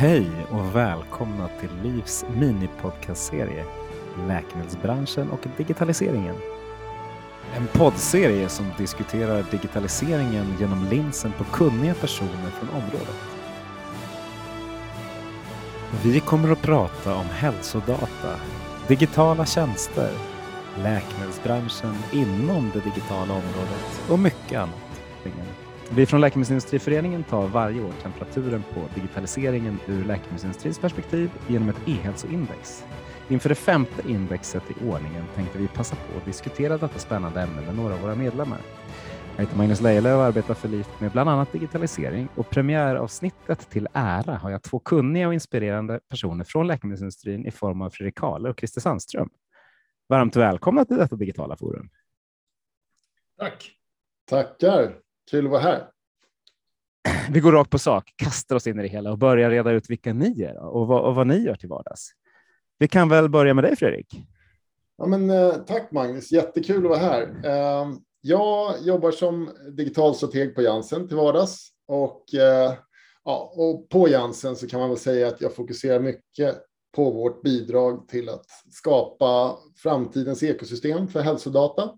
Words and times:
Hej 0.00 0.30
och 0.50 0.76
välkomna 0.76 1.48
till 1.60 1.70
Livs 1.82 2.24
minipodcastserie 2.36 3.64
Läkemedelsbranschen 4.28 5.30
och 5.30 5.40
digitaliseringen. 5.56 6.34
En 7.56 7.66
poddserie 7.66 8.48
som 8.48 8.66
diskuterar 8.78 9.44
digitaliseringen 9.50 10.56
genom 10.60 10.84
linsen 10.90 11.32
på 11.32 11.44
kunniga 11.44 11.94
personer 11.94 12.50
från 12.50 12.68
området. 12.68 13.16
Vi 16.04 16.20
kommer 16.20 16.52
att 16.52 16.62
prata 16.62 17.14
om 17.14 17.26
hälsodata, 17.26 18.40
digitala 18.88 19.46
tjänster, 19.46 20.10
läkemedelsbranschen 20.76 21.94
inom 22.12 22.70
det 22.74 22.80
digitala 22.80 23.34
området 23.34 24.00
och 24.10 24.18
mycket 24.18 24.58
annat. 24.58 24.88
Vi 25.96 26.06
från 26.06 26.20
Läkemedelsindustriföreningen 26.20 27.24
tar 27.24 27.48
varje 27.48 27.82
år 27.82 27.92
temperaturen 28.02 28.64
på 28.74 28.80
digitaliseringen 28.94 29.78
ur 29.86 30.04
läkemedelsindustrins 30.04 30.78
perspektiv 30.78 31.30
genom 31.48 31.68
ett 31.68 31.76
e-hälsoindex. 31.86 32.84
Inför 33.28 33.48
det 33.48 33.54
femte 33.54 34.08
indexet 34.08 34.62
i 34.70 34.88
ordningen 34.88 35.24
tänkte 35.34 35.58
vi 35.58 35.68
passa 35.68 35.96
på 35.96 36.18
att 36.18 36.24
diskutera 36.24 36.78
detta 36.78 36.98
spännande 36.98 37.40
ämne 37.40 37.62
med 37.62 37.76
några 37.76 37.94
av 37.94 38.00
våra 38.00 38.14
medlemmar. 38.14 38.58
Jag 39.36 39.44
heter 39.44 39.56
Magnus 39.56 39.80
Lejelöw 39.80 40.16
och 40.16 40.24
arbetar 40.24 40.54
för 40.54 40.68
LIF 40.68 41.00
med 41.00 41.10
bland 41.10 41.30
annat 41.30 41.52
digitalisering 41.52 42.28
och 42.34 42.50
premiäravsnittet 42.50 43.70
till 43.70 43.88
ära 43.92 44.34
har 44.34 44.50
jag 44.50 44.62
två 44.62 44.78
kunniga 44.78 45.28
och 45.28 45.34
inspirerande 45.34 46.00
personer 46.08 46.44
från 46.44 46.66
läkemedelsindustrin 46.66 47.46
i 47.46 47.50
form 47.50 47.82
av 47.82 47.90
Fredrik 47.90 48.18
Kahle 48.18 48.48
och 48.48 48.58
Christer 48.58 48.80
Sandström. 48.80 49.28
Varmt 50.08 50.36
välkomna 50.36 50.84
till 50.84 50.96
detta 50.96 51.16
digitala 51.16 51.56
forum. 51.56 51.90
Tack. 53.38 53.70
Tackar. 54.24 55.07
Kul 55.30 55.44
att 55.44 55.50
vara 55.50 55.60
här. 55.60 55.88
Vi 57.30 57.40
går 57.40 57.52
rakt 57.52 57.70
på 57.70 57.78
sak, 57.78 58.12
kastar 58.16 58.56
oss 58.56 58.66
in 58.66 58.78
i 58.78 58.82
det 58.82 58.88
hela 58.88 59.10
och 59.10 59.18
börjar 59.18 59.50
reda 59.50 59.70
ut 59.70 59.90
vilka 59.90 60.12
ni 60.12 60.42
är 60.42 60.58
och 60.58 60.86
vad, 60.86 61.04
och 61.04 61.14
vad 61.14 61.26
ni 61.26 61.36
gör 61.38 61.54
till 61.54 61.68
vardags. 61.68 62.10
Vi 62.78 62.88
kan 62.88 63.08
väl 63.08 63.28
börja 63.28 63.54
med 63.54 63.64
dig 63.64 63.76
Fredrik? 63.76 64.22
Ja, 64.98 65.06
men, 65.06 65.30
eh, 65.30 65.54
tack 65.54 65.92
Magnus, 65.92 66.32
jättekul 66.32 66.84
att 66.84 66.90
vara 66.90 66.98
här. 66.98 67.22
Eh, 67.44 67.88
jag 68.20 68.74
jobbar 68.82 69.10
som 69.10 69.50
digital 69.76 70.14
strateg 70.14 70.54
på 70.54 70.62
Jansen 70.62 71.08
till 71.08 71.16
vardags 71.16 71.68
och, 71.86 72.34
eh, 72.34 72.74
ja, 73.24 73.52
och 73.56 73.88
på 73.88 74.08
Jansen 74.08 74.56
så 74.56 74.68
kan 74.68 74.80
man 74.80 74.88
väl 74.88 74.98
säga 74.98 75.28
att 75.28 75.40
jag 75.40 75.54
fokuserar 75.54 76.00
mycket 76.00 76.58
på 76.96 77.10
vårt 77.10 77.42
bidrag 77.42 78.08
till 78.08 78.28
att 78.28 78.46
skapa 78.70 79.56
framtidens 79.76 80.42
ekosystem 80.42 81.08
för 81.08 81.20
hälsodata 81.20 81.90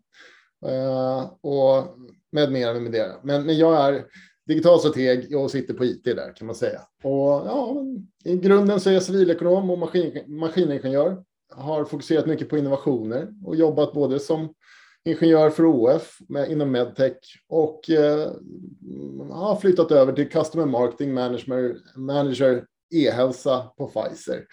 och 1.41 1.85
med 2.33 2.53
mera 2.53 2.75
med 2.75 2.91
mera. 2.93 3.13
Men, 3.23 3.47
men 3.47 3.59
jag 3.59 3.95
är 3.95 4.05
digital 4.47 4.81
strateg 4.81 5.37
och 5.37 5.51
sitter 5.51 5.75
på 5.75 5.85
IT 5.85 6.05
där 6.05 6.37
kan 6.37 6.47
man 6.47 6.57
säga. 6.57 6.81
Och 7.03 7.47
ja, 7.47 7.85
i 8.25 8.37
grunden 8.37 8.81
så 8.81 8.91
är 8.91 8.95
jag 8.95 9.03
civilekonom 9.03 9.71
och 9.71 9.79
maskin, 9.79 10.25
maskiningenjör. 10.27 11.25
Har 11.53 11.85
fokuserat 11.85 12.27
mycket 12.27 12.49
på 12.49 12.59
innovationer 12.59 13.29
och 13.45 13.57
jobbat 13.57 13.93
både 13.93 14.19
som 14.19 14.55
ingenjör 15.05 15.51
för 15.51 15.67
OF 15.67 16.19
med, 16.29 16.51
inom 16.51 16.71
medtech 16.71 17.17
och 17.49 17.91
eh, 17.91 18.33
har 19.31 19.57
flyttat 19.57 19.91
över 19.91 20.13
till 20.13 20.29
customer 20.29 20.67
marketing 20.67 21.15
manager, 21.15 21.77
manager 21.97 22.65
e-hälsa 22.91 23.63
på 23.77 23.87
Pfizer. 23.87 24.45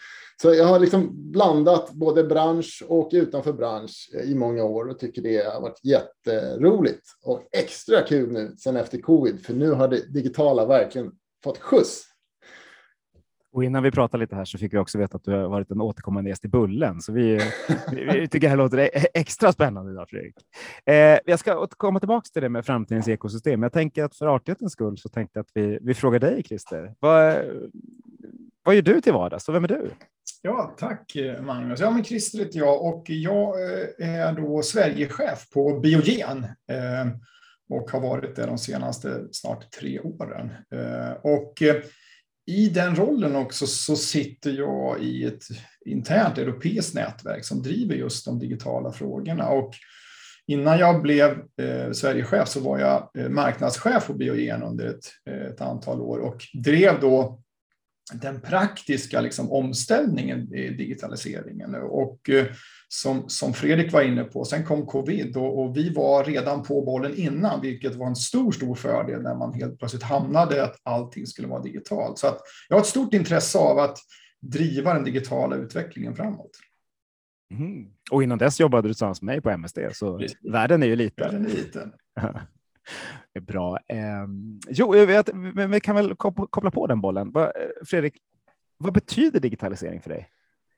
Så 0.42 0.54
jag 0.54 0.66
har 0.66 0.80
liksom 0.80 1.32
blandat 1.32 1.92
både 1.92 2.24
bransch 2.24 2.84
och 2.88 3.10
utanför 3.14 3.54
bransch 3.54 4.10
eh, 4.14 4.32
i 4.32 4.36
många 4.36 4.64
år 4.64 4.90
och 4.90 5.00
tycker 5.00 5.22
det 5.22 5.54
har 5.54 5.62
varit 5.62 5.80
jätteroligt 5.84 7.08
och 7.24 7.42
extra 7.52 8.02
kul 8.02 8.32
nu 8.32 8.56
sen 8.58 8.78
efter 8.78 8.98
covid, 8.98 9.46
för 9.46 9.54
nu 9.54 9.72
har 9.72 9.88
det 9.88 10.14
digitala 10.14 10.66
verkligen 10.66 11.12
fått 11.44 11.58
skjuts. 11.58 12.04
Och 13.52 13.64
innan 13.64 13.84
vi 13.84 13.92
pratar 13.92 14.18
lite 14.18 14.36
här 14.36 14.46
så 14.46 14.58
fick 14.58 14.74
vi 14.74 14.78
också 14.78 14.98
veta 14.98 15.18
att 15.18 15.24
du 15.24 15.32
har 15.32 15.50
varit 15.50 15.72
en 15.72 15.82
återkommande 15.82 16.30
gäst 16.30 16.46
i 16.46 16.48
Bullen, 16.48 17.02
så 17.02 17.14
vi, 17.14 17.40
vi 17.92 18.28
tycker 18.28 18.40
det 18.40 18.50
här 18.50 18.58
låter 18.58 18.78
e-, 18.78 19.08
extra 19.14 19.52
spännande 19.52 19.92
idag, 19.92 20.10
Fredrik. 20.10 20.36
Eh, 20.86 21.20
jag 21.26 21.40
ska 21.40 21.68
komma 21.68 22.00
tillbaka 22.00 22.28
till 22.34 22.42
det 22.42 22.50
med 22.50 22.66
framtidens 22.66 23.08
ekosystem. 23.08 23.64
Jag 23.64 23.74
tänker 23.74 24.04
att 24.04 24.16
för 24.16 24.36
artighetens 24.36 24.74
skull 24.74 24.98
så 24.98 25.10
tänkte 25.10 25.40
jag 25.40 25.44
att 25.44 25.52
vi, 25.54 25.80
vi 25.82 25.94
frågar 25.94 26.20
dig, 26.20 26.44
Christer. 26.44 26.94
Vad, 27.00 27.38
vad 28.64 28.76
gör 28.76 28.82
du 28.82 29.02
till 29.02 29.14
vardags 29.14 29.50
och 29.50 29.56
vem 29.56 29.64
är 29.64 29.68
du? 29.68 29.92
Ja, 30.42 30.76
tack 30.78 31.16
Magnus. 31.42 31.80
Ja, 31.80 31.92
men 31.92 32.04
Christer 32.04 32.40
heter 32.40 32.60
jag 32.60 32.86
och 32.86 33.10
jag 33.10 33.56
eh, 34.00 34.20
är 34.20 34.34
då 34.34 34.62
Sverigechef 34.62 35.50
på 35.54 35.80
Biogen 35.80 36.44
eh, 36.44 37.08
och 37.70 37.92
har 37.92 38.02
varit 38.02 38.36
det 38.36 38.46
de 38.46 38.58
senaste 38.58 39.28
snart 39.32 39.72
tre 39.72 40.00
åren. 40.00 40.52
Eh, 40.72 41.12
och 41.24 41.62
eh, 41.62 41.76
i 42.48 42.70
den 42.70 42.96
rollen 42.96 43.36
också 43.36 43.68
så 43.68 43.96
sitter 43.96 44.52
jag 44.52 45.00
i 45.02 45.24
ett 45.24 45.44
internt 45.86 46.38
europeiskt 46.38 46.96
nätverk 46.96 47.46
som 47.46 47.62
driver 47.62 47.96
just 47.96 48.26
de 48.26 48.40
digitala 48.40 48.92
frågorna. 48.92 49.50
Och 49.50 49.74
innan 50.48 50.80
jag 50.80 51.02
blev 51.02 51.32
eh, 51.62 51.92
Sverigechef 51.92 52.48
så 52.50 52.60
var 52.60 52.80
jag 52.80 53.10
eh, 53.18 53.30
marknadschef 53.30 54.08
på 54.08 54.14
Biogen 54.14 54.64
under 54.64 54.86
ett, 54.86 55.06
eh, 55.30 55.48
ett 55.48 55.62
antal 55.62 56.02
år 56.02 56.20
och 56.20 56.46
drev 56.54 57.00
då 57.02 57.42
den 58.14 58.42
praktiska 58.42 59.22
liksom, 59.22 59.52
omställningen 59.52 60.54
i 60.54 60.70
digitaliseringen. 60.70 61.76
Och 61.76 62.30
eh, 62.30 62.46
som, 62.90 63.30
som 63.30 63.54
Fredrik 63.54 63.94
var 63.94 64.02
inne 64.02 64.24
på, 64.24 64.46
sen 64.46 64.66
kom 64.66 64.86
covid 64.86 65.38
och, 65.38 65.62
och, 65.62 65.78
vi 65.78 65.94
var 65.94 66.24
redan 66.24 66.64
på 66.64 66.82
bollen 66.82 67.16
innan, 67.16 67.62
vilket 67.62 67.96
var 67.96 68.08
en 68.08 68.16
stor, 68.16 68.52
stor 68.52 68.76
fördel 68.76 69.22
när 69.22 69.36
man 69.36 69.54
helt 69.54 69.80
plötsligt 69.80 70.04
hamnade 70.04 70.64
att 70.64 70.76
allting 70.84 71.28
skulle 71.28 71.48
vara 71.48 71.62
digitalt. 71.62 72.20
Så 72.20 72.28
att 72.28 72.42
jag 72.70 72.76
har 72.76 72.82
ett 72.82 72.88
stort 72.88 73.14
intresse 73.14 73.58
av 73.58 73.80
att 73.80 73.98
driva 74.42 74.94
den 74.94 75.04
digitala 75.04 75.56
utvecklingen 75.56 76.16
framåt. 76.16 76.52
Mm. 77.52 77.88
Och 78.12 78.24
innan 78.24 78.38
dess 78.38 78.60
jobbade 78.60 78.88
du 78.88 78.94
tillsammans 78.94 79.22
med 79.22 79.36
mig 79.36 79.42
på 79.42 79.50
MSD, 79.50 79.80
så 79.94 80.18
Precis. 80.18 80.38
världen 80.52 80.84
är 80.84 80.88
ju 80.88 80.96
liten. 80.96 81.26
Världen 81.26 81.46
är 81.46 81.50
liten. 81.50 81.94
bra. 83.42 83.78
Eh, 83.88 84.28
jo, 84.70 84.96
jag 84.96 85.08
vet, 85.08 85.30
men 85.34 85.72
vi 85.72 85.80
kan 85.80 85.96
väl 85.96 86.16
koppla 86.16 86.72
på 86.72 86.88
den 86.88 87.02
bollen. 87.02 87.34
Fredrik, 87.86 88.18
vad 88.78 88.94
betyder 88.94 89.40
digitalisering 89.40 90.02
för 90.02 90.10
dig? 90.10 90.30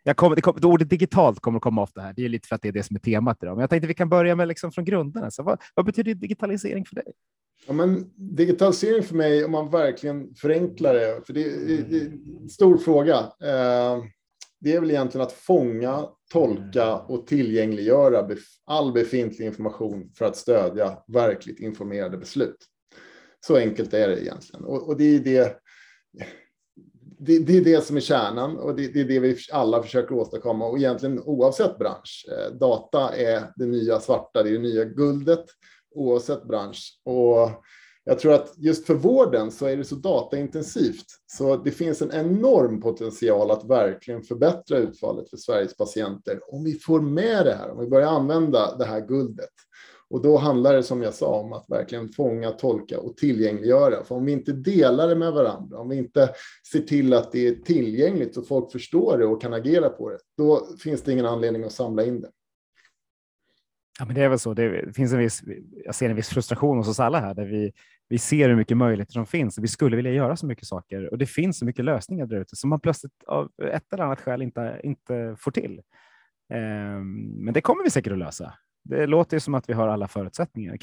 Jag 0.04 0.18
kommer, 0.18 0.36
det 0.36 0.42
kommer, 0.42 0.66
ordet 0.66 0.90
digitalt 0.90 1.40
kommer 1.40 1.58
att 1.58 1.64
komma 1.64 1.82
ofta 1.82 2.02
här. 2.02 2.14
Det 2.14 2.26
är 2.26 2.30
lite 2.30 2.48
för 2.48 2.56
att 2.56 2.62
det 2.62 2.68
är 2.68 2.72
det 2.72 2.84
som 2.84 2.96
är 2.96 3.00
temat 3.00 3.44
idag. 3.44 3.56
Men 3.56 3.62
jag 3.62 3.70
tänkte 3.70 3.88
vi 3.88 3.94
kan 3.94 4.10
börja 4.10 4.36
med 4.36 4.48
liksom 4.48 4.72
från 4.72 4.86
grunderna. 4.86 5.32
Så 5.32 5.44
vad, 5.44 5.62
vad 5.76 5.86
betyder 5.86 6.14
digitalisering 6.14 6.86
för 6.86 6.96
dig? 6.96 7.14
Ja, 7.68 7.74
men 7.74 8.12
digitalisering 8.16 9.04
för 9.04 9.16
mig, 9.16 9.46
om 9.46 9.52
man 9.52 9.70
verkligen 9.70 10.36
förenklar 10.36 10.94
det, 10.94 11.22
för 11.26 11.34
det 11.34 11.44
är, 11.44 11.84
det 11.90 11.98
är 11.98 12.12
en 12.42 12.50
stor 12.50 12.78
fråga. 12.78 13.16
Eh, 13.18 14.04
det 14.62 14.74
är 14.74 14.80
väl 14.80 14.92
egentligen 14.92 15.28
att 15.28 15.34
fånga, 15.34 16.06
tolka 16.32 16.96
och 16.96 17.28
tillgängliggöra 17.28 18.28
all 18.66 18.94
befintlig 18.94 19.46
information 19.46 20.12
för 20.18 20.26
att 20.26 20.36
stödja 20.36 20.98
verkligt 21.08 21.60
informerade 21.60 22.18
beslut. 22.18 22.58
Så 23.40 23.58
enkelt 23.58 23.94
är 23.94 24.08
det 24.08 24.24
egentligen. 24.24 24.66
Och, 24.66 24.88
och 24.88 24.98
det 24.98 25.16
är 25.16 25.20
det, 25.20 25.58
det, 27.20 27.40
det, 27.40 27.58
är 27.58 27.64
det 27.64 27.86
som 27.86 27.96
är 27.96 28.02
kärnan 28.02 28.58
och 28.58 28.76
det, 28.76 28.88
det, 28.88 29.00
är 29.02 29.06
det 29.06 29.20
vi 29.20 29.38
alla 29.52 29.84
försöker 29.84 30.16
åstadkomma 30.16 30.66
och 30.66 30.78
egentligen 30.78 31.20
oavsett 31.20 31.78
bransch. 31.78 32.26
Eh, 32.32 32.54
data 32.54 33.16
är 33.16 33.52
det 33.56 33.66
nya 33.66 34.00
svarta, 34.00 34.44
det 34.44 34.50
är 34.50 34.54
det 34.54 34.60
nya 34.60 34.86
guldet 34.86 35.46
oavsett 35.96 36.44
bransch. 36.44 37.00
Och 37.06 37.50
jag 38.04 38.20
tror 38.20 38.34
att 38.34 38.54
just 38.58 38.86
för 38.86 38.94
vården 38.94 39.52
så 39.52 39.66
är 39.66 39.78
det 39.78 39.84
så 39.84 39.96
dataintensivt, 39.96 41.06
så 41.28 41.58
det 41.58 41.72
finns 41.72 42.02
en 42.02 42.12
enorm 42.12 42.82
potential 42.82 43.52
att 43.52 43.70
verkligen 43.70 44.24
förbättra 44.24 44.78
utfallet 44.78 45.30
för 45.30 45.38
Sveriges 45.38 45.78
patienter 45.78 46.54
om 46.54 46.64
vi 46.64 46.74
får 46.74 47.02
med 47.02 47.46
det 47.46 47.54
här, 47.54 47.72
om 47.72 47.80
vi 47.80 47.88
börjar 47.88 48.08
använda 48.08 48.76
det 48.78 48.86
här 48.86 49.08
guldet. 49.08 49.50
Och 50.10 50.22
då 50.22 50.38
handlar 50.38 50.74
det 50.74 50.84
som 50.84 51.02
jag 51.02 51.14
sa 51.14 51.40
om 51.40 51.54
att 51.54 51.70
verkligen 51.70 52.10
fånga, 52.10 52.52
tolka 52.52 53.00
och 53.00 53.18
tillgängliggöra. 53.18 54.04
För 54.04 54.16
om 54.16 54.26
vi 54.26 54.32
inte 54.32 54.52
delar 54.52 55.08
det 55.08 55.16
med 55.16 55.34
varandra, 55.34 55.78
om 55.78 55.90
vi 55.90 55.96
inte 55.96 56.30
ser 56.72 56.80
till 56.80 57.14
att 57.14 57.32
det 57.32 57.48
är 57.48 57.56
tillgängligt 57.56 58.36
så 58.36 58.42
folk 58.42 58.72
förstår 58.72 59.18
det 59.18 59.26
och 59.26 59.42
kan 59.42 59.54
agera 59.54 59.90
på 59.90 60.10
det, 60.10 60.18
då 60.38 60.68
finns 60.84 61.02
det 61.02 61.12
ingen 61.12 61.26
anledning 61.26 61.64
att 61.64 61.72
samla 61.72 62.06
in 62.06 62.22
det. 62.22 62.30
Ja, 64.00 64.06
men 64.06 64.16
det 64.16 64.22
är 64.22 64.30
väl 64.30 64.40
så. 64.40 64.54
Det 64.54 64.96
finns 64.96 65.14
en 65.14 65.20
viss, 65.20 65.44
jag 65.86 65.96
ser 65.96 66.10
en 66.10 66.16
viss 66.16 66.30
frustration 66.30 66.78
hos 66.78 66.88
oss 66.88 67.00
alla 67.00 67.20
här 67.20 67.34
där 67.34 67.46
vi, 67.46 67.72
vi 68.10 68.18
ser 68.18 68.50
hur 68.50 68.56
mycket 68.56 68.78
möjligheter 68.78 69.14
som 69.14 69.26
finns. 69.26 69.58
Vi 69.58 69.68
skulle 69.68 69.96
vilja 69.96 70.12
göra 70.12 70.36
så 70.36 70.46
mycket 70.46 70.68
saker 70.68 71.12
och 71.12 71.18
det 71.18 71.26
finns 71.26 71.60
så 71.60 71.66
mycket 71.66 71.86
lösningar 71.86 72.26
där 72.26 72.42
ute 72.42 72.56
som 72.56 72.70
man 72.70 72.80
plötsligt 72.80 73.24
av 73.28 73.52
ett 73.74 73.94
eller 73.94 74.04
annat 74.04 74.22
skäl 74.22 74.42
inte, 74.42 74.82
inte 74.84 75.36
får 75.40 75.52
till. 75.52 75.82
Ehm, 76.54 77.44
men 77.44 77.54
det 77.54 77.62
kommer 77.62 77.84
vi 77.84 77.90
säkert 77.90 78.14
att 78.14 78.20
lösa. 78.20 78.54
Det 78.84 79.06
låter 79.06 79.38
ju 79.38 79.42
som 79.42 79.56
att 79.56 79.70
vi 79.70 79.74
har 79.74 79.88
alla 79.88 80.08
förutsättningar. 80.08 80.78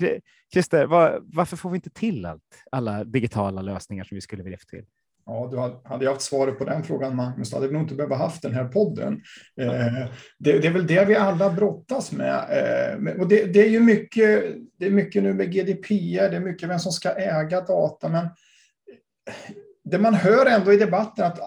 Christer, 0.52 0.86
var, 0.86 1.20
varför 1.22 1.56
får 1.56 1.70
vi 1.70 1.76
inte 1.76 1.90
till 1.90 2.26
allt, 2.26 2.42
alla 2.70 3.04
digitala 3.04 3.62
lösningar 3.62 4.04
som 4.04 4.14
vi 4.14 4.20
skulle 4.20 4.42
vilja 4.42 4.58
få 4.58 4.66
till? 4.66 4.84
Ja, 5.26 5.48
du 5.50 5.88
hade 5.88 6.04
jag 6.04 6.12
haft 6.12 6.22
svaret 6.22 6.58
på 6.58 6.64
den 6.64 6.84
frågan, 6.84 7.16
Magnus, 7.16 7.50
då 7.50 7.56
hade 7.56 7.66
vi 7.66 7.72
nog 7.72 7.82
inte 7.82 7.94
behövt 7.94 8.18
haft 8.18 8.42
den 8.42 8.54
här 8.54 8.64
podden. 8.64 9.22
Eh, 9.60 10.08
det, 10.38 10.58
det, 10.58 10.66
är 10.66 10.72
väl 10.72 10.86
det 10.86 11.04
vi 11.04 11.16
alla 11.16 11.50
brottas 11.50 12.12
med. 12.12 12.34
Eh, 12.34 13.20
och 13.20 13.28
det, 13.28 13.44
det, 13.44 13.60
är 13.60 13.68
ju 13.68 13.80
mycket, 13.80 14.44
det 14.78 14.86
är 14.86 14.90
mycket 14.90 15.22
nu 15.22 15.34
med 15.34 15.52
GDPR, 15.52 16.30
det 16.30 16.36
är 16.36 16.40
mycket 16.40 16.68
vem 16.68 16.78
som 16.78 16.92
ska 16.92 17.10
äga 17.10 17.60
data, 17.60 18.08
men 18.08 18.24
eh, 18.24 19.54
det 19.84 19.98
man 19.98 20.14
hör 20.14 20.46
ändå 20.46 20.72
i 20.72 20.76
debatten 20.76 21.24
att 21.24 21.38
eh, 21.38 21.44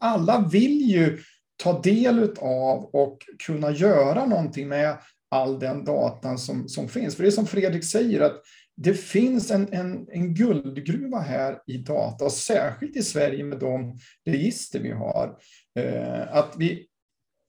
alla 0.00 0.48
vill 0.52 0.90
ju 0.90 1.18
ta 1.56 1.80
del 1.80 2.34
av 2.40 2.84
och 2.84 3.18
kunna 3.46 3.70
göra 3.70 4.26
någonting 4.26 4.68
med 4.68 4.96
all 5.30 5.58
den 5.58 5.84
datan 5.84 6.38
som, 6.38 6.68
som 6.68 6.88
finns. 6.88 7.16
För 7.16 7.22
det 7.22 7.28
är 7.28 7.30
som 7.30 7.46
Fredrik 7.46 7.84
säger, 7.84 8.20
att 8.20 8.42
det 8.76 8.94
finns 8.94 9.50
en, 9.50 9.72
en, 9.72 10.06
en 10.12 10.34
guldgruva 10.34 11.18
här 11.18 11.58
i 11.66 11.78
data, 11.78 12.24
och 12.24 12.32
särskilt 12.32 12.96
i 12.96 13.02
Sverige 13.02 13.44
med 13.44 13.58
de 13.58 13.98
register 14.26 14.80
vi 14.80 14.90
har. 14.90 15.36
Eh, 15.78 16.36
att 16.36 16.54
vi, 16.56 16.86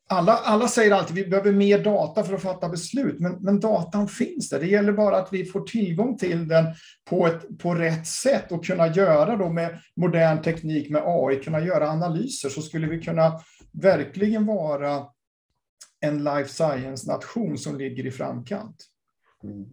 alla, 0.09 0.33
alla 0.33 0.67
säger 0.67 0.91
alltid 0.91 1.19
att 1.19 1.25
vi 1.25 1.29
behöver 1.29 1.51
mer 1.51 1.83
data 1.83 2.23
för 2.23 2.33
att 2.33 2.41
fatta 2.41 2.69
beslut, 2.69 3.19
men, 3.19 3.31
men 3.41 3.59
datan 3.59 4.07
finns 4.07 4.49
där. 4.49 4.59
Det 4.59 4.67
gäller 4.67 4.91
bara 4.91 5.17
att 5.17 5.33
vi 5.33 5.45
får 5.45 5.61
tillgång 5.61 6.17
till 6.17 6.47
den 6.47 6.65
på, 7.09 7.27
ett, 7.27 7.59
på 7.59 7.75
rätt 7.75 8.07
sätt 8.07 8.51
och 8.51 8.65
kunna 8.65 8.87
göra 8.87 9.35
då 9.35 9.49
med 9.49 9.79
modern 9.95 10.41
teknik, 10.41 10.89
med 10.89 11.03
AI, 11.05 11.35
kunna 11.35 11.59
göra 11.59 11.89
analyser, 11.89 12.49
så 12.49 12.61
skulle 12.61 12.87
vi 12.87 13.01
kunna 13.01 13.39
verkligen 13.71 14.45
vara 14.45 15.05
en 16.01 16.23
life 16.23 16.49
science-nation 16.49 17.57
som 17.57 17.77
ligger 17.77 18.05
i 18.05 18.11
framkant. 18.11 18.85
Mm. 19.43 19.65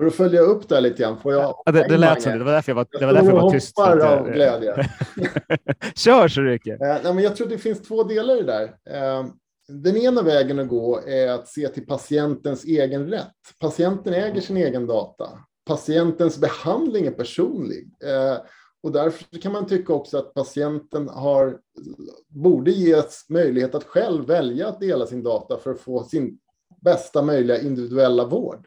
För 0.00 0.06
att 0.06 0.14
följa 0.14 0.40
upp 0.40 0.68
det 0.68 0.80
lite 0.80 1.02
grann, 1.02 1.20
får 1.20 1.32
jag... 1.32 1.42
Ja, 1.64 1.72
det, 1.72 1.88
det 1.88 1.96
lät 1.96 2.22
så, 2.22 2.30
det 2.30 2.44
var 2.44 2.52
därför 2.52 2.70
jag 2.70 2.76
var, 2.76 2.86
det 2.98 3.06
var, 3.06 3.12
därför 3.12 3.28
jag 3.28 3.42
var 3.42 3.50
tyst. 3.50 3.72
Jag 3.76 4.02
av 4.02 4.30
glädje. 4.30 4.88
Kör 5.94 6.28
så 6.28 6.40
Ryke. 6.40 6.78
Eh, 7.04 7.20
jag 7.20 7.36
tror 7.36 7.48
det 7.48 7.58
finns 7.58 7.82
två 7.82 8.02
delar 8.02 8.36
i 8.36 8.42
det 8.42 8.52
där. 8.52 8.64
Eh, 8.90 9.26
den 9.68 9.96
ena 9.96 10.22
vägen 10.22 10.58
att 10.58 10.68
gå 10.68 11.00
är 11.06 11.28
att 11.28 11.48
se 11.48 11.68
till 11.68 11.86
patientens 11.86 12.64
egen 12.64 13.10
rätt. 13.10 13.34
Patienten 13.58 14.14
äger 14.14 14.40
sin 14.40 14.56
egen 14.56 14.86
data. 14.86 15.28
Patientens 15.66 16.38
behandling 16.38 17.06
är 17.06 17.10
personlig. 17.10 17.90
Eh, 18.04 18.38
och 18.82 18.92
därför 18.92 19.38
kan 19.40 19.52
man 19.52 19.66
tycka 19.66 19.92
också 19.92 20.18
att 20.18 20.34
patienten 20.34 21.08
har, 21.08 21.58
borde 22.28 22.70
ges 22.70 23.26
möjlighet 23.28 23.74
att 23.74 23.84
själv 23.84 24.26
välja 24.26 24.68
att 24.68 24.80
dela 24.80 25.06
sin 25.06 25.22
data 25.22 25.58
för 25.58 25.70
att 25.70 25.80
få 25.80 26.04
sin 26.04 26.38
bästa 26.80 27.22
möjliga 27.22 27.60
individuella 27.60 28.24
vård. 28.24 28.66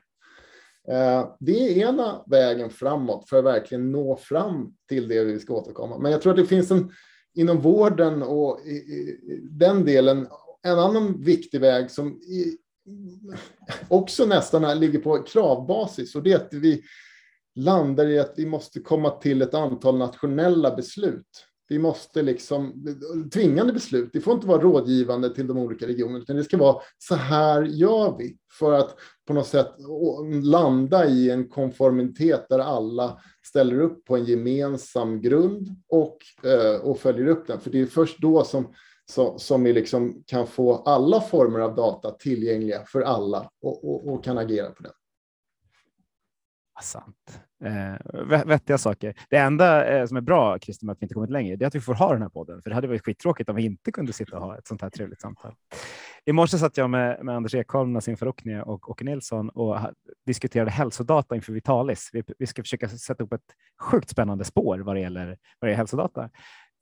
Eh, 0.88 1.30
det 1.39 1.51
är 1.51 1.88
ena 1.89 2.24
vägen 2.27 2.69
framåt 2.69 3.30
för 3.30 3.38
att 3.38 3.45
verkligen 3.45 3.92
nå 3.92 4.15
fram 4.15 4.74
till 4.89 5.07
det 5.07 5.24
vi 5.24 5.39
ska 5.39 5.54
återkomma. 5.54 5.98
Men 5.98 6.12
jag 6.12 6.21
tror 6.21 6.33
att 6.33 6.39
det 6.39 6.45
finns 6.45 6.71
en 6.71 6.92
inom 7.36 7.62
vården 7.62 8.24
och 8.24 8.59
i, 8.66 8.71
i 8.71 9.19
den 9.51 9.86
delen 9.86 10.27
en 10.62 10.80
annan 10.80 11.21
viktig 11.21 11.62
väg 11.62 11.92
som 11.92 12.21
i, 12.21 12.57
också 13.88 14.25
nästan 14.25 14.80
ligger 14.80 15.00
på 15.00 15.18
kravbasis 15.24 16.16
och 16.16 16.24
det 16.24 16.31
är 16.31 16.36
att 16.36 16.54
vi 16.54 16.83
landar 17.56 18.08
i 18.08 18.20
att 18.20 18.34
vi 18.38 18.46
måste 18.46 18.80
komma 18.80 19.10
till 19.10 19.42
ett 19.42 19.54
antal 19.54 19.98
nationella 19.98 20.76
beslut. 20.76 21.46
Vi 21.70 21.80
måste 21.80 22.22
liksom, 22.22 22.86
tvingande 23.34 23.74
beslut, 23.74 24.10
det 24.14 24.22
får 24.22 24.34
inte 24.34 24.48
vara 24.48 24.62
rådgivande 24.62 25.36
till 25.36 25.48
de 25.48 25.58
olika 25.58 25.88
regionerna, 25.88 26.20
utan 26.20 26.36
det 26.36 26.44
ska 26.44 26.58
vara 26.58 26.82
så 26.98 27.16
här 27.16 27.64
gör 27.64 28.18
vi 28.18 28.38
för 28.60 28.74
att 28.74 28.96
på 29.28 29.34
något 29.34 29.48
sätt 29.48 29.72
landa 30.44 31.06
i 31.06 31.30
en 31.30 31.50
konformitet 31.50 32.46
där 32.50 32.60
alla 32.60 33.20
ställer 33.46 33.82
upp 33.82 34.06
på 34.06 34.16
en 34.16 34.26
gemensam 34.26 35.22
grund 35.22 35.68
och, 35.90 36.18
eh, 36.44 36.82
och 36.82 37.00
följer 37.00 37.28
upp 37.28 37.48
den. 37.48 37.60
För 37.60 37.70
det 37.70 37.82
är 37.82 37.86
först 37.86 38.22
då 38.22 38.44
som, 38.44 38.74
som 39.38 39.64
vi 39.64 39.74
liksom 39.74 40.24
kan 40.28 40.48
få 40.48 40.76
alla 40.76 41.22
former 41.22 41.60
av 41.60 41.76
data 41.76 42.12
tillgängliga 42.12 42.84
för 42.88 43.02
alla 43.02 43.50
och, 43.62 43.90
och, 43.90 44.14
och 44.14 44.24
kan 44.24 44.38
agera 44.38 44.70
på 44.70 44.84
den. 44.84 44.94
Ah, 46.75 46.81
sant. 46.81 47.42
Eh, 47.64 48.46
vettiga 48.46 48.78
saker. 48.78 49.14
Det 49.30 49.38
enda 49.38 49.86
eh, 49.86 50.06
som 50.06 50.18
är 50.18 50.22
bra, 50.22 50.60
Christer, 50.60 50.86
med 50.86 50.94
att 50.94 51.02
vi 51.02 51.06
inte 51.06 51.14
kommit 51.14 51.30
längre, 51.30 51.56
det 51.56 51.66
är 51.66 51.68
att 51.68 51.75
vi 51.75 51.81
får 51.81 51.94
ha 51.94 52.14
den 52.14 52.22
här 52.22 52.30
podden, 52.30 52.62
för 52.62 52.70
det 52.70 52.75
hade 52.75 52.88
varit 52.88 53.06
skittråkigt 53.06 53.50
om 53.50 53.56
vi 53.56 53.66
inte 53.66 53.92
kunde 53.92 54.14
sitta 54.14 54.38
och 54.38 54.44
ha 54.44 54.58
ett 54.58 54.68
sånt 54.68 54.81
här 54.81 54.90
trevligt 54.90 55.22
samtal. 55.22 55.54
I 56.25 56.31
morse 56.31 56.58
satt 56.58 56.78
jag 56.78 56.90
med, 56.90 57.25
med 57.25 57.36
Anders 57.36 57.56
Ekholm, 57.56 57.94
Nassim 57.94 58.18
Farokni 58.18 58.62
och 58.66 58.90
Åke 58.90 59.04
Nilsson 59.04 59.50
och 59.50 59.78
diskuterade 60.25 60.72
hälsodata 60.72 61.36
inför 61.36 61.54
Vitalis. 61.54 62.10
Vi, 62.14 62.24
vi, 62.38 62.48
ska 62.48 62.64
försöka 62.64 62.90
sätta 62.90 63.24
upp 63.24 63.34
ett 63.34 63.56
sjukt 63.81 64.10
spännande 64.10 64.44
spår 64.44 64.80
vad 64.80 64.96
det 64.96 65.00
gäller, 65.00 65.26
vad 65.26 65.38
det 65.60 65.68
gäller 65.68 65.78
hälsodata. 65.78 66.30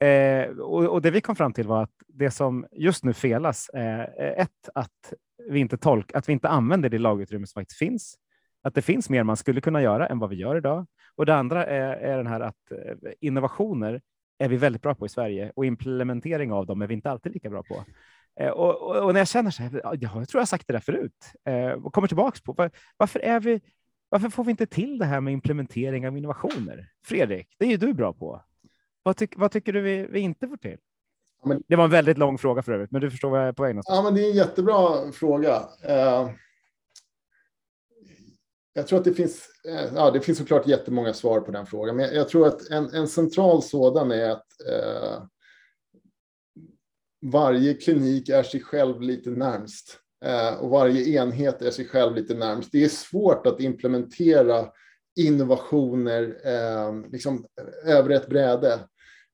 Eh, 0.03 0.49
och, 0.49 0.85
och, 0.85 1.01
det 1.01 1.11
vi 1.11 1.21
kom 1.21 1.35
fram 1.35 1.53
till 1.53 1.67
var 1.67 1.83
att 1.83 1.93
det 2.07 2.31
som 2.31 2.65
just 2.71 3.03
nu 3.03 3.13
felas 3.13 3.69
eh, 3.69 3.99
är 3.99 4.35
ett, 4.37 4.69
att 4.75 5.13
vi 5.49 5.59
inte 5.59 5.77
tolk, 5.77 6.13
att 6.13 6.29
vi 6.29 6.33
inte 6.33 6.49
använder 6.49 6.89
det 6.89 6.97
lagutrymme 6.97 7.47
som 7.47 7.59
faktiskt 7.59 7.79
finns 7.79 8.17
att 8.63 8.75
det 8.75 8.81
finns 8.81 9.09
mer 9.09 9.23
man 9.23 9.37
skulle 9.37 9.61
kunna 9.61 9.81
göra 9.81 10.07
än 10.07 10.19
vad 10.19 10.29
vi 10.29 10.35
gör 10.35 10.57
idag. 10.57 10.85
Och 11.15 11.25
det 11.25 11.35
andra 11.35 11.65
är, 11.65 11.95
är 11.95 12.17
den 12.17 12.27
här 12.27 12.39
att 12.39 12.71
eh, 12.71 13.11
innovationer 13.19 14.01
är 14.37 14.49
vi 14.49 14.57
väldigt 14.57 14.81
bra 14.81 14.95
på 14.95 15.05
i 15.05 15.09
Sverige 15.09 15.51
och 15.55 15.65
implementering 15.65 16.51
av 16.51 16.65
dem 16.65 16.81
är 16.81 16.87
vi 16.87 16.93
inte 16.93 17.11
alltid 17.11 17.33
lika 17.33 17.49
bra 17.49 17.63
på. 17.63 17.85
Eh, 18.39 18.49
och, 18.49 18.81
och, 18.81 18.95
och, 18.95 19.13
när 19.13 19.19
jag 19.19 19.27
känner 19.27 19.51
så 19.51 19.63
här, 19.63 19.81
ja, 19.83 19.95
jag 19.95 20.29
tror 20.29 20.41
jag 20.41 20.47
sagt 20.47 20.67
det 20.67 20.73
där 20.73 20.79
förut 20.79 21.33
eh, 21.45 21.71
och 21.71 21.93
kommer 21.93 22.07
tillbaks 22.07 22.41
på 22.41 22.53
var, 22.53 22.71
varför 22.97 23.19
är 23.19 23.39
vi? 23.39 23.61
Varför 24.09 24.29
får 24.29 24.43
vi 24.43 24.51
inte 24.51 24.65
till 24.65 24.97
det 24.97 25.05
här 25.05 25.21
med 25.21 25.33
implementering 25.33 26.07
av 26.07 26.17
innovationer? 26.17 26.89
Fredrik, 27.05 27.47
det 27.59 27.65
är 27.65 27.69
ju 27.69 27.77
du 27.77 27.93
bra 27.93 28.13
på. 28.13 28.43
Vad, 29.03 29.17
tyck, 29.17 29.37
vad 29.37 29.51
tycker 29.51 29.73
du 29.73 29.81
vi, 29.81 30.07
vi 30.09 30.19
inte 30.19 30.47
får 30.47 30.57
till? 30.57 30.77
Men, 31.45 31.63
det 31.67 31.75
var 31.75 31.83
en 31.83 31.89
väldigt 31.89 32.17
lång 32.17 32.37
fråga 32.37 32.61
för 32.61 32.71
övrigt, 32.71 32.91
men 32.91 33.01
du 33.01 33.11
förstår 33.11 33.29
vad 33.29 33.39
jag 33.39 33.47
är 33.47 33.53
på 33.53 33.63
väg 33.63 33.79
Ja, 33.83 34.01
men 34.03 34.15
det 34.15 34.21
är 34.21 34.29
en 34.29 34.35
jättebra 34.35 35.11
fråga. 35.11 35.55
Uh, 35.89 36.29
jag 38.73 38.87
tror 38.87 38.99
att 38.99 39.05
det 39.05 39.13
finns, 39.13 39.49
eh, 39.67 39.93
ja, 39.95 40.11
det 40.11 40.21
finns 40.21 40.37
såklart 40.37 40.67
jättemånga 40.67 41.13
svar 41.13 41.41
på 41.41 41.51
den 41.51 41.65
frågan, 41.65 41.95
men 41.95 42.15
jag 42.15 42.29
tror 42.29 42.47
att 42.47 42.69
en, 42.69 42.93
en 42.93 43.07
central 43.07 43.63
sådan 43.63 44.11
är 44.11 44.29
att 44.29 44.45
eh, 44.69 45.23
varje 47.25 47.73
klinik 47.73 48.29
är 48.29 48.43
sig 48.43 48.61
själv 48.61 49.01
lite 49.01 49.29
närmst 49.29 49.97
eh, 50.25 50.53
och 50.53 50.69
varje 50.69 51.21
enhet 51.21 51.61
är 51.61 51.71
sig 51.71 51.85
själv 51.85 52.15
lite 52.15 52.33
närmst. 52.33 52.69
Det 52.71 52.83
är 52.83 52.89
svårt 52.89 53.47
att 53.47 53.59
implementera 53.59 54.67
innovationer 55.19 56.37
eh, 56.45 57.11
liksom, 57.11 57.45
över 57.85 58.09
ett 58.09 58.29
bräde. 58.29 58.79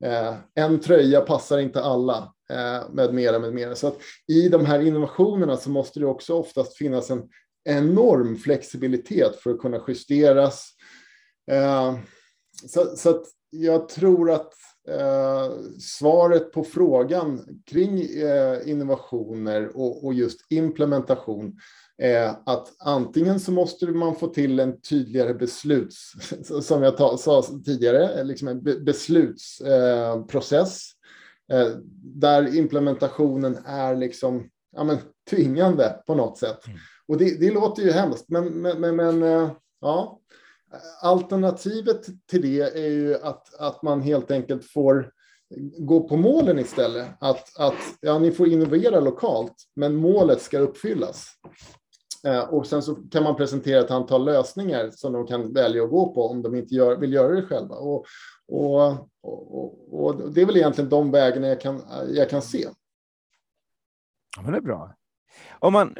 Eh, 0.06 0.36
en 0.56 0.80
tröja 0.80 1.22
passar 1.22 1.58
inte 1.58 1.82
alla 1.82 2.34
eh, 2.50 2.90
med 2.92 3.14
mera, 3.14 3.40
med 3.40 3.54
mera. 3.54 3.76
Så 3.76 3.88
att 3.88 3.98
i 4.28 4.50
de 4.50 4.66
här 4.66 4.80
innovationerna 4.80 5.58
så 5.58 5.70
måste 5.70 6.00
det 6.00 6.06
också 6.06 6.34
oftast 6.34 6.78
finnas 6.78 7.12
en 7.12 7.30
enorm 7.68 8.38
flexibilitet 8.38 9.36
för 9.36 9.52
att 9.52 9.60
kunna 9.60 9.82
justeras. 9.88 10.70
Eh, 11.52 11.98
så, 12.68 12.96
så 12.96 13.10
att 13.10 13.26
jag 13.50 13.90
tror 13.90 14.32
att 14.32 14.54
eh, 14.88 15.52
svaret 15.80 16.52
på 16.52 16.64
frågan 16.64 17.62
kring 17.66 18.02
eh, 18.02 18.70
innovationer 18.70 19.78
och, 19.78 20.06
och, 20.06 20.14
just 20.14 20.40
implementation 20.50 21.60
är 21.98 22.36
att 22.46 22.76
antingen 22.80 23.40
så 23.40 23.52
måste 23.52 23.88
man 23.88 24.16
få 24.16 24.28
till 24.28 24.60
en 24.60 24.82
tydligare 24.82 25.34
besluts, 25.34 26.14
som 26.62 26.84
jag 26.84 26.98
ta, 26.98 27.18
sa 27.18 27.44
tidigare, 27.66 28.24
liksom 28.24 28.48
en 28.48 28.64
beslutsprocess 28.64 30.92
eh, 31.52 31.70
där 32.02 32.58
implementationen 32.58 33.58
är 33.66 33.96
liksom 33.96 34.50
ja, 34.78 34.84
men, 34.84 34.98
tvingande 35.30 36.04
på 36.08 36.16
något 36.16 36.38
sätt. 36.38 36.68
Mm. 36.68 36.80
Och 37.08 37.18
det, 37.18 37.40
det 37.40 37.52
låter 37.52 37.84
ju 37.84 37.92
hemskt, 37.92 38.26
men, 38.30 38.46
men, 38.46 38.80
men, 38.80 38.96
men 38.96 39.24
eh, 39.24 39.52
ja. 39.82 40.20
Alternativet 41.02 42.06
till 42.30 42.42
det 42.42 42.62
är 42.62 42.90
ju 42.90 43.16
att, 43.16 43.60
att 43.60 43.82
man 43.84 44.02
helt 44.02 44.32
enkelt 44.32 44.66
får 44.66 45.12
gå 45.78 46.08
på 46.08 46.18
målen 46.18 46.60
istället. 46.60 47.08
Att, 47.20 47.60
att 47.60 47.74
ja, 48.02 48.20
ni 48.20 48.32
får 48.32 48.48
innovera 48.48 49.00
lokalt, 49.00 49.54
men 49.76 49.96
målet 49.96 50.42
ska 50.42 50.60
uppfyllas. 50.60 51.28
Eh, 52.24 52.40
och 52.40 52.68
sen 52.68 52.82
så 52.82 52.96
kan 52.96 53.24
man 53.24 53.36
presentera 53.36 53.80
ett 53.80 53.92
antal 53.92 54.26
lösningar 54.26 54.92
som 54.94 55.14
de 55.14 55.28
kan 55.28 55.54
välja 55.54 55.84
att 55.84 55.90
gå 55.90 56.14
på 56.14 56.30
om 56.30 56.42
de 56.42 56.56
inte 56.56 56.76
gör, 56.76 56.98
vill 56.98 57.14
göra 57.14 57.36
det 57.36 57.42
själva. 57.42 57.76
Och, 57.76 58.06
och, 58.48 58.92
och, 59.24 60.06
och, 60.06 60.32
det 60.32 60.42
är 60.42 60.46
väl 60.46 60.58
egentligen 60.58 60.90
de 60.90 61.12
vägarna 61.12 61.48
jag 61.48 61.62
kan, 61.62 61.82
jag 62.14 62.30
kan 62.30 62.42
se. 62.42 62.68
Ja, 64.38 64.44
men 64.44 64.52
det 64.52 64.58
är 64.58 64.62
bra. 64.62 64.94
Om 65.60 65.74
man, 65.74 65.96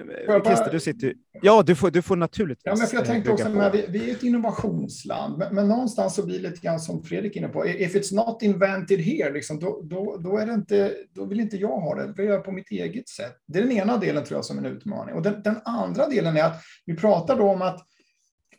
Christer, 0.46 0.70
du 0.72 0.80
sitter 0.80 1.14
Ja, 1.42 1.64
du 1.64 1.76
får, 1.76 1.92
du 1.92 2.02
får 2.02 2.16
naturligtvis. 2.16 2.64
Ja, 2.66 2.76
men 2.76 2.88
för 2.88 2.96
jag 2.96 3.04
eh, 3.04 3.12
tänkte 3.12 3.32
också, 3.32 3.50
med, 3.50 3.72
vi, 3.72 3.86
vi, 3.90 4.10
är 4.10 4.16
ett 4.16 4.24
innovationsland, 4.24 5.38
men, 5.38 5.56
men, 5.56 5.68
någonstans 5.68 6.16
så 6.16 6.26
blir 6.26 6.40
det 6.40 6.50
lite 6.50 6.62
grann 6.62 6.80
som 6.80 7.04
Fredrik 7.04 7.36
är 7.36 7.40
inne 7.40 7.48
på. 7.48 7.68
If 7.68 7.96
it's 7.96 8.16
not 8.16 8.42
invented 8.42 9.00
here, 9.00 9.34
liksom, 9.34 9.60
då, 9.60 9.82
då, 9.84 10.18
då, 10.18 10.38
är 10.38 10.46
det 10.46 10.54
inte, 10.54 10.96
då 11.16 11.26
vill 11.26 11.40
inte 11.40 11.58
jag 11.58 11.80
ha 11.80 11.96
det. 11.96 12.08
Det 12.08 12.22
vill 12.22 12.32
jag 12.32 12.44
på 12.44 12.52
mitt 12.52 12.72
eget 12.72 13.10
sätt. 13.10 13.36
Det 13.48 13.60
är 13.60 13.64
den 13.64 13.72
ena 13.72 13.98
delen 13.98 14.24
tror 14.24 14.38
jag 14.38 14.46
som 14.46 14.58
en 14.58 14.66
utmaning. 14.66 15.16
Och 15.16 15.22
den, 15.22 15.42
den 15.44 15.58
andra 15.66 16.08
delen 16.08 16.38
är 16.38 16.44
att 16.44 16.62
vi 16.86 16.96
pratar 16.96 17.38
då 17.38 17.44
om 17.50 17.62
att 17.62 17.80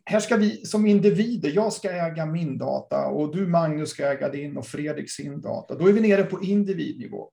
här 0.05 0.21
ska 0.21 0.37
vi 0.37 0.65
som 0.65 0.87
individer, 0.87 1.51
jag 1.55 1.73
ska 1.73 1.91
äga 1.91 2.27
min 2.27 2.59
data 2.59 3.07
och 3.07 3.37
du 3.37 3.47
Magnus 3.47 3.91
ska 3.91 4.07
äga 4.07 4.29
din 4.29 4.57
och 4.57 4.67
Fredrik 4.67 5.11
sin 5.11 5.41
data. 5.41 5.75
Då 5.75 5.89
är 5.89 5.93
vi 5.93 6.01
nere 6.01 6.23
på 6.23 6.43
individnivå. 6.43 7.31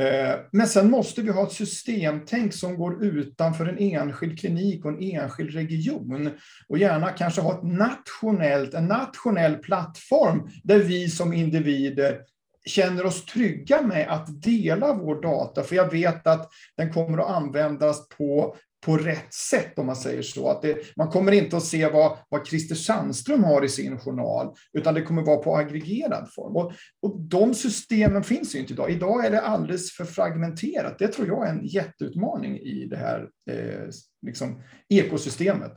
Eh, 0.00 0.34
men 0.50 0.68
sen 0.68 0.90
måste 0.90 1.22
vi 1.22 1.30
ha 1.30 1.46
ett 1.46 1.52
systemtänk 1.52 2.54
som 2.54 2.76
går 2.76 3.04
utanför 3.04 3.66
en 3.66 3.78
enskild 3.78 4.38
klinik 4.38 4.84
och 4.84 4.90
en 4.90 5.02
enskild 5.02 5.54
region. 5.54 6.30
Och 6.68 6.78
gärna 6.78 7.08
kanske 7.08 7.40
ha 7.40 7.58
ett 7.58 7.62
nationellt, 7.64 8.74
en 8.74 8.86
nationell 8.86 9.56
plattform 9.56 10.48
där 10.62 10.78
vi 10.78 11.08
som 11.08 11.32
individer 11.32 12.20
känner 12.66 13.06
oss 13.06 13.24
trygga 13.24 13.82
med 13.82 14.08
att 14.08 14.42
dela 14.42 14.94
vår 14.94 15.22
data, 15.22 15.62
för 15.62 15.76
jag 15.76 15.90
vet 15.90 16.26
att 16.26 16.50
den 16.76 16.92
kommer 16.92 17.18
att 17.18 17.30
användas 17.30 18.08
på, 18.08 18.56
på 18.84 18.96
rätt 18.96 19.34
sätt, 19.34 19.78
om 19.78 19.86
man 19.86 19.96
säger 19.96 20.22
så. 20.22 20.48
Att 20.48 20.62
det, 20.62 20.96
man 20.96 21.08
kommer 21.08 21.32
inte 21.32 21.56
att 21.56 21.64
se 21.64 21.88
vad, 21.88 22.18
vad 22.28 22.46
Christer 22.46 22.74
Sandström 22.74 23.44
har 23.44 23.64
i 23.64 23.68
sin 23.68 23.98
journal, 23.98 24.54
utan 24.72 24.94
det 24.94 25.02
kommer 25.02 25.22
vara 25.22 25.36
på 25.36 25.56
aggregerad 25.56 26.32
form. 26.34 26.56
Och, 26.56 26.72
och 27.02 27.20
de 27.20 27.54
systemen 27.54 28.24
finns 28.24 28.54
ju 28.54 28.58
inte 28.58 28.72
idag. 28.72 28.90
Idag 28.90 29.26
är 29.26 29.30
det 29.30 29.40
alldeles 29.40 29.92
för 29.92 30.04
fragmenterat. 30.04 30.98
Det 30.98 31.08
tror 31.08 31.28
jag 31.28 31.46
är 31.46 31.52
en 31.52 31.66
jätteutmaning 31.66 32.58
i 32.58 32.86
det 32.90 32.96
här 32.96 33.28
eh, 33.50 33.88
liksom, 34.26 34.62
ekosystemet. 34.88 35.72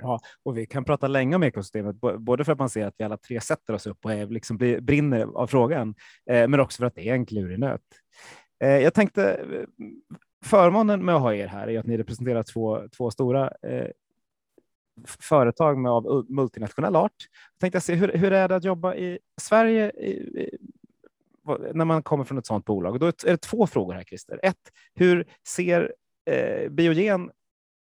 Bra, 0.00 0.20
och 0.42 0.56
vi 0.56 0.66
kan 0.66 0.84
prata 0.84 1.06
länge 1.06 1.36
om 1.36 1.42
ekosystemet, 1.42 1.96
både 2.18 2.44
för 2.44 2.52
att 2.52 2.58
man 2.58 2.70
ser 2.70 2.86
att 2.86 2.94
vi 2.98 3.04
alla 3.04 3.16
tre 3.16 3.40
sätter 3.40 3.74
oss 3.74 3.86
upp 3.86 4.04
och 4.04 4.12
är, 4.12 4.26
liksom 4.26 4.56
brinner 4.80 5.20
av 5.20 5.46
frågan, 5.46 5.94
eh, 6.30 6.48
men 6.48 6.60
också 6.60 6.78
för 6.78 6.86
att 6.86 6.94
det 6.94 7.08
är 7.08 7.14
en 7.14 7.26
klurig 7.26 7.58
nöt. 7.58 7.80
Eh, 8.64 8.78
jag 8.78 8.94
tänkte, 8.94 9.32
eh, 9.32 9.64
förmånen 10.44 11.04
med 11.04 11.14
att 11.14 11.20
ha 11.20 11.34
er 11.34 11.46
här 11.46 11.68
är 11.68 11.78
att 11.78 11.86
ni 11.86 11.96
representerar 11.96 12.42
två, 12.42 12.88
två 12.96 13.10
stora 13.10 13.52
eh, 13.62 13.88
företag 15.06 15.78
med 15.78 15.92
av 15.92 16.26
multinationell 16.28 16.96
art. 16.96 17.28
Jag 17.54 17.60
tänkte 17.60 17.80
se 17.80 17.94
hur, 17.94 18.12
hur 18.12 18.32
är 18.32 18.48
det 18.48 18.56
att 18.56 18.64
jobba 18.64 18.94
i 18.94 19.18
Sverige 19.40 19.90
i, 19.90 20.10
i, 20.10 20.58
när 21.74 21.84
man 21.84 22.02
kommer 22.02 22.24
från 22.24 22.38
ett 22.38 22.46
sådant 22.46 22.64
bolag? 22.64 23.00
Då 23.00 23.06
är 23.06 23.12
det 23.26 23.36
två 23.36 23.66
frågor 23.66 23.94
här, 23.94 24.04
Christer. 24.04 24.40
Ett, 24.42 24.72
hur 24.94 25.26
ser 25.46 25.94
eh, 26.30 26.68
Biogen 26.68 27.30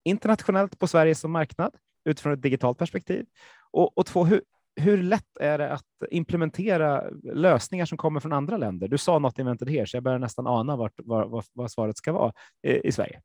internationellt 0.04 0.80
på 0.80 0.88
Sverige 0.88 1.16
som 1.16 1.32
marknad 1.32 1.76
utifrån 2.06 2.34
ett 2.34 2.42
digitalt 2.42 2.78
perspektiv? 2.78 3.26
Och, 3.72 3.98
och 3.98 4.06
två, 4.06 4.26
hur, 4.26 4.42
hur 4.76 5.04
lätt 5.04 5.38
är 5.40 5.58
det 5.58 5.74
att 5.74 5.86
implementera 6.12 7.10
lösningar 7.34 7.86
som 7.86 7.98
kommer 7.98 8.20
från 8.20 8.34
andra 8.34 8.58
länder? 8.58 8.88
Du 8.88 8.98
sa 8.98 9.20
något 9.20 9.40
invented 9.40 9.70
here, 9.70 9.88
så 9.88 9.98
jag 9.98 10.04
börjar 10.04 10.20
nästan 10.20 10.48
ana 10.48 10.76
vart, 10.76 10.94
vad, 10.98 11.46
vad 11.54 11.72
svaret 11.72 11.98
ska 11.98 12.12
vara 12.12 12.34
i, 12.68 12.88
i 12.88 12.92
Sverige. 12.92 13.22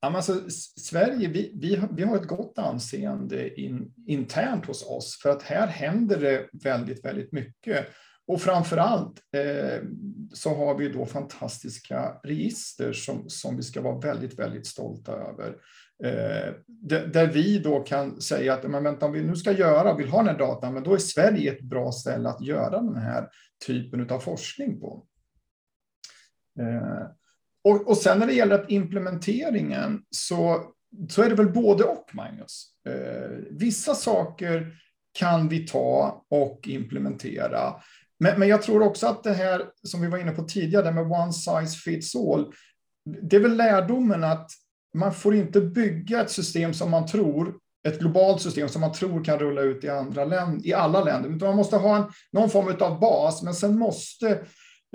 Ja, 0.00 0.16
alltså, 0.16 0.50
Sverige, 0.80 1.28
vi, 1.28 1.52
vi, 1.54 1.82
vi 1.90 2.02
har 2.02 2.16
ett 2.16 2.28
gott 2.28 2.58
anseende 2.58 3.60
in, 3.60 3.94
internt 4.06 4.66
hos 4.66 4.88
oss, 4.88 5.18
för 5.22 5.30
att 5.30 5.42
här 5.42 5.66
händer 5.66 6.20
det 6.20 6.48
väldigt, 6.52 7.04
väldigt 7.04 7.32
mycket. 7.32 7.86
Och 8.26 8.40
framför 8.40 8.76
allt 8.76 9.20
eh, 9.36 9.82
så 10.32 10.54
har 10.54 10.78
vi 10.78 10.88
då 10.88 11.06
fantastiska 11.06 12.20
register 12.22 12.92
som, 12.92 13.28
som 13.28 13.56
vi 13.56 13.62
ska 13.62 13.80
vara 13.80 13.98
väldigt, 13.98 14.38
väldigt 14.38 14.66
stolta 14.66 15.12
över. 15.12 15.56
Eh, 16.04 16.54
där 17.06 17.26
vi 17.26 17.58
då 17.58 17.80
kan 17.80 18.20
säga 18.20 18.54
att 18.54 18.70
men 18.70 18.84
vänta, 18.84 19.06
om 19.06 19.12
vi 19.12 19.22
nu 19.22 19.36
ska 19.36 19.52
göra, 19.52 19.94
vill 19.94 20.08
ha 20.08 20.18
den 20.18 20.28
här 20.28 20.38
datan, 20.38 20.74
men 20.74 20.82
då 20.82 20.94
är 20.94 20.98
Sverige 20.98 21.52
ett 21.52 21.62
bra 21.62 21.92
ställe 21.92 22.28
att 22.28 22.40
göra 22.40 22.82
den 22.82 22.96
här 22.96 23.28
typen 23.66 24.10
av 24.10 24.18
forskning 24.18 24.80
på. 24.80 25.06
Eh, 26.60 27.06
och, 27.64 27.88
och 27.88 27.96
sen 27.96 28.18
när 28.18 28.26
det 28.26 28.32
gäller 28.32 28.64
implementeringen 28.68 30.02
så, 30.10 30.72
så 31.08 31.22
är 31.22 31.28
det 31.28 31.34
väl 31.34 31.52
både 31.52 31.84
och, 31.84 32.10
Magnus. 32.12 32.66
Eh, 32.88 33.30
vissa 33.50 33.94
saker 33.94 34.76
kan 35.18 35.48
vi 35.48 35.66
ta 35.66 36.24
och 36.30 36.68
implementera. 36.68 37.74
Men, 38.18 38.38
men 38.38 38.48
jag 38.48 38.62
tror 38.62 38.82
också 38.82 39.06
att 39.06 39.22
det 39.22 39.32
här 39.32 39.64
som 39.82 40.00
vi 40.00 40.08
var 40.08 40.18
inne 40.18 40.32
på 40.32 40.42
tidigare, 40.42 40.92
med 40.92 41.12
one 41.12 41.32
size 41.32 41.76
fits 41.84 42.16
all, 42.16 42.52
det 43.22 43.36
är 43.36 43.40
väl 43.40 43.56
lärdomen 43.56 44.24
att 44.24 44.50
man 44.94 45.14
får 45.14 45.34
inte 45.34 45.60
bygga 45.60 46.20
ett 46.20 46.30
system 46.30 46.74
som 46.74 46.90
man 46.90 47.06
tror, 47.06 47.54
ett 47.88 47.98
globalt 47.98 48.42
system 48.42 48.68
som 48.68 48.80
man 48.80 48.92
tror 48.92 49.24
kan 49.24 49.38
rulla 49.38 49.60
ut 49.60 49.84
i, 49.84 49.88
andra 49.88 50.24
länder, 50.24 50.66
i 50.66 50.72
alla 50.72 51.04
länder. 51.04 51.30
Utan 51.30 51.48
man 51.48 51.56
måste 51.56 51.76
ha 51.76 51.96
en, 51.96 52.04
någon 52.32 52.50
form 52.50 52.76
av 52.80 53.00
bas, 53.00 53.42
men 53.42 53.54
sen 53.54 53.78
måste 53.78 54.28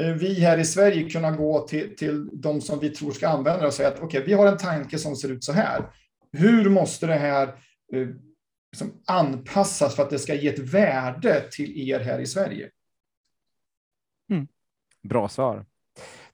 eh, 0.02 0.14
vi 0.14 0.34
här 0.34 0.58
i 0.58 0.66
Sverige 0.66 1.10
kunna 1.10 1.32
gå 1.32 1.68
till, 1.68 1.96
till 1.96 2.30
de 2.34 2.62
som 2.62 2.80
vi 2.80 2.90
tror 2.90 3.12
ska 3.12 3.28
använda 3.28 3.62
det 3.62 3.68
och 3.68 3.74
säga 3.74 3.88
att 3.88 3.98
okej, 3.98 4.06
okay, 4.06 4.24
vi 4.24 4.34
har 4.34 4.48
en 4.48 4.58
tanke 4.58 4.98
som 4.98 5.16
ser 5.16 5.32
ut 5.32 5.44
så 5.44 5.52
här. 5.52 5.86
Hur 6.32 6.70
måste 6.70 7.08
det 7.08 7.16
här 7.16 7.48
eh, 7.94 8.08
liksom 8.72 8.92
anpassas 9.08 9.96
för 9.96 10.04
att 10.04 10.10
det 10.10 10.20
ska 10.20 10.34
ge 10.34 10.50
ett 10.50 10.60
värde 10.60 11.44
till 11.52 11.90
er 11.90 12.00
här 12.00 12.20
i 12.20 12.26
Sverige? 12.26 12.70
Mm. 14.32 14.48
Bra 15.04 15.30
svar. 15.30 15.66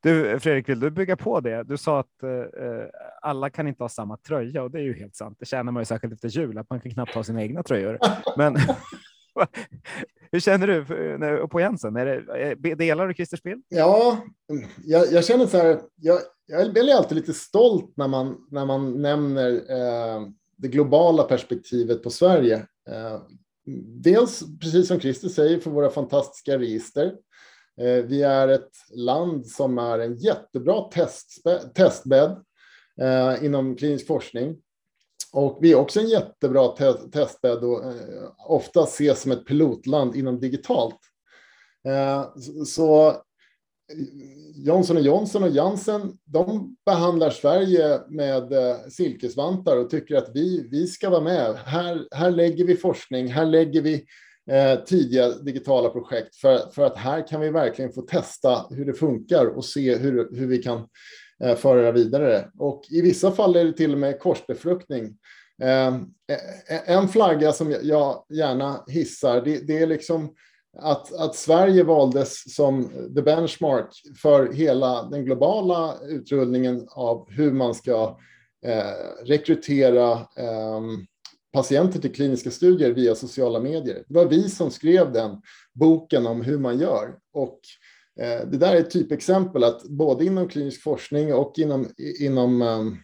Du 0.01 0.39
Fredrik, 0.39 0.69
vill 0.69 0.79
du 0.79 0.89
bygga 0.91 1.15
på 1.17 1.39
det? 1.39 1.63
Du 1.63 1.77
sa 1.77 1.99
att 1.99 2.23
eh, 2.23 2.29
eh 2.29 2.87
alla 3.25 3.49
kan 3.49 3.67
inte 3.67 3.83
ha 3.83 3.89
samma 3.89 4.17
tröja 4.17 4.63
och 4.63 4.71
det 4.71 4.79
är 4.79 4.83
ju 4.83 4.93
helt 4.93 5.15
sant. 5.15 5.37
Det 5.39 5.45
känner 5.45 5.71
man 5.71 5.81
ju 5.81 5.85
särskilt 5.85 6.13
efter 6.13 6.29
jul 6.29 6.57
att 6.57 6.69
man 6.69 6.81
kan 6.81 6.91
knappt 6.91 7.15
ha 7.15 7.23
sina 7.23 7.41
egna 7.41 7.63
tröjor. 7.63 7.99
Men 8.37 8.55
hur 10.31 10.39
känner 10.39 10.67
du 10.67 10.77
eh, 11.25 11.47
på 11.47 11.59
Jensen? 11.59 11.95
Är 11.95 12.05
det, 12.05 12.67
eh, 12.71 12.75
delar 12.75 13.07
du 13.07 13.13
Christers 13.13 13.43
bild? 13.43 13.63
Ja, 13.67 14.17
mm, 14.51 14.65
jag, 14.85 15.11
jag, 15.11 15.25
känner 15.25 15.45
så 15.45 15.57
här. 15.57 15.81
Jag, 15.95 16.19
jag 16.45 16.73
blir 16.73 16.95
alltid 16.95 17.15
lite 17.15 17.33
stolt 17.33 17.93
när 17.97 18.07
man 18.07 18.47
när 18.51 18.65
man 18.65 19.01
nämner 19.01 19.51
eh, 19.53 20.27
det 20.57 20.67
globala 20.67 21.23
perspektivet 21.23 22.03
på 22.03 22.09
Sverige. 22.09 22.55
Eh, 22.89 23.21
dels 24.03 24.43
precis 24.59 24.87
som 24.87 24.99
Christer 24.99 25.29
säger 25.29 25.59
för 25.59 25.71
våra 25.71 25.89
fantastiska 25.89 26.57
register. 26.57 27.05
Eh, 27.81 28.05
vi 28.05 28.21
är 28.23 28.47
ett 28.47 28.71
land 28.95 29.47
som 29.47 29.77
är 29.77 29.99
en 29.99 30.17
jättebra 30.17 30.81
testbädd 31.75 32.44
eh, 33.01 33.45
inom 33.45 33.75
klinisk 33.75 34.07
forskning. 34.07 34.57
Och 35.33 35.57
vi 35.61 35.71
är 35.71 35.75
också 35.75 35.99
en 35.99 36.07
jättebra 36.07 36.67
testbädd 37.11 37.63
och 37.63 37.83
eh, 37.83 38.29
ofta 38.47 38.83
ses 38.83 39.21
som 39.21 39.31
ett 39.31 39.45
pilotland 39.45 40.15
inom 40.15 40.39
digitalt. 40.39 40.99
Eh, 41.87 42.25
så 42.65 43.09
eh, 43.09 43.15
Johnson 44.55 45.03
Johnson 45.03 45.43
och 45.43 45.49
Janssen, 45.49 46.17
de 46.25 46.75
behandlar 46.85 47.29
Sverige 47.29 48.01
med 48.09 48.53
eh, 48.53 48.77
silkesvantar 48.89 49.77
och 49.77 49.89
tycker 49.89 50.15
att 50.15 50.31
vi, 50.33 50.67
vi 50.71 50.87
ska 50.87 51.09
vara 51.09 51.21
med. 51.21 51.55
Här, 51.55 52.07
här 52.11 52.31
lägger 52.31 52.65
vi 52.65 52.77
forskning, 52.77 53.27
här 53.27 53.45
lägger 53.45 53.81
vi 53.81 54.05
eh, 54.51 54.83
tidiga 54.83 55.29
digitala 55.29 55.89
projekt 55.89 56.35
för, 56.35 56.71
för 56.71 56.81
att 56.81 56.97
här 56.97 57.27
kan 57.27 57.41
vi 57.41 57.49
verkligen 57.49 57.91
få 57.91 58.01
testa 58.01 58.65
hur 58.69 58.85
det 58.85 58.93
funkar 58.93 59.45
och 59.45 59.65
se 59.65 59.95
hur, 59.95 60.35
hur 60.35 60.47
vi 60.47 60.57
kan 60.57 60.87
Eh, 61.43 61.55
föra 61.55 61.81
det 61.81 61.91
vidare. 61.91 62.49
Och 62.57 62.83
i 62.89 63.01
vissa 63.01 63.31
fall 63.31 63.55
är 63.55 63.65
det 63.65 63.73
till 63.73 63.91
och 63.91 63.97
med 63.97 64.19
korsbefruktning. 64.19 65.17
Eh, 65.61 65.87
eh 65.87 65.99
en 66.85 67.07
flagga 67.07 67.51
som 67.51 67.75
jag 67.81 68.25
gärna 68.29 68.83
hissar, 68.87 69.41
det, 69.41 69.67
det 69.67 69.77
är 69.77 69.87
liksom 69.87 70.35
att, 70.77 71.13
att, 71.13 71.35
Sverige 71.35 71.83
valdes 71.83 72.55
som 72.55 72.89
the 73.15 73.21
benchmark 73.21 73.89
för 74.21 74.53
hela 74.53 75.03
den 75.03 75.25
globala 75.25 75.95
utrullningen 76.07 76.87
av 76.91 77.31
hur 77.31 77.51
man 77.51 77.75
ska 77.75 78.19
eh, 78.65 79.25
rekrytera 79.25 80.11
eh, 80.13 80.81
patienter 81.53 81.99
till 81.99 82.15
kliniska 82.15 82.51
studier 82.51 82.91
via 82.91 83.15
sociala 83.15 83.59
medier. 83.59 84.03
Det 84.07 84.13
var 84.15 84.25
vi 84.25 84.49
som 84.49 84.71
skrev 84.71 85.11
den 85.11 85.41
boken 85.73 86.27
om 86.27 86.41
hur 86.41 86.57
man 86.57 86.79
gör. 86.79 87.15
Och 87.33 87.59
eh, 87.59 87.84
Eh, 88.19 88.47
det 88.47 88.57
där 88.57 88.75
är 88.75 88.79
ett 88.79 88.91
typexempel 88.91 89.63
att 89.63 89.83
både 89.83 90.25
inom 90.25 90.47
klinisk 90.47 90.83
forskning 90.83 91.33
och 91.33 91.59
inom, 91.59 91.87
inom 92.19 92.61
ehm, 92.61 92.97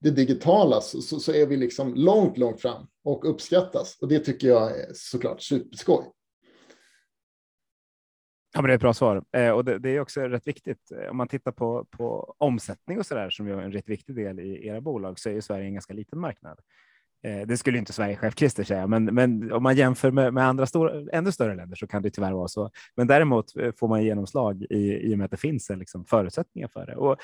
det 0.00 0.10
digitala 0.10 0.80
så, 0.80 1.00
så, 1.00 1.20
så, 1.20 1.32
är 1.32 1.46
vi 1.46 1.56
liksom 1.56 1.94
långt, 1.94 2.38
långt 2.38 2.60
fram 2.60 2.86
och 3.04 3.30
uppskattas. 3.30 3.98
Och 4.00 4.08
det 4.08 4.18
tycker 4.18 4.48
jag 4.48 4.80
är 4.80 4.90
såklart 4.94 5.42
superskoj. 5.42 6.04
Ja, 8.54 8.62
men 8.62 8.68
det 8.68 8.72
är 8.72 8.74
ett 8.74 8.80
bra 8.80 8.94
svar 8.94 9.24
eh, 9.32 9.50
och 9.50 9.64
det, 9.64 9.78
det, 9.78 9.90
är 9.90 10.00
också 10.00 10.20
rätt 10.20 10.46
viktigt. 10.46 10.90
Eh, 10.90 11.10
om 11.10 11.16
man 11.16 11.28
tittar 11.28 11.52
på, 11.52 11.86
på 11.90 12.34
omsättning 12.38 12.98
och 12.98 13.06
så 13.06 13.14
där 13.14 13.30
som 13.30 13.46
är 13.46 13.52
en 13.52 13.72
rätt 13.72 13.88
viktig 13.88 14.16
del 14.16 14.40
i 14.40 14.66
era 14.66 14.80
bolag 14.80 15.18
så 15.18 15.28
är 15.28 15.32
ju 15.32 15.42
Sverige 15.42 15.66
en 15.66 15.74
ganska 15.74 15.94
liten 15.94 16.18
marknad. 16.18 16.60
Eh, 17.22 17.46
det 17.46 17.56
skulle 17.56 17.78
inte 17.78 17.92
Sverige 17.92 18.32
Christer 18.36 18.64
säga, 18.64 18.86
men, 18.86 19.04
men 19.04 19.52
om 19.52 19.62
man 19.62 19.76
jämför 19.76 20.10
med, 20.10 20.34
med 20.34 20.44
andra 20.44 20.66
stora, 20.66 20.92
ännu 21.12 21.32
större 21.32 21.54
länder 21.54 21.76
så 21.76 21.86
kan 21.86 22.02
det 22.02 22.10
tyvärr 22.10 22.32
vara 22.32 22.48
så. 22.48 22.70
Men 22.96 23.06
däremot 23.06 23.56
eh, 23.56 23.72
får 23.76 23.88
man 23.88 24.04
genomslag 24.04 24.62
i, 24.62 25.10
i 25.10 25.14
och 25.14 25.18
med 25.18 25.24
att 25.24 25.30
det 25.30 25.36
finns 25.36 25.70
liksom 25.70 26.04
förutsättningar 26.04 26.68
för 26.68 26.86
det. 26.86 26.96
Och 26.96 27.16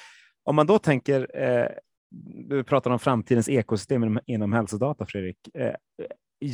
om 0.45 0.57
man 0.57 0.67
då 0.67 0.79
tänker, 0.79 1.43
eh, 1.43 1.69
du 2.49 2.65
pratar 2.65 2.91
om 2.91 2.99
framtidens 2.99 3.49
ekosystem 3.49 4.05
inom, 4.05 4.21
inom 4.27 4.53
hälsodata, 4.53 5.07
Fredrik. 5.07 5.39
Eh, 5.55 5.75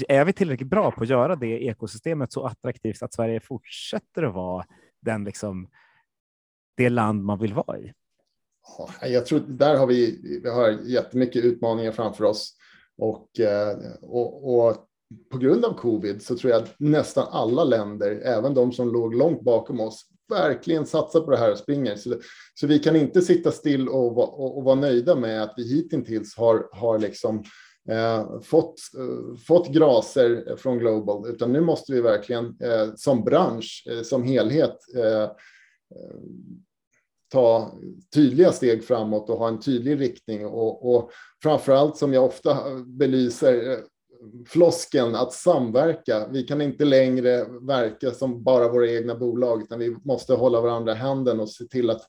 är 0.08 0.24
vi 0.24 0.32
tillräckligt 0.32 0.70
bra 0.70 0.90
på 0.90 1.02
att 1.02 1.08
göra 1.08 1.36
det 1.36 1.64
ekosystemet 1.64 2.32
så 2.32 2.46
attraktivt 2.46 3.02
att 3.02 3.14
Sverige 3.14 3.40
fortsätter 3.40 4.22
att 4.22 4.34
vara 4.34 4.64
den, 5.02 5.24
liksom, 5.24 5.68
det 6.76 6.88
land 6.88 7.24
man 7.24 7.38
vill 7.38 7.54
vara 7.54 7.78
i? 7.78 7.92
Jag 9.02 9.26
tror 9.26 9.40
där 9.40 9.76
har 9.76 9.86
vi, 9.86 10.20
vi 10.42 10.50
har 10.50 10.70
jättemycket 10.70 11.44
utmaningar 11.44 11.92
framför 11.92 12.24
oss. 12.24 12.56
Och, 13.00 13.40
eh, 13.40 13.78
och, 14.02 14.54
och, 14.54 14.76
på 15.30 15.38
grund 15.38 15.64
av 15.64 15.74
covid 15.74 16.22
så 16.22 16.36
tror 16.36 16.52
jag 16.52 16.62
att 16.62 16.74
nästan 16.78 17.26
alla 17.30 17.64
länder, 17.64 18.10
även 18.24 18.54
de 18.54 18.72
som 18.72 18.92
låg 18.92 19.14
långt 19.14 19.42
bakom 19.42 19.80
oss, 19.80 20.06
verkligen 20.28 20.86
satsar 20.86 21.20
på 21.20 21.30
det 21.30 21.36
här 21.36 21.52
och 21.52 21.58
springer. 21.58 21.96
Så, 21.96 22.14
så 22.54 22.66
vi 22.66 22.78
kan 22.78 22.96
inte 22.96 23.22
sitta 23.22 23.50
still 23.50 23.88
och, 23.88 24.18
och, 24.18 24.58
och 24.58 24.64
vara 24.64 24.74
nöjda 24.74 25.16
med 25.16 25.42
att 25.42 25.54
vi 25.56 25.74
hittills 25.74 26.36
har, 26.36 26.68
har 26.72 26.98
liksom 26.98 27.44
eh, 27.90 28.40
fått, 28.40 28.74
eh, 28.98 29.36
fått 29.46 29.68
graser 29.68 30.56
från 30.56 30.78
Global, 30.78 31.30
utan 31.30 31.52
nu 31.52 31.60
måste 31.60 31.92
vi 31.92 32.00
verkligen 32.00 32.44
eh, 32.44 32.94
som 32.96 33.24
bransch, 33.24 33.86
eh, 33.90 34.02
som 34.02 34.24
helhet, 34.24 34.76
eh, 34.96 35.22
eh 35.22 35.30
ta 37.30 37.72
tydliga 38.14 38.52
steg 38.52 38.84
framåt 38.84 39.30
och 39.30 39.38
ha 39.38 39.48
en 39.48 39.60
tydlig 39.60 40.00
riktning. 40.00 40.46
Och, 40.46 40.94
och 40.94 41.10
framför 41.42 41.72
allt 41.72 41.96
som 41.96 42.12
jag 42.12 42.24
ofta 42.24 42.56
belyser, 42.84 43.70
eh, 43.70 43.78
flosken 44.46 45.14
att 45.14 45.32
samverka. 45.32 46.28
Vi 46.28 46.42
kan 46.42 46.60
inte 46.60 46.84
längre 46.84 47.44
verka 47.66 48.10
som 48.10 48.42
bara 48.42 48.68
våra 48.68 48.90
egna 48.90 49.14
bolag, 49.14 49.62
utan 49.62 49.78
vi 49.78 49.96
måste 50.04 50.34
hålla 50.34 50.60
varandra 50.60 50.92
i 50.92 50.96
handen 50.96 51.40
och 51.40 51.50
se 51.50 51.64
till 51.64 51.90
att 51.90 52.02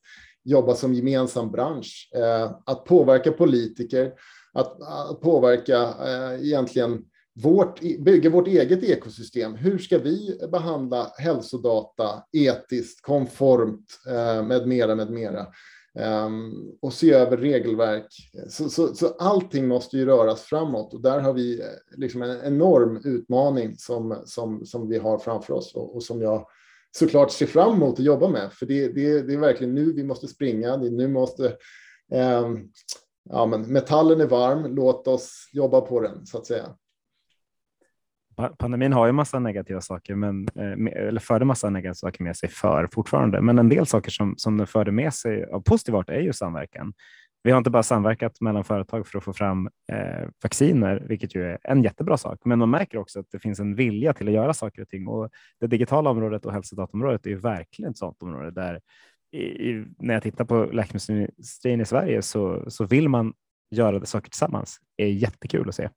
jobba 0.44 0.76
som 0.76 0.94
gemensam 0.94 1.52
bransch. 1.52 2.10
Eh, 2.16 2.52
att 2.66 2.86
påverka 2.86 3.32
politiker, 3.32 4.14
att, 4.54 4.82
att 4.82 5.22
påverka 5.22 5.78
eh, 5.82 6.46
egentligen 6.46 7.06
vårt, 7.42 7.80
bygga 7.80 8.30
vårt 8.30 8.48
eget 8.48 8.84
ekosystem. 8.84 9.56
Hur 9.56 9.78
ska 9.78 9.98
vi 9.98 10.40
behandla 10.52 11.12
hälsodata 11.18 12.24
etiskt, 12.32 13.02
konformt 13.02 13.86
eh, 14.08 14.44
med 14.44 14.68
mera, 14.68 14.96
med 14.96 15.12
mera? 15.12 15.48
Ehm, 16.00 16.54
och 16.82 16.94
se 16.94 17.14
över 17.14 17.38
regelverk. 17.38 18.08
Så, 18.50 18.70
så, 18.70 18.96
så 18.96 19.08
allting 19.08 19.68
måste 19.68 19.98
ju 19.98 20.06
röras 20.06 20.42
framåt 20.42 20.94
och 20.94 21.02
där 21.02 21.20
har 21.20 21.34
vi 21.34 21.62
eh, 21.62 21.66
liksom 21.98 22.22
en 22.22 22.44
enorm 22.44 23.02
utmaning 23.04 23.78
som, 23.78 24.22
som, 24.26 24.66
som 24.66 24.90
vi 24.90 24.98
har 24.98 25.18
framför 25.18 25.54
oss 25.54 25.76
och, 25.76 25.96
och 25.96 26.04
som 26.04 26.22
jag 26.22 26.48
såklart 26.98 27.32
ser 27.32 27.46
fram 27.46 27.74
emot 27.74 28.00
att 28.00 28.06
jobba 28.06 28.28
med. 28.28 28.54
För 28.54 28.66
det, 28.66 28.88
det, 28.88 29.22
det 29.22 29.34
är 29.34 29.38
verkligen 29.38 29.76
nu 29.76 29.94
vi 29.94 30.04
måste 30.04 30.28
springa. 30.28 30.78
Det 30.78 30.90
nu 30.90 31.08
måste 31.08 31.46
eh, 32.12 32.50
ja, 33.30 33.46
men 33.46 33.62
metallen 33.62 34.22
är 34.22 34.28
varm. 34.28 34.76
Låt 34.76 35.08
oss 35.08 35.50
jobba 35.54 35.82
på 35.82 36.00
den 36.00 36.26
så 36.26 36.38
att 36.38 36.46
säga. 36.46 36.76
Pandemin 38.50 38.94
har 38.94 39.06
ju 39.06 39.12
massa 39.12 39.40
negativa 39.40 39.82
saker, 39.82 40.16
men, 40.16 40.48
eh, 40.56 41.08
eller 41.08 41.20
förde 41.20 41.46
massa 41.46 41.70
negativa 41.70 41.94
saker 41.94 42.24
med 42.24 42.38
sig 42.38 42.50
för 42.50 42.90
fortfarande. 42.94 43.42
Men 43.42 43.60
en 43.60 43.70
del 43.70 43.86
saker 43.86 44.12
som, 44.12 44.34
som 44.38 44.58
den 44.58 44.68
förde 44.68 44.92
med 44.92 45.14
sig 45.14 45.46
av 45.46 45.62
positiv 45.62 45.96
art 45.96 46.10
är 46.10 46.20
ju 46.20 46.34
samverkan. 46.34 46.94
Vi 47.44 47.52
har 47.52 47.58
inte 47.58 47.70
bara 47.70 47.84
samverkat 47.84 48.42
mellan 48.42 48.64
företag 48.64 49.08
för 49.08 49.18
att 49.18 49.24
få 49.24 49.34
fram 49.34 49.70
eh, 49.92 50.30
vacciner, 50.44 51.04
vilket 51.08 51.36
ju 51.36 51.44
är 51.44 51.58
en 51.64 51.84
jättebra 51.84 52.18
sak, 52.18 52.40
men 52.46 52.60
man 52.60 52.70
märker 52.70 52.98
också 52.98 53.20
att 53.20 53.32
det 53.32 53.40
finns 53.40 53.60
en 53.60 53.76
vilja 53.76 54.14
till 54.14 54.28
att 54.28 54.34
göra 54.34 54.54
saker 54.54 54.82
och 54.82 54.88
ting. 54.88 55.08
Och 55.08 55.30
det 55.60 55.68
digitala 55.68 56.10
området 56.10 56.46
och 56.46 56.54
hälsodataområdet 56.54 57.26
är 57.26 57.30
ju 57.30 57.38
verkligen 57.38 57.92
ett 57.92 57.98
sådant 57.98 58.24
område 58.24 58.52
där 58.52 58.80
i, 59.34 59.86
när 60.00 60.14
jag 60.14 60.24
tittar 60.24 60.46
på 60.46 60.66
läkemedelsindustrin 60.66 61.82
i 61.82 61.86
Sverige 61.86 62.22
så, 62.22 62.66
så 62.68 62.86
vill 62.86 63.10
man 63.10 63.34
göra 63.72 64.06
saker 64.06 64.30
tillsammans. 64.30 64.80
Det 64.98 65.04
är 65.04 65.12
jättekul 65.12 65.70
att 65.70 65.76
se. 65.76 65.90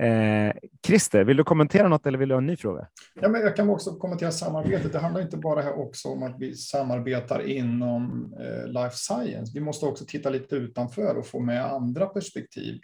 Eh, 0.00 0.52
Christer, 0.86 1.24
vill 1.24 1.36
du 1.36 1.44
kommentera 1.44 1.88
något 1.88 2.06
eller 2.06 2.18
vill 2.18 2.28
du 2.28 2.34
ha 2.34 2.40
en 2.40 2.46
ny 2.46 2.56
fråga? 2.56 2.86
Ja, 3.20 3.28
men 3.28 3.40
jag 3.40 3.56
kan 3.56 3.70
också 3.70 3.96
kommentera 3.96 4.30
samarbetet. 4.30 4.92
Det 4.92 4.98
handlar 4.98 5.20
inte 5.20 5.36
bara 5.36 5.62
här 5.62 5.78
också 5.78 6.08
om 6.08 6.22
att 6.22 6.36
vi 6.38 6.54
samarbetar 6.54 7.46
inom 7.46 8.34
eh, 8.40 8.68
life 8.68 8.96
science. 8.96 9.52
Vi 9.54 9.60
måste 9.60 9.86
också 9.86 10.04
titta 10.04 10.30
lite 10.30 10.56
utanför 10.56 11.16
och 11.16 11.26
få 11.26 11.40
med 11.40 11.64
andra 11.64 12.06
perspektiv. 12.06 12.80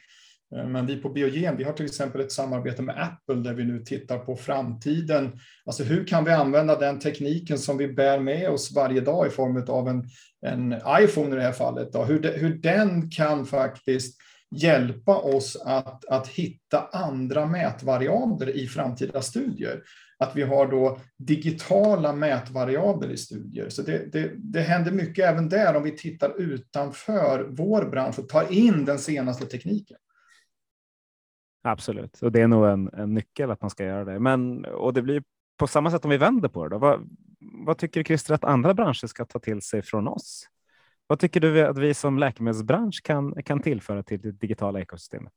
Eh, 0.56 0.66
men 0.66 0.86
vi 0.86 0.96
på 0.96 1.08
Biogen, 1.08 1.56
vi 1.56 1.64
har 1.64 1.72
till 1.72 1.86
exempel 1.86 2.20
ett 2.20 2.32
samarbete 2.32 2.82
med 2.82 3.02
Apple 3.02 3.42
där 3.42 3.54
vi 3.54 3.64
nu 3.64 3.78
tittar 3.78 4.18
på 4.18 4.36
framtiden. 4.36 5.38
Alltså 5.64 5.82
hur 5.84 6.06
kan 6.06 6.24
vi 6.24 6.32
använda 6.32 6.78
den 6.78 6.98
tekniken 6.98 7.58
som 7.58 7.78
vi 7.78 7.88
bär 7.88 8.20
med 8.20 8.50
oss 8.50 8.72
varje 8.74 9.00
dag 9.00 9.26
i 9.26 9.30
form 9.30 9.64
av 9.68 9.88
en, 9.88 10.04
en 10.46 10.74
iPhone 11.00 11.32
i 11.32 11.36
det 11.36 11.42
här 11.42 11.52
fallet, 11.52 11.92
då? 11.92 12.04
Hur, 12.04 12.38
hur 12.38 12.54
den 12.54 13.10
kan 13.10 13.46
faktiskt 13.46 14.20
hjälpa 14.56 15.16
oss 15.16 15.56
att, 15.64 16.04
att 16.04 16.28
hitta 16.28 16.88
andra 16.92 17.46
mätvariabler 17.46 18.56
i 18.56 18.66
framtida 18.66 19.22
studier. 19.22 19.82
Att 20.18 20.36
vi 20.36 20.42
har 20.42 20.66
då 20.66 20.98
digitala 21.16 22.12
mätvariabler 22.12 23.10
i 23.10 23.16
studier. 23.16 23.68
Så 23.68 23.82
det, 23.82 24.12
det, 24.12 24.30
det 24.34 24.60
händer 24.60 24.92
mycket 24.92 25.24
även 25.24 25.48
där 25.48 25.76
om 25.76 25.82
vi 25.82 25.90
tittar 25.90 26.40
utanför 26.40 27.46
vår 27.50 27.84
bransch 27.90 28.18
och 28.18 28.28
tar 28.28 28.52
in 28.52 28.84
den 28.84 28.98
senaste 28.98 29.46
tekniken. 29.46 29.96
Absolut, 31.62 32.22
och 32.22 32.32
det 32.32 32.40
är 32.40 32.48
nog 32.48 32.66
en, 32.66 32.88
en 32.88 33.14
nyckel 33.14 33.50
att 33.50 33.60
man 33.60 33.70
ska 33.70 33.84
göra 33.84 34.04
det. 34.04 34.20
Men, 34.20 34.64
och 34.64 34.94
det 34.94 35.02
blir 35.02 35.22
på 35.56 35.66
samma 35.66 35.90
sätt 35.90 36.04
om 36.04 36.10
vi 36.10 36.16
vänder 36.16 36.48
på 36.48 36.64
det. 36.64 36.74
Då. 36.74 36.78
Vad, 36.78 37.08
vad 37.66 37.78
tycker 37.78 38.04
Christer 38.04 38.34
att 38.34 38.44
andra 38.44 38.74
branscher 38.74 39.06
ska 39.06 39.24
ta 39.24 39.38
till 39.38 39.62
sig 39.62 39.82
från 39.82 40.08
oss? 40.08 40.48
Vad 41.06 41.18
tycker 41.18 41.40
du 41.40 41.66
att 41.66 41.78
vi 41.78 41.94
som 41.94 42.18
läkemedelsbransch 42.18 43.00
kan, 43.04 43.42
kan 43.42 43.60
tillföra 43.60 44.02
till 44.02 44.20
det 44.20 44.32
digitala 44.32 44.80
ekosystemet? 44.80 45.32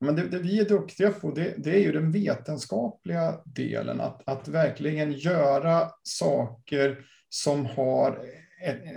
Men 0.00 0.16
det, 0.16 0.28
det 0.28 0.38
vi 0.38 0.60
är 0.60 0.68
duktiga 0.68 1.10
på 1.10 1.30
det, 1.30 1.54
det, 1.58 1.70
är 1.70 1.80
ju 1.80 1.92
den 1.92 2.12
vetenskapliga 2.12 3.34
delen, 3.44 4.00
att, 4.00 4.28
att 4.28 4.48
verkligen 4.48 5.12
göra 5.12 5.88
saker 6.02 7.04
som 7.28 7.66
har 7.66 8.18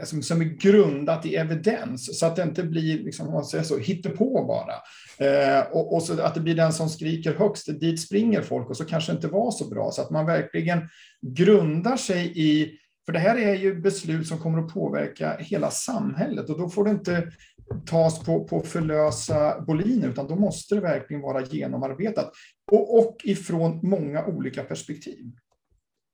som, 0.03 0.23
som 0.23 0.41
är 0.41 0.45
grundat 0.45 1.25
i 1.25 1.35
evidens, 1.35 2.19
så 2.19 2.25
att 2.25 2.35
det 2.35 2.43
inte 2.43 2.63
blir 2.63 3.03
liksom, 3.03 3.31
man 3.31 3.45
säger 3.45 3.63
så, 3.63 3.77
hittepå 3.77 4.45
bara. 4.47 4.73
Eh, 5.27 5.67
och, 5.71 5.93
och, 5.93 6.03
så 6.03 6.21
att 6.21 6.33
det 6.33 6.39
blir 6.39 6.55
den 6.55 6.73
som 6.73 6.89
skriker 6.89 7.33
högst, 7.33 7.79
dit 7.79 8.01
springer 8.01 8.41
folk 8.41 8.69
och 8.69 8.77
så 8.77 8.85
kanske 8.85 9.11
inte 9.11 9.27
var 9.27 9.51
så 9.51 9.69
bra. 9.69 9.91
Så 9.91 10.01
att 10.01 10.09
man 10.09 10.25
verkligen 10.25 10.89
grundar 11.21 11.97
sig 11.97 12.33
i 12.35 12.79
för 13.05 13.13
det 13.13 13.19
här 13.19 13.37
är 13.37 13.55
ju 13.55 13.81
beslut 13.81 14.27
som 14.27 14.37
kommer 14.37 14.59
att 14.59 14.73
påverka 14.73 15.37
hela 15.39 15.71
samhället 15.71 16.49
och 16.49 16.57
då 16.57 16.69
får 16.69 16.85
det 16.85 16.91
inte 16.91 17.31
tas 17.85 18.23
på, 18.23 18.43
på 18.43 18.59
för 18.59 18.81
lösa 18.81 19.61
boliner, 19.61 20.09
utan 20.09 20.27
då 20.27 20.35
måste 20.35 20.75
det 20.75 20.81
verkligen 20.81 21.21
vara 21.21 21.45
genomarbetat 21.45 22.31
och, 22.71 22.99
och 22.99 23.17
ifrån 23.23 23.79
många 23.83 24.25
olika 24.25 24.63
perspektiv. 24.63 25.31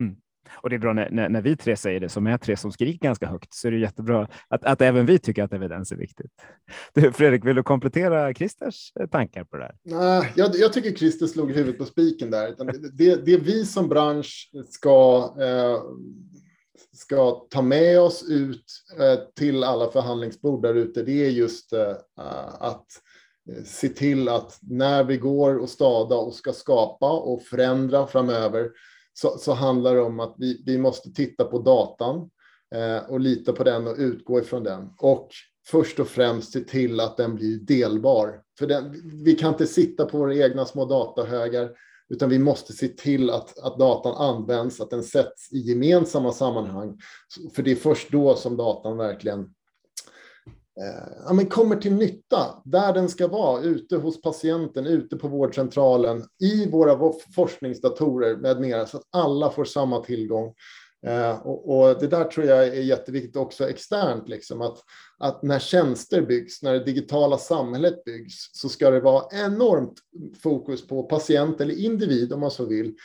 Mm. 0.03 0.15
Och 0.53 0.69
det 0.69 0.75
är 0.75 0.79
bra 0.79 0.93
när, 0.93 1.09
när, 1.09 1.29
när, 1.29 1.41
vi 1.41 1.57
tre 1.57 1.75
säger 1.75 1.99
det, 1.99 2.09
som 2.09 2.27
är 2.27 2.37
tre 2.37 2.57
som 2.57 2.71
skriker 2.71 2.99
ganska 2.99 3.27
högt, 3.27 3.53
så 3.53 3.67
är 3.67 3.71
det 3.71 3.77
jättebra 3.77 4.27
att, 4.47 4.63
att 4.63 4.81
även 4.81 5.05
vi 5.05 5.19
tycker 5.19 5.43
att 5.43 5.53
evidens 5.53 5.91
är 5.91 5.95
viktigt. 5.95 6.31
Du, 6.93 7.11
Fredrik, 7.11 7.45
vill 7.45 7.55
du 7.55 7.63
komplettera 7.63 8.33
Christers 8.33 8.91
tankar 9.11 9.43
på 9.43 9.57
det 9.57 9.63
här? 9.63 9.75
Nej, 9.83 10.31
jag, 10.35 10.49
jag 10.55 10.73
tycker 10.73 10.91
Christer 10.91 11.27
slog 11.27 11.51
huvudet 11.51 11.77
på 11.77 11.85
spiken 11.85 12.31
där. 12.31 12.55
Det, 12.93 13.25
det 13.25 13.37
vi 13.37 13.65
som 13.65 13.89
bransch 13.89 14.51
ska 14.69 15.17
eh, 15.39 15.81
ska 16.93 17.31
ta 17.49 17.61
med 17.61 18.01
oss 18.01 18.23
ut 18.29 18.65
eh, 18.99 19.19
till 19.35 19.63
alla 19.63 19.91
förhandlingsbord 19.91 20.61
där 20.61 20.75
ute, 20.75 21.03
det 21.03 21.25
är 21.25 21.29
just 21.29 21.73
eh, 21.73 21.89
eh, 22.19 22.55
att 22.59 22.85
se 23.65 23.89
till 23.89 24.29
att 24.29 24.59
när 24.61 25.03
vi 25.03 25.17
går 25.17 25.57
och 25.57 25.69
stada 25.69 26.15
och 26.15 26.33
ska 26.33 26.53
skapa 26.53 27.11
och 27.11 27.41
förändra 27.41 28.07
framöver 28.07 28.69
så, 29.13 29.37
så 29.37 29.53
handlar 29.53 29.95
det 29.95 30.01
om 30.01 30.19
att 30.19 30.35
vi, 30.37 30.63
vi 30.65 30.77
måste 30.77 31.11
titta 31.11 31.43
på 31.43 31.59
datan 31.59 32.29
och 33.07 33.19
lita 33.19 33.53
på 33.53 33.63
den 33.63 33.87
och 33.87 33.95
utgå 33.97 34.39
ifrån 34.39 34.63
den. 34.63 34.89
Och 34.97 35.29
först 35.67 35.99
och 35.99 36.07
främst 36.07 36.53
se 36.53 36.59
till 36.59 36.99
att 36.99 37.17
den 37.17 37.35
blir 37.35 37.57
delbar. 37.57 38.41
För 38.59 38.67
den, 38.67 39.01
vi 39.23 39.35
kan 39.35 39.49
inte 39.49 39.67
sitta 39.67 40.05
på 40.05 40.17
våra 40.17 40.35
egna 40.35 40.65
små 40.65 40.85
datahögar 40.85 41.71
utan 42.11 42.29
vi 42.29 42.39
måste 42.39 42.73
se 42.73 42.87
till 42.87 43.29
att, 43.29 43.59
att 43.59 43.79
datan 43.79 44.13
används, 44.13 44.81
att 44.81 44.89
den 44.89 45.03
sätts 45.03 45.53
i 45.53 45.57
gemensamma 45.57 46.31
sammanhang. 46.31 46.97
För 47.55 47.63
det 47.63 47.71
är 47.71 47.75
först 47.75 48.11
då 48.11 48.35
som 48.35 48.57
datan 48.57 48.97
verkligen 48.97 49.39
eh, 49.39 51.23
ja, 51.25 51.33
men 51.33 51.45
kommer 51.45 51.75
till 51.75 51.93
nytta 51.93 52.61
där 52.65 52.93
den 52.93 53.09
ska 53.09 53.27
vara, 53.27 53.61
ute 53.61 53.95
hos 53.95 54.21
patienten, 54.21 54.85
ute 54.87 55.17
på 55.17 55.27
vårdcentralen, 55.27 56.23
i 56.43 56.69
våra 56.69 57.13
forskningsdatorer 57.35 58.37
med 58.37 58.61
mera, 58.61 58.85
så 58.85 58.97
att 58.97 59.07
alla 59.11 59.49
får 59.49 59.65
samma 59.65 59.99
tillgång. 59.99 60.53
Eh, 61.07 61.47
och, 61.47 61.79
och, 61.79 61.99
det 61.99 62.07
där 62.07 62.23
tror 62.23 62.45
jag 62.45 62.67
är 62.67 62.81
jätteviktigt 62.81 63.35
också 63.35 63.69
externt, 63.69 64.29
liksom, 64.29 64.61
att, 64.61 64.77
att 65.17 65.43
när 65.43 65.59
tjänster 65.59 66.21
byggs, 66.21 66.63
när 66.63 66.73
det 66.73 66.83
digitala 66.83 67.37
samhället 67.37 68.03
byggs, 68.03 68.49
så 68.53 68.69
ska 68.69 68.89
det 68.89 68.99
vara 68.99 69.25
enormt 69.31 69.93
fokus 70.43 70.87
på 70.87 71.03
patient 71.03 71.61
eller 71.61 71.79
individ, 71.79 72.33
om 72.33 72.39
man 72.39 72.51
så 72.51 72.65
vill, 72.65 72.95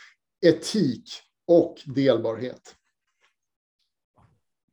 etik 0.45 1.09
och 1.47 1.75
delbarhet. 1.85 2.75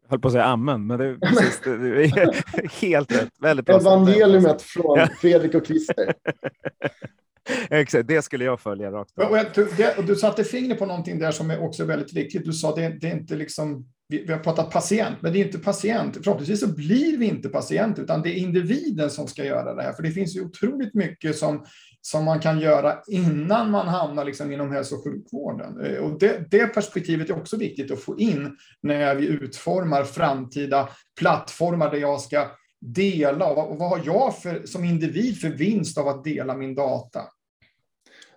Jag 0.02 0.10
höll 0.10 0.20
på 0.20 0.28
att 0.28 0.32
säga 0.32 0.44
amen, 0.44 0.86
men 0.86 0.98
det 0.98 1.04
är, 1.04 1.16
precis, 1.20 1.60
det 1.64 1.70
är 1.70 2.68
helt 2.80 3.12
rätt. 3.12 3.30
Väldigt 3.40 3.66
bra 3.66 3.76
Evangeliumet 3.76 4.62
från 4.62 5.08
Fredrik 5.20 5.54
och 5.54 5.66
Christer. 5.66 6.14
Exakt, 7.70 8.08
det 8.08 8.22
skulle 8.22 8.44
jag 8.44 8.60
följa 8.60 8.90
rakt 8.90 9.18
av. 9.18 9.38
Du, 9.54 10.02
du 10.06 10.16
satte 10.16 10.44
fingret 10.44 10.78
på 10.78 10.86
någonting 10.86 11.18
där 11.18 11.30
som 11.30 11.50
är 11.50 11.64
också 11.64 11.84
väldigt 11.84 12.12
viktigt. 12.12 12.44
Du 12.44 12.52
sa 12.52 12.74
det, 12.74 12.88
det 13.00 13.06
är 13.06 13.16
inte 13.16 13.36
liksom, 13.36 13.88
vi, 14.08 14.24
vi, 14.24 14.32
har 14.32 14.40
pratat 14.40 14.70
patient, 14.70 15.16
men 15.20 15.32
det 15.32 15.38
är 15.38 15.44
inte 15.44 15.58
patient. 15.58 16.16
Förhoppningsvis 16.24 16.60
så 16.60 16.74
blir 16.74 17.18
vi 17.18 17.26
inte 17.26 17.48
patient, 17.48 17.98
utan 17.98 18.22
det 18.22 18.28
är 18.28 18.36
individen 18.36 19.10
som 19.10 19.26
ska 19.26 19.44
göra 19.44 19.74
det 19.74 19.82
här. 19.82 19.92
För 19.92 20.02
det 20.02 20.10
finns 20.10 20.36
ju 20.36 20.44
otroligt 20.44 20.94
mycket 20.94 21.36
som, 21.36 21.64
som 22.00 22.24
man 22.24 22.40
kan 22.40 22.60
göra 22.60 22.98
innan 23.06 23.70
man 23.70 23.88
hamnar 23.88 24.24
liksom 24.24 24.52
inom 24.52 24.72
hälso 24.72 24.94
och 24.94 25.04
sjukvården. 25.04 25.80
Eh, 25.80 25.96
och 25.96 26.18
det, 26.18 26.50
det 26.50 26.66
perspektivet 26.66 27.30
är 27.30 27.36
också 27.36 27.56
viktigt 27.56 27.90
att 27.90 28.00
få 28.00 28.18
in 28.18 28.56
när 28.82 29.14
vi 29.14 29.26
utformar 29.26 30.04
framtida 30.04 30.88
plattformar 31.20 31.90
där 31.90 31.98
jag 31.98 32.20
ska 32.20 32.50
dela 32.80 33.46
och 33.46 33.78
vad 33.78 33.88
har 33.88 34.02
jag 34.04 34.38
för, 34.42 34.66
som 34.66 34.84
individ 34.84 35.40
för 35.40 35.48
vinst 35.48 35.98
av 35.98 36.08
att 36.08 36.24
dela 36.24 36.56
min 36.56 36.74
data? 36.74 37.20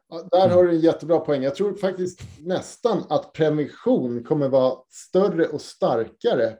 Ja, 0.10 0.28
där 0.32 0.50
har 0.50 0.64
du 0.64 0.70
en 0.70 0.80
jättebra 0.80 1.20
poäng. 1.20 1.44
Jag 1.44 1.56
tror 1.56 1.74
faktiskt 1.74 2.20
nästan 2.40 3.04
att 3.10 3.34
prevention 3.34 4.24
kommer 4.24 4.50
vara 4.50 4.76
större 4.90 5.48
och 5.48 5.62
starkare 5.62 6.58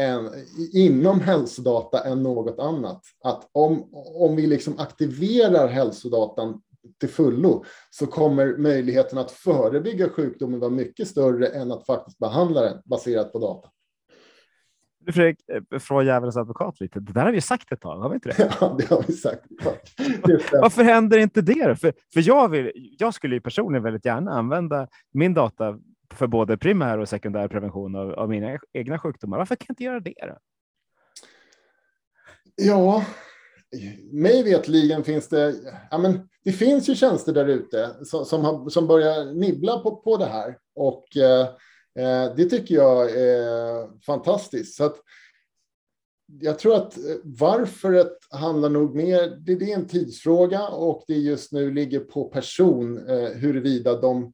än, 0.00 0.30
inom 0.72 1.20
hälsodata 1.20 2.04
än 2.04 2.22
något 2.22 2.58
annat. 2.58 3.02
Att 3.24 3.48
om, 3.52 3.88
om 4.14 4.36
vi 4.36 4.46
liksom 4.46 4.78
aktiverar 4.78 5.68
hälsodatan 5.68 6.62
till 7.00 7.08
fullo 7.08 7.64
så 7.90 8.06
kommer 8.06 8.56
möjligheten 8.56 9.18
att 9.18 9.30
förebygga 9.30 10.08
sjukdomen 10.08 10.60
vara 10.60 10.70
mycket 10.70 11.08
större 11.08 11.46
än 11.46 11.72
att 11.72 11.86
faktiskt 11.86 12.18
behandla 12.18 12.60
den 12.60 12.82
baserat 12.84 13.32
på 13.32 13.38
data. 13.38 13.68
Du 15.00 15.12
Fredrik, 15.12 15.38
eh, 15.48 15.78
från 15.78 16.06
djävulens 16.06 16.36
advokat 16.36 16.80
lite. 16.80 17.00
Det 17.00 17.12
där 17.12 17.24
har 17.24 17.32
vi 17.32 17.40
sagt 17.40 17.72
ett 17.72 17.80
tag, 17.80 17.98
har 17.98 18.08
vi 18.08 18.14
inte 18.14 18.28
det? 18.28 18.56
Ja, 18.60 18.76
det 18.78 18.90
har 18.90 19.04
vi 19.06 19.12
sagt. 19.12 19.44
Varför 20.52 20.82
händer 20.84 21.18
inte 21.18 21.40
det? 21.40 21.80
För, 21.80 21.92
för 22.14 22.28
jag, 22.28 22.48
vill, 22.48 22.72
jag 22.98 23.14
skulle 23.14 23.34
ju 23.34 23.40
personligen 23.40 23.82
väldigt 23.82 24.04
gärna 24.04 24.30
använda 24.30 24.88
min 25.12 25.34
data 25.34 25.78
för 26.14 26.26
både 26.26 26.56
primär 26.56 26.98
och 26.98 27.08
sekundär 27.08 27.48
prevention 27.48 27.96
av, 27.96 28.12
av 28.12 28.28
mina 28.28 28.58
egna 28.72 28.98
sjukdomar. 28.98 29.38
Varför 29.38 29.56
kan 29.56 29.66
jag 29.68 29.72
inte 29.72 29.84
göra 29.84 30.00
det? 30.00 30.14
Då? 30.26 30.38
Ja, 32.56 33.04
mig 34.12 34.42
vetligen 34.42 35.04
finns 35.04 35.28
det, 35.28 35.54
ja 35.90 35.98
men 35.98 36.28
det 36.44 36.52
finns 36.52 36.88
ju 36.88 36.94
tjänster 36.94 37.32
där 37.32 37.46
ute 37.46 38.04
som, 38.04 38.24
som, 38.24 38.44
har, 38.44 38.68
som 38.68 38.86
börjar 38.86 39.34
nibbla 39.34 39.78
på, 39.78 39.96
på 39.96 40.16
det 40.16 40.26
här 40.26 40.56
och 40.74 41.16
eh 41.16 41.48
Eh, 41.98 42.34
det 42.36 42.44
tycker 42.44 42.74
jag 42.74 43.10
är 43.10 44.00
fantastiskt. 44.04 44.76
Så 44.76 44.84
att, 44.84 44.96
jag 46.40 46.58
tror 46.58 46.74
att 46.74 46.96
eh, 46.96 47.16
varför 47.24 47.90
det 47.92 48.10
handlar 48.30 48.68
nog 48.68 48.96
mer, 48.96 49.36
det, 49.46 49.54
det, 49.54 49.72
är 49.72 49.76
en 49.76 49.88
tidsfråga 49.88 50.68
och 50.68 51.04
det 51.06 51.14
just 51.14 51.52
nu 51.52 51.70
ligger 51.70 52.00
på 52.00 52.24
person 52.24 53.08
eh, 53.08 53.28
huruvida 53.28 54.00
de 54.00 54.32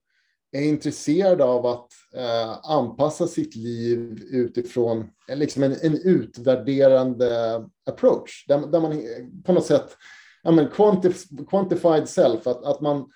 är 0.53 0.63
intresserade 0.63 1.45
av 1.45 1.67
att 1.67 1.89
eh, 2.17 2.71
anpassa 2.71 3.27
sitt 3.27 3.57
liv 3.57 4.23
utifrån 4.31 5.09
liksom 5.29 5.63
en, 5.63 5.77
en 5.83 5.99
utvärderande 6.05 7.65
approach, 7.91 8.45
där, 8.49 8.67
där 8.67 8.81
man 8.81 9.03
på 9.45 9.53
något 9.53 9.67
sätt, 9.67 9.97
ja, 10.43 10.51
men 10.51 10.69
quantif 10.69 11.25
quantified 11.49 12.09
self, 12.09 12.47
att, 12.47 12.65
att 12.65 12.81
man 12.81 13.11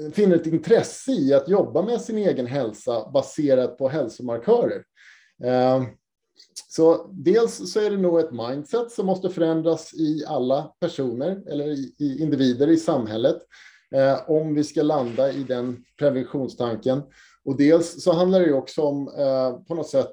Eh, 0.00 0.10
finner 0.12 0.36
ett 0.36 0.46
intresse 0.46 1.12
i 1.12 1.34
att 1.34 1.48
jobba 1.48 1.82
med 1.82 2.00
sin 2.00 2.18
egen 2.18 2.46
hälsa 2.46 3.10
baserat 3.10 3.78
på 3.78 3.88
hälsomarkörer. 3.88 4.84
Eh, 5.44 5.82
så 6.68 7.10
dels 7.12 7.72
så 7.72 7.80
är 7.80 7.90
det 7.90 7.96
nog 7.96 8.20
ett 8.20 8.32
mindset 8.32 8.90
som 8.90 9.06
måste 9.06 9.30
förändras 9.30 9.94
i 9.94 10.24
alla 10.26 10.62
personer 10.80 11.42
eller 11.50 11.64
i, 11.68 12.18
individer 12.20 12.68
i 12.68 12.76
samhället 12.76 13.36
eh, 13.94 14.30
om 14.30 14.54
vi 14.54 14.64
ska 14.64 14.82
landa 14.82 15.32
i 15.32 15.42
den 15.42 15.84
preventionstanken. 15.98 17.02
Och 17.44 17.56
dels 17.56 18.02
så 18.02 18.12
handlar 18.12 18.40
det 18.40 18.52
också 18.52 18.82
om 18.82 19.06
på 19.68 19.74
något 19.74 19.88
sätt 19.88 20.12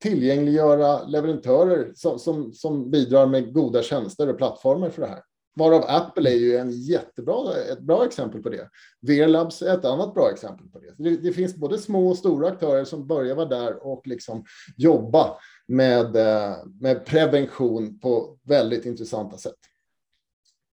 tillgängliggöra 0.00 1.02
leverantörer 1.06 1.92
som, 1.94 2.18
som, 2.18 2.52
som, 2.52 2.90
bidrar 2.90 3.26
med 3.26 3.54
goda 3.54 3.82
tjänster 3.82 4.28
och 4.28 4.38
plattformar 4.38 4.90
för 4.90 5.02
det 5.02 5.08
här. 5.08 5.22
Varav 5.56 5.84
Apple 5.88 6.30
är 6.30 6.34
ju 6.34 6.56
en 6.56 6.70
jättebra, 6.70 7.54
ett 7.72 7.80
bra 7.80 8.04
exempel 8.04 8.42
på 8.42 8.48
det. 8.48 8.70
Verlabs 9.00 9.62
är 9.62 9.78
ett 9.78 9.84
annat 9.84 10.14
bra 10.14 10.30
exempel 10.30 10.68
på 10.68 10.78
det. 10.78 10.94
det. 10.98 11.16
det. 11.16 11.32
finns 11.32 11.56
både 11.56 11.78
små 11.78 12.08
och 12.08 12.16
stora 12.16 12.48
aktörer 12.48 12.84
som 12.84 13.06
börjar 13.06 13.34
vara 13.34 13.46
där 13.46 13.86
och 13.86 14.06
liksom 14.06 14.44
jobba 14.76 15.36
med, 15.68 16.16
eh, 16.16 16.56
med 16.80 17.06
prevention 17.06 17.98
på 17.98 18.38
väldigt 18.42 18.84
intressanta 18.84 19.36
sätt. 19.36 19.58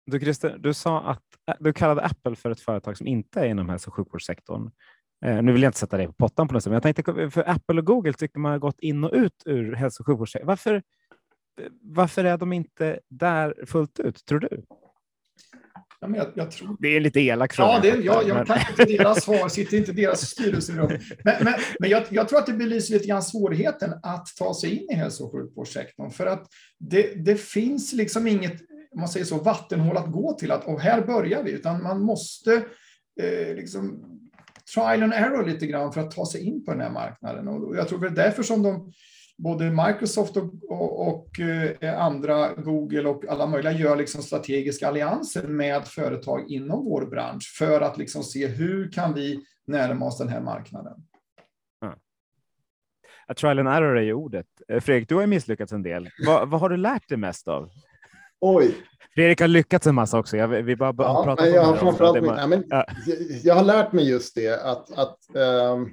Du 0.06 0.20
Christer, 0.20 0.58
du 0.58 0.74
sa 0.74 1.02
att 1.02 1.24
eh, 1.48 1.56
du 1.60 1.74
kallade 1.74 2.02
Apple 2.02 2.36
för 2.36 2.52
ett 2.52 2.60
företag 2.60 2.98
som 2.98 3.08
inte 3.08 3.40
är 3.40 3.46
inom 3.46 3.70
hälso 3.70 3.90
och 3.90 3.96
sjukvårdssektorn. 3.96 4.72
Eh, 5.26 5.42
nu 5.42 5.52
vill 5.52 5.62
jag 5.62 5.70
inte 5.70 5.80
sätta 5.80 5.98
dig 5.98 6.08
på 6.08 6.14
pottan 6.14 6.48
på 6.48 6.54
något 6.54 6.64
sätt, 6.64 6.72
men 6.72 6.82
jag 6.84 6.96
tänkte 6.96 7.30
för 7.32 7.50
Apple 7.50 7.80
och 7.80 7.86
Google 7.86 8.14
tycker 8.14 8.40
man 8.40 8.52
har 8.52 8.60
gått 8.60 8.80
in 8.80 9.04
och 9.04 9.12
ut 9.14 9.44
ur 9.46 9.76
hälso 9.76 10.02
och 10.02 10.08
sjukvårdssektorn. 10.08 10.48
Varför, 10.48 10.84
varför 11.82 12.24
är 12.24 12.38
de 12.38 12.54
inte 12.54 13.00
där 13.08 13.66
fullt 13.66 14.00
ut, 14.00 14.26
tror 14.26 14.40
du? 14.40 14.64
Ja, 16.02 16.08
men 16.08 16.20
jag, 16.20 16.28
jag 16.36 16.52
tror... 16.52 16.78
Det 16.80 16.88
är 16.88 17.00
lite 17.00 17.20
elak 17.20 17.54
fråga. 17.54 17.72
Ja, 17.74 17.80
det, 17.80 18.04
jag, 18.04 18.28
jag 18.28 18.48
kan 18.48 18.60
inte 18.70 18.86
deras 18.86 19.24
svar, 19.24 19.50
sitter 19.50 19.78
inte 19.78 19.92
deras 19.92 20.22
styrelserum. 20.22 21.00
Men, 21.24 21.44
men, 21.44 21.54
men 21.80 21.90
jag, 21.90 22.04
jag, 22.10 22.30
tror 22.30 22.40
att 22.40 22.46
det 22.46 22.54
belyser 22.54 22.94
lite 22.94 23.08
grann 23.08 23.24
svårigheten 23.24 23.94
att 24.04 24.28
ta 24.38 24.54
sig 24.54 24.78
in 24.78 24.90
i 24.92 24.94
hälso 24.94 25.24
och 25.24 25.32
sjukvårdssektorn. 25.32 26.12
För 26.12 26.26
att 26.26 26.48
det, 26.80 27.26
det 27.26 27.36
finns 27.36 27.94
liksom 27.94 28.28
inget 28.28 28.62
om 28.94 29.00
man 29.00 29.10
säger 29.10 29.26
så, 29.26 29.38
vattenhål 29.38 29.98
att 29.98 30.12
gå 30.12 30.34
till, 30.34 30.52
att 30.52 30.66
och 30.66 30.82
här 30.82 31.02
börjar 31.02 31.44
vi, 31.44 31.52
utan 31.52 31.84
man 31.84 32.02
måste 32.02 32.54
eh, 33.22 33.56
liksom 33.56 34.04
trial 34.74 35.04
and 35.04 35.14
error 35.14 35.46
lite 35.46 35.68
grann 35.68 35.94
för 35.94 36.02
att 36.02 36.12
ta 36.12 36.26
sig 36.26 36.42
in 36.42 36.66
på 36.66 36.72
den 36.72 36.82
här 36.82 36.90
marknaden. 36.90 37.48
Och 37.48 37.76
jag 37.76 37.88
tror 37.88 38.00
det 38.00 38.08
är 38.08 38.26
därför 38.26 38.44
som 38.44 38.64
de, 38.64 38.92
både 39.38 39.72
Microsoft 39.72 40.38
och, 40.38 40.54
och, 40.70 41.08
och 41.08 41.40
eh, 41.40 42.04
andra, 42.04 42.54
Google 42.54 43.10
och 43.10 43.26
alla 43.30 43.48
möjliga, 43.48 43.74
gör 43.74 43.96
liksom 43.96 44.22
strategiska 44.22 44.88
allianser 44.88 45.48
med 45.48 45.88
företag 45.88 46.52
inom 46.52 46.86
vår 46.86 47.06
bransch 47.06 47.56
för 47.58 47.82
att 47.82 47.98
liksom 47.98 48.24
se 48.24 48.48
hur 48.48 48.92
kan 48.92 49.14
vi 49.14 49.40
närma 49.68 50.06
oss 50.06 50.18
den 50.18 50.30
här 50.30 50.42
marknaden. 50.42 50.94
A 53.28 53.34
trial 53.34 53.60
and 53.60 53.68
error 53.68 53.98
är 53.98 54.02
ju 54.02 54.14
ordet. 54.14 54.46
Eh, 54.68 54.80
Fredrik, 54.80 55.10
du 55.10 55.16
har 55.16 55.28
misslyckats 55.28 55.72
en 55.72 55.84
del. 55.84 56.10
Vad, 56.26 56.50
vad 56.50 56.62
har 56.62 56.70
du 56.70 56.78
lärt 56.78 57.10
dig 57.10 57.18
mest 57.18 57.48
av? 57.48 57.70
Oj. 58.40 58.76
Fredrik 59.16 59.42
har 59.42 59.48
lyckats 59.48 59.88
en 59.88 59.96
massa 59.96 60.20
också. 60.20 60.38
Jag, 60.38 60.48
vi 60.48 60.76
bara, 60.76 60.94
bara 60.94 61.08
ja, 61.08 61.24
pratat 61.24 61.48
jag, 61.48 61.64
om 61.64 61.70
har 61.70 61.78
framförallt, 61.78 62.22
det. 62.22 62.28
Ja, 62.28 62.48
men, 62.48 62.64
ja. 62.70 62.86
jag 63.44 63.56
har 63.56 63.64
lärt 63.64 63.92
mig 63.92 64.10
just 64.10 64.36
det 64.36 64.64
att, 64.64 64.92
att 64.92 65.18
uh, 65.36 65.82
uh, 65.82 65.88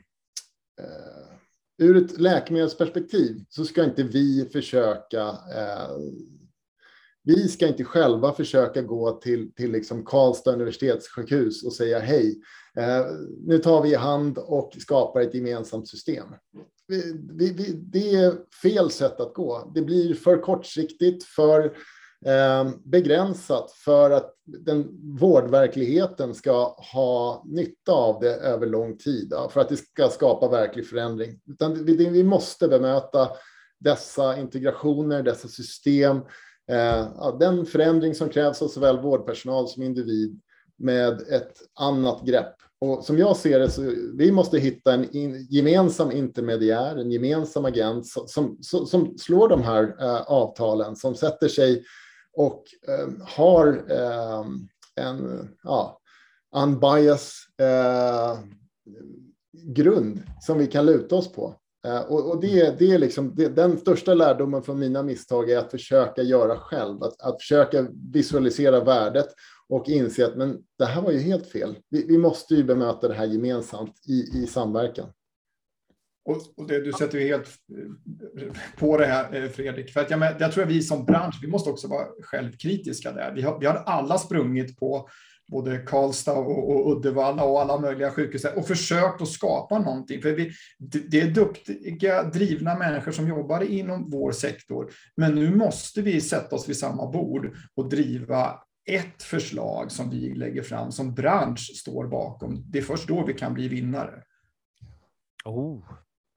ur 1.80 1.96
ett 1.96 2.20
läkemedelsperspektiv 2.20 3.44
så 3.48 3.64
ska 3.64 3.84
inte 3.84 4.02
vi 4.02 4.48
försöka 4.52 5.20
eh, 5.28 5.96
vi 7.22 7.48
ska 7.48 7.66
inte 7.66 7.84
själva 7.84 8.32
försöka 8.32 8.82
gå 8.82 9.12
till, 9.12 9.52
till 9.52 9.72
liksom 9.72 10.04
Karlstad 10.04 10.52
universitetssjukhus 10.52 11.64
och 11.64 11.72
säga 11.72 11.98
hej, 11.98 12.40
eh, 12.76 13.06
nu 13.46 13.58
tar 13.58 13.82
vi 13.82 13.90
i 13.90 13.94
hand 13.94 14.38
och 14.38 14.76
skapar 14.80 15.20
ett 15.20 15.34
gemensamt 15.34 15.88
system. 15.88 16.26
Vi, 16.88 17.02
vi, 17.30 17.52
vi, 17.52 17.72
det 17.72 18.14
är 18.14 18.34
fel 18.62 18.90
sätt 18.90 19.20
att 19.20 19.34
gå. 19.34 19.72
Det 19.74 19.82
blir 19.82 20.14
för 20.14 20.38
kortsiktigt, 20.38 21.24
för 21.24 21.76
Ehm, 22.26 22.72
begränsat 22.84 23.72
för 23.72 24.10
att 24.10 24.34
den 24.44 24.88
vårdverkligheten 25.20 26.34
ska 26.34 26.76
ha 26.92 27.44
nytta 27.46 27.92
av 27.92 28.20
det 28.20 28.34
över 28.34 28.66
lång 28.66 28.98
tid, 28.98 29.32
för 29.50 29.60
att 29.60 29.68
det 29.68 29.76
ska 29.76 30.08
skapa 30.08 30.48
verklig 30.48 30.88
förändring. 30.88 31.40
Utan 31.46 31.84
vi 31.84 32.22
måste 32.22 32.68
bemöta 32.68 33.28
dessa 33.78 34.38
integrationer, 34.38 35.22
dessa 35.22 35.48
system, 35.48 36.16
eh, 36.70 37.38
den 37.38 37.66
förändring 37.66 38.14
som 38.14 38.28
krävs 38.28 38.62
av 38.62 38.68
såväl 38.68 39.00
vårdpersonal 39.00 39.68
som 39.68 39.82
individ 39.82 40.40
med 40.78 41.12
ett 41.12 41.54
annat 41.74 42.22
grepp. 42.22 42.54
Och 42.80 43.04
som 43.04 43.18
jag 43.18 43.36
ser 43.36 43.60
det, 43.60 43.70
så 43.70 43.82
vi 44.14 44.32
måste 44.32 44.58
hitta 44.58 44.92
en 44.92 45.16
in, 45.16 45.46
gemensam 45.50 46.12
intermediär, 46.12 46.96
en 46.96 47.10
gemensam 47.10 47.64
agent 47.64 48.06
som, 48.06 48.58
som, 48.60 48.86
som 48.86 49.18
slår 49.18 49.48
de 49.48 49.62
här 49.62 49.96
eh, 50.00 50.22
avtalen, 50.22 50.96
som 50.96 51.14
sätter 51.14 51.48
sig 51.48 51.84
och 52.32 52.64
eh, 52.88 53.08
har 53.26 53.84
eh, 53.88 54.44
en 54.96 55.48
ja, 55.62 56.00
unbiased 56.56 57.32
eh, 57.60 58.38
grund 59.52 60.22
som 60.40 60.58
vi 60.58 60.66
kan 60.66 60.86
luta 60.86 61.16
oss 61.16 61.32
på. 61.32 61.54
Eh, 61.86 62.00
och, 62.00 62.30
och 62.30 62.40
det, 62.40 62.78
det 62.78 62.92
är 62.92 62.98
liksom 62.98 63.34
det, 63.34 63.48
den 63.48 63.78
största 63.78 64.14
lärdomen 64.14 64.62
från 64.62 64.78
mina 64.78 65.02
misstag 65.02 65.50
är 65.50 65.58
att 65.58 65.70
försöka 65.70 66.22
göra 66.22 66.56
själv, 66.56 67.02
att, 67.02 67.20
att 67.20 67.40
försöka 67.40 67.86
visualisera 68.12 68.84
värdet 68.84 69.28
och 69.68 69.88
inse 69.88 70.26
att 70.26 70.36
men 70.36 70.58
det 70.78 70.84
här 70.84 71.02
var 71.02 71.10
ju 71.10 71.18
helt 71.18 71.46
fel. 71.46 71.78
Vi, 71.90 72.06
vi 72.06 72.18
måste 72.18 72.54
ju 72.54 72.64
bemöta 72.64 73.08
det 73.08 73.14
här 73.14 73.26
gemensamt 73.26 73.94
i, 74.08 74.42
i 74.42 74.46
samverkan. 74.46 75.06
Och, 76.30 76.36
och 76.56 76.66
det, 76.68 76.84
du 76.84 76.92
sätter 76.92 77.18
ju 77.18 77.26
helt 77.26 77.48
eh, 78.38 78.52
på 78.78 78.96
det 78.96 79.06
här 79.06 79.42
eh, 79.42 79.48
Fredrik. 79.48 79.92
För 79.92 80.00
att 80.00 80.10
jag, 80.10 80.22
jag 80.38 80.52
tror 80.52 80.64
att 80.64 80.70
vi 80.70 80.82
som 80.82 81.04
bransch, 81.04 81.38
vi 81.42 81.48
måste 81.48 81.70
också 81.70 81.88
vara 81.88 82.06
självkritiska 82.22 83.12
där. 83.12 83.32
Vi 83.34 83.42
har, 83.42 83.60
vi 83.60 83.66
har 83.66 83.74
alla 83.74 84.18
sprungit 84.18 84.78
på 84.78 85.08
både 85.50 85.78
Karlstad 85.78 86.32
och, 86.32 86.70
och 86.70 86.96
Uddevalla 86.96 87.44
och 87.44 87.60
alla 87.60 87.80
möjliga 87.80 88.10
sjukhus 88.10 88.44
och 88.44 88.66
försökt 88.66 89.22
att 89.22 89.28
skapa 89.28 89.78
någonting. 89.78 90.22
För 90.22 90.32
vi, 90.32 90.52
det 91.10 91.20
är 91.20 91.30
duktiga, 91.30 92.22
drivna 92.22 92.74
människor 92.74 93.12
som 93.12 93.28
jobbar 93.28 93.60
inom 93.60 94.10
vår 94.10 94.32
sektor. 94.32 94.92
Men 95.16 95.34
nu 95.34 95.56
måste 95.56 96.02
vi 96.02 96.20
sätta 96.20 96.56
oss 96.56 96.68
vid 96.68 96.76
samma 96.76 97.10
bord 97.10 97.56
och 97.74 97.88
driva 97.88 98.62
ett 98.90 99.22
förslag 99.22 99.92
som 99.92 100.10
vi 100.10 100.34
lägger 100.34 100.62
fram 100.62 100.92
som 100.92 101.14
bransch 101.14 101.76
står 101.76 102.06
bakom. 102.06 102.64
Det 102.70 102.78
är 102.78 102.82
först 102.82 103.08
då 103.08 103.24
vi 103.26 103.34
kan 103.34 103.54
bli 103.54 103.68
vinnare. 103.68 104.22
Oh, 105.44 105.84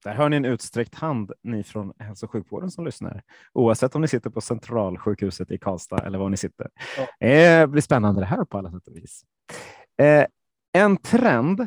där 0.03 0.13
hör 0.13 0.29
ni 0.29 0.37
en 0.37 0.45
utsträckt 0.45 0.95
hand, 0.95 1.31
ni 1.43 1.63
från 1.63 1.93
hälso 1.99 2.25
och 2.25 2.31
sjukvården 2.31 2.71
som 2.71 2.85
lyssnar, 2.85 3.21
oavsett 3.53 3.95
om 3.95 4.01
ni 4.01 4.07
sitter 4.07 4.29
på 4.29 4.41
Centralsjukhuset 4.41 5.51
i 5.51 5.57
Karlstad 5.57 6.05
eller 6.05 6.19
var 6.19 6.29
ni 6.29 6.37
sitter. 6.37 6.67
Ja. 6.97 7.07
Det 7.19 7.45
eh, 7.45 7.67
blir 7.67 7.81
spännande 7.81 8.21
det 8.21 8.25
här 8.25 8.45
på 8.45 8.57
alla 8.57 8.71
sätt 8.71 8.87
och 8.87 8.95
vis. 8.95 9.23
Eh, 10.01 10.25
en 10.73 10.97
trend, 10.97 11.59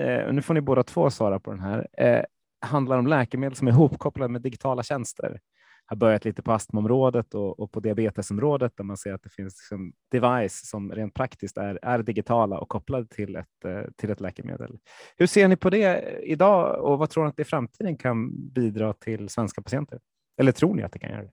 eh, 0.00 0.32
nu 0.32 0.42
får 0.42 0.54
ni 0.54 0.60
båda 0.60 0.82
två 0.82 1.10
svara 1.10 1.40
på 1.40 1.50
den 1.50 1.60
här, 1.60 1.88
eh, 1.98 2.24
handlar 2.60 2.98
om 2.98 3.06
läkemedel 3.06 3.56
som 3.56 3.68
är 3.68 3.72
ihopkopplade 3.72 4.32
med 4.32 4.42
digitala 4.42 4.82
tjänster 4.82 5.40
har 5.86 5.96
börjat 5.96 6.24
lite 6.24 6.42
på 6.42 6.52
astmaområdet 6.52 7.34
och, 7.34 7.60
och 7.60 7.72
på 7.72 7.80
diabetesområdet 7.80 8.76
där 8.76 8.84
man 8.84 8.96
ser 8.96 9.12
att 9.12 9.22
det 9.22 9.30
finns 9.30 9.54
liksom 9.60 9.92
device 10.10 10.68
som 10.68 10.92
rent 10.92 11.14
praktiskt 11.14 11.58
är, 11.58 11.78
är 11.82 12.02
digitala 12.02 12.58
och 12.58 12.68
kopplade 12.68 13.06
till 13.06 13.36
ett, 13.36 13.64
eh, 13.64 13.82
till 13.96 14.10
ett 14.10 14.20
läkemedel. 14.20 14.78
Hur 15.16 15.26
ser 15.26 15.48
ni 15.48 15.56
på 15.56 15.70
det 15.70 16.18
idag 16.22 16.84
och 16.84 16.98
vad 16.98 17.10
tror 17.10 17.24
ni 17.24 17.28
att 17.28 17.36
det 17.36 17.42
i 17.42 17.44
framtiden 17.44 17.96
kan 17.96 18.48
bidra 18.52 18.92
till 18.92 19.28
svenska 19.28 19.62
patienter? 19.62 20.00
Eller 20.40 20.52
tror 20.52 20.74
ni 20.74 20.82
att 20.82 20.92
det 20.92 20.98
kan 20.98 21.10
göra 21.10 21.22
det? 21.22 21.30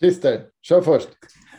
Christer, 0.00 0.44
kör 0.62 0.80
först. 0.80 1.08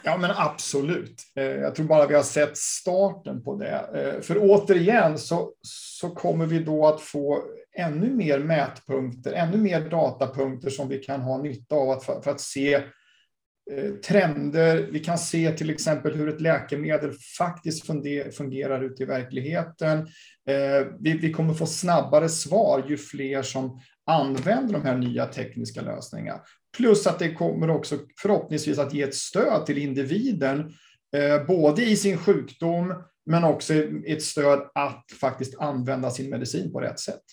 Ja, 0.04 0.18
men 0.18 0.32
absolut. 0.36 1.24
Eh, 1.36 1.44
jag 1.44 1.76
tror 1.76 1.86
bara 1.86 2.08
vi 2.08 2.16
har 2.16 2.24
sett 2.24 2.58
starten 2.58 3.44
på 3.44 3.56
det. 3.56 3.90
Eh, 3.94 4.22
för 4.22 4.38
återigen 4.40 5.18
så, 5.18 5.54
så 5.62 6.10
kommer 6.10 6.46
vi 6.46 6.60
då 6.60 6.88
att 6.88 7.02
få 7.02 7.44
ännu 7.78 8.10
mer 8.10 8.40
mätpunkter, 8.40 9.34
ännu 9.34 9.58
mer 9.58 9.90
datapunkter 9.90 10.70
som 10.70 10.90
vi 10.90 10.98
kan 10.98 11.22
ha 11.22 11.38
nytta 11.38 11.76
av 11.76 11.90
att, 11.90 12.04
för, 12.04 12.22
för 12.22 12.32
att 12.32 12.42
se 12.42 12.74
eh, 12.74 13.92
trender. 14.08 14.88
Vi 14.92 15.00
kan 15.00 15.18
se 15.18 15.52
till 15.52 15.70
exempel 15.70 16.16
hur 16.16 16.30
ett 16.30 16.42
läkemedel 16.42 17.12
faktiskt 17.38 17.86
fungerar 18.38 18.84
ute 18.84 19.04
i 19.04 19.06
verkligheten. 19.06 20.08
Vi, 21.00 21.14
vi 21.14 21.34
kommer 21.34 21.54
få 21.54 21.66
snabbare 21.66 22.30
svar 22.30 22.86
ju 22.88 22.98
fler 22.98 23.42
som 23.42 23.80
använder 24.06 24.74
de 24.74 24.86
här 24.86 24.98
nya 24.98 25.26
tekniska 25.26 25.82
lösningarna. 25.82 26.42
Plus 26.78 27.08
att 27.08 27.20
det 27.20 27.34
kommer 27.34 27.70
också 27.70 27.98
förhoppningsvis 28.22 28.80
att 28.80 28.94
ge 28.94 29.02
ett 29.02 29.16
stöd 29.16 29.66
till 29.66 29.78
individen, 29.78 30.74
eh, 31.16 31.48
både 31.48 31.84
i 31.84 31.96
sin 31.96 32.18
sjukdom, 32.18 32.94
men 33.26 33.44
också 33.44 33.74
ett 34.08 34.24
stöd 34.24 34.70
att 34.76 35.06
faktiskt 35.22 35.60
använda 35.60 36.10
sin 36.10 36.30
medicin 36.30 36.72
på 36.72 36.80
rätt 36.80 37.00
sätt. 37.00 37.24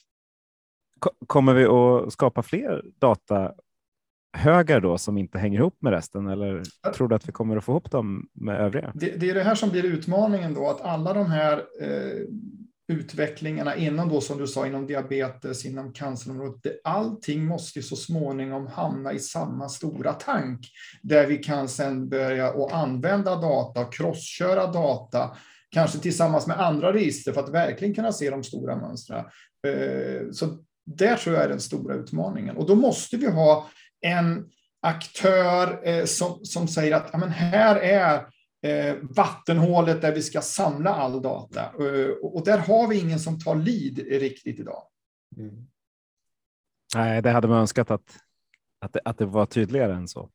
Kommer 1.27 1.55
vi 1.55 1.64
att 1.64 2.12
skapa 2.12 2.42
fler 2.42 2.85
datahögar 2.99 4.81
då 4.81 4.99
som 4.99 5.18
inte 5.18 5.38
hänger 5.38 5.59
ihop 5.59 5.77
med 5.81 5.92
resten 5.92 6.27
eller 6.27 6.62
tror 6.94 7.09
du 7.09 7.14
att 7.14 7.29
vi 7.29 7.33
kommer 7.33 7.57
att 7.57 7.64
få 7.64 7.72
ihop 7.72 7.90
dem 7.90 8.29
med 8.33 8.61
övriga? 8.61 8.92
Det, 8.94 9.20
det 9.20 9.31
är 9.31 9.35
det 9.35 9.42
här 9.42 9.55
som 9.55 9.70
blir 9.70 9.85
utmaningen 9.85 10.55
då, 10.55 10.68
att 10.68 10.81
alla 10.81 11.12
de 11.12 11.27
här 11.27 11.59
eh, 11.81 12.27
utvecklingarna 12.88 13.77
inom 13.77 14.09
då 14.09 14.20
som 14.20 14.38
du 14.38 14.46
sa 14.46 14.66
inom 14.66 14.87
diabetes, 14.87 15.64
inom 15.64 15.92
cancerområdet. 15.92 16.81
Allting 16.85 17.44
måste 17.44 17.83
så 17.83 17.96
småningom 17.96 18.66
hamna 18.66 19.12
i 19.12 19.18
samma 19.18 19.68
stora 19.68 20.12
tank 20.12 20.61
där 21.03 21.27
vi 21.27 21.37
kan 21.37 21.68
sedan 21.68 22.09
börja 22.09 22.53
och 22.53 22.77
använda 22.77 23.37
data, 23.37 23.85
crossköra 23.85 24.66
data, 24.66 25.37
kanske 25.70 25.99
tillsammans 25.99 26.46
med 26.46 26.61
andra 26.61 26.92
register 26.92 27.33
för 27.33 27.40
att 27.40 27.53
verkligen 27.53 27.94
kunna 27.94 28.12
se 28.12 28.31
de 28.31 28.44
stora 28.44 28.77
mönstren. 28.77 29.25
Eh, 29.66 30.31
så 30.33 30.59
där 30.87 31.16
tror 31.16 31.35
jag 31.35 31.44
är 31.44 31.49
den 31.49 31.61
stora 31.61 31.94
utmaningen 31.94 32.57
och 32.57 32.66
då 32.66 32.75
måste 32.75 33.16
vi 33.16 33.31
ha 33.31 33.68
en 34.01 34.46
aktör 34.83 35.88
eh, 35.88 36.05
som, 36.05 36.44
som 36.44 36.68
säger 36.68 36.96
att 36.96 37.09
ja, 37.12 37.18
men 37.18 37.31
här 37.31 37.77
är 37.77 38.27
vattenhålet 39.03 40.03
där 40.03 40.14
vi 40.14 40.23
ska 40.23 40.40
samla 40.40 40.95
all 40.95 41.23
data. 41.23 41.61
Eh, 41.61 42.11
och 42.23 42.45
där 42.45 42.59
har 42.59 42.88
vi 42.88 42.99
ingen 42.99 43.19
som 43.19 43.38
tar 43.38 43.55
lead 43.55 43.99
riktigt 43.99 44.61
idag. 44.61 44.83
Mm. 45.37 45.66
Nej, 46.95 47.23
det 47.23 47.31
hade 47.31 47.49
man 47.49 47.61
önskat 47.61 47.90
att, 47.90 48.16
att, 48.81 48.92
det, 48.92 49.01
att 49.05 49.19
det 49.19 49.27
var 49.27 49.47
tydligare 49.47 49.95
än 49.95 50.09
så. 50.09 50.31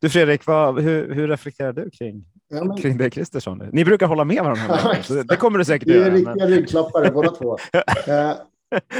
Du 0.00 0.10
Fredrik, 0.10 0.46
vad, 0.46 0.80
hur, 0.80 1.14
hur 1.14 1.28
reflekterar 1.28 1.72
du 1.72 1.90
kring, 1.90 2.24
ja, 2.48 2.64
men... 2.64 2.76
kring 2.76 2.98
det 2.98 3.10
Kristersson? 3.10 3.68
Ni 3.72 3.84
brukar 3.84 4.06
hålla 4.06 4.24
med 4.24 4.42
varandra, 4.44 4.96
det, 5.08 5.22
det 5.22 5.36
kommer 5.36 5.58
du 5.58 5.64
säkert 5.64 5.88
göra. 5.88 6.00
Vi 6.00 6.06
är 6.06 6.10
riktiga 6.10 6.34
men... 6.34 6.48
ryggklappare 6.48 7.10
båda 7.10 7.30
två. 7.30 7.58
eh, 8.06 8.32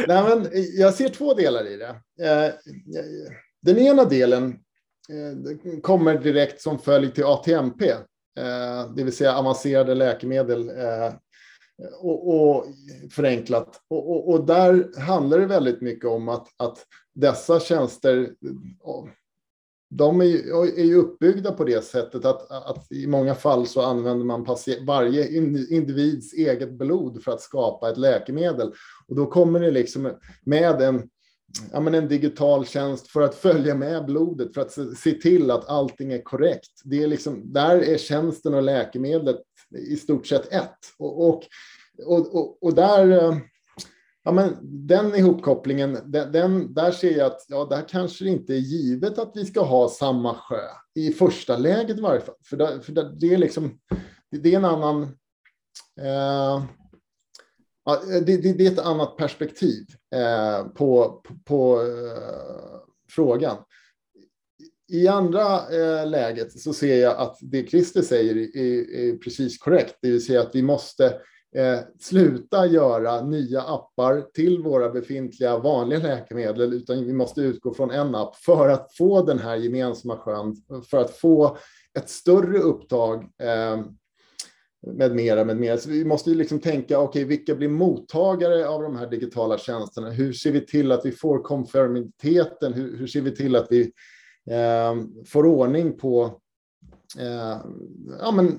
nej, 0.09 0.22
men 0.28 0.48
jag 0.78 0.94
ser 0.94 1.09
två 1.09 1.35
delar 1.35 1.66
i 1.66 1.76
det. 1.76 1.88
Eh, 2.28 2.52
den 3.62 3.78
ena 3.78 4.04
delen 4.04 4.59
eh, 5.09 5.81
kommer 5.81 6.18
direkt 6.18 6.61
som 6.61 6.78
följd 6.78 7.14
till 7.14 7.24
ATMP, 7.24 7.83
Eh, 7.83 7.98
Eh, 8.38 8.90
det 8.94 9.05
vill 9.05 9.16
säga 9.16 9.37
avancerade 9.37 9.94
läkemedel 9.94 10.68
eh, 10.68 11.12
och, 12.01 12.35
och 12.35 12.64
förenklat. 13.11 13.81
Och, 13.88 14.11
och, 14.11 14.31
och, 14.31 14.46
där 14.46 15.01
handlar 15.01 15.38
det 15.38 15.46
väldigt 15.46 15.81
mycket 15.81 16.11
om 16.11 16.29
att, 16.29 16.46
att 16.57 16.79
dessa 17.14 17.61
tjänster 17.61 18.18
eh, 18.20 19.11
de 19.90 20.20
är 20.20 20.24
ju, 20.24 20.38
är 20.77 20.85
ju 20.85 20.94
uppbyggda 20.94 21.53
på 21.53 21.64
det 21.64 21.85
sättet 21.85 22.24
att, 22.24 22.51
att 22.51 22.92
i 22.92 23.07
många 23.07 23.35
fall 23.35 23.66
så 23.66 23.83
använder 23.83 24.24
man 24.24 24.46
varje 24.87 25.29
individs 25.70 26.35
eget 26.35 26.72
blod 26.72 27.22
för 27.22 27.33
att 27.33 27.40
skapa 27.40 27.90
ett 27.90 27.98
läkemedel. 27.98 28.72
Och 29.09 29.16
då 29.16 29.27
kommer 29.27 29.61
det 29.61 29.70
liksom 29.70 30.11
med 30.44 30.83
en 30.83 31.09
ja, 31.72 31.80
men 31.80 31.94
en 31.94 32.08
digital 32.08 32.66
tjänst 32.66 33.08
för 33.08 33.20
att 33.20 33.34
följa 33.34 33.74
med 33.74 34.04
blodet, 34.06 34.54
för 34.54 34.61
att 34.61 34.98
se 34.98 35.12
till 35.12 35.50
att 35.50 35.68
allting 35.68 36.12
är 36.12 36.22
korrekt. 36.22 36.80
Det 36.84 37.02
är 37.02 37.06
liksom, 37.06 37.52
där 37.52 37.78
är 37.78 37.98
tjänsten 37.98 38.54
och 38.54 38.62
läkemedlet 38.62 39.40
i 39.88 39.96
stort 39.96 40.26
sett 40.26 40.52
ett. 40.52 40.78
Och, 40.98 41.24
och, 41.26 42.34
och, 42.34 42.62
och 42.62 42.74
där, 42.74 43.08
eh, 43.08 43.38
ja, 44.24 44.32
men 44.32 44.56
den 44.62 45.14
ihopkopplingen, 45.14 45.98
den, 46.04 46.32
den, 46.32 46.74
där 46.74 46.92
ser 46.92 47.18
jag 47.18 47.26
att 47.26 47.46
ja, 47.48 47.64
där 47.64 47.88
kanske 47.88 48.24
det 48.24 48.30
inte 48.30 48.54
är 48.54 48.58
givet 48.58 49.18
att 49.18 49.32
vi 49.34 49.44
ska 49.44 49.61
ha 49.61 49.88
samma 49.88 50.34
sjö 50.34 50.62
i 50.94 51.12
första 51.12 51.56
läget 51.56 51.98
i 51.98 52.00
varje 52.00 52.20
fall. 52.20 52.34
För, 52.44 52.56
där, 52.56 52.80
för 52.80 52.92
där, 52.92 53.16
det 53.20 53.34
är 53.34 53.38
liksom, 53.38 53.78
det 54.30 54.52
är 54.54 54.56
en 54.56 54.64
annan 54.64 55.02
eh, 56.00 56.64
Ja, 57.88 57.94
eh, 57.94 58.22
det, 58.22 58.37
det, 58.37 58.53
det, 58.53 58.66
är 58.66 58.72
ett 58.72 58.79
annat 58.79 59.16
perspektiv 59.16 59.87
eh, 60.14 60.66
på, 60.68 61.22
på, 61.24 61.35
på 61.44 61.83
eh, 61.83 62.81
frågan. 63.11 63.57
I 64.92 65.09
andra 65.09 65.57
eh, 65.57 66.07
läget 66.11 66.61
så 66.61 66.72
ser 66.72 66.96
jag 66.96 67.16
att 67.16 67.37
det 67.40 67.70
Christer 67.70 68.03
säger 68.03 68.37
är, 68.37 68.94
är, 68.96 69.16
precis 69.16 69.59
korrekt, 69.59 69.94
det 70.03 70.11
vill 70.11 70.24
säga 70.24 70.40
att 70.40 70.55
vi 70.55 70.62
måste 70.62 71.07
eh, 71.57 71.79
sluta 72.01 72.66
göra 72.66 73.22
nya 73.22 73.62
appar 73.62 74.27
till 74.35 74.62
våra 74.62 74.90
befintliga 74.90 75.59
vanliga 75.59 76.01
läkemedel, 76.01 76.72
utan 76.72 77.05
vi 77.05 77.12
måste 77.12 77.40
utgå 77.40 77.74
från 77.74 77.90
en 77.90 78.14
app 78.14 78.37
för 78.37 78.68
att 78.68 78.96
få 78.96 79.22
den 79.22 79.38
här 79.38 79.57
gemensamma 79.57 80.16
skön, 80.16 80.57
för 80.90 80.98
att 80.98 81.16
få 81.16 81.57
ett 81.98 82.09
större 82.09 82.59
upptag 82.59 83.22
eh, 83.42 83.85
med 84.87 85.14
mera, 85.14 85.45
med 85.45 85.57
mera. 85.57 85.77
Så 85.77 85.91
vi 85.91 86.05
måste 86.05 86.31
ju 86.31 86.37
liksom 86.37 86.61
tänka, 86.61 86.99
okej, 86.99 87.25
okay, 87.25 87.37
vilka 87.37 87.55
blir 87.55 87.69
mottagare 87.69 88.69
av 88.69 88.83
de 88.83 88.97
här 88.97 89.07
digitala 89.11 89.59
tjänsterna? 89.59 90.11
Hur 90.11 90.33
ser 90.33 90.53
vi 90.53 90.67
till 90.67 90.93
att 90.93 91.07
vi 91.07 91.12
får 91.12 91.43
konformiteten? 91.43 92.73
Hur, 92.73 92.97
hur 92.97 93.07
ser 93.07 93.21
vi 93.21 93.37
till 93.37 93.57
att 93.57 93.67
vi 93.71 93.81
eh, 94.51 94.97
får 95.27 95.47
ordning 95.47 95.99
på 95.99 96.41
eh, 97.19 97.57
ja, 98.21 98.33
men, 98.33 98.59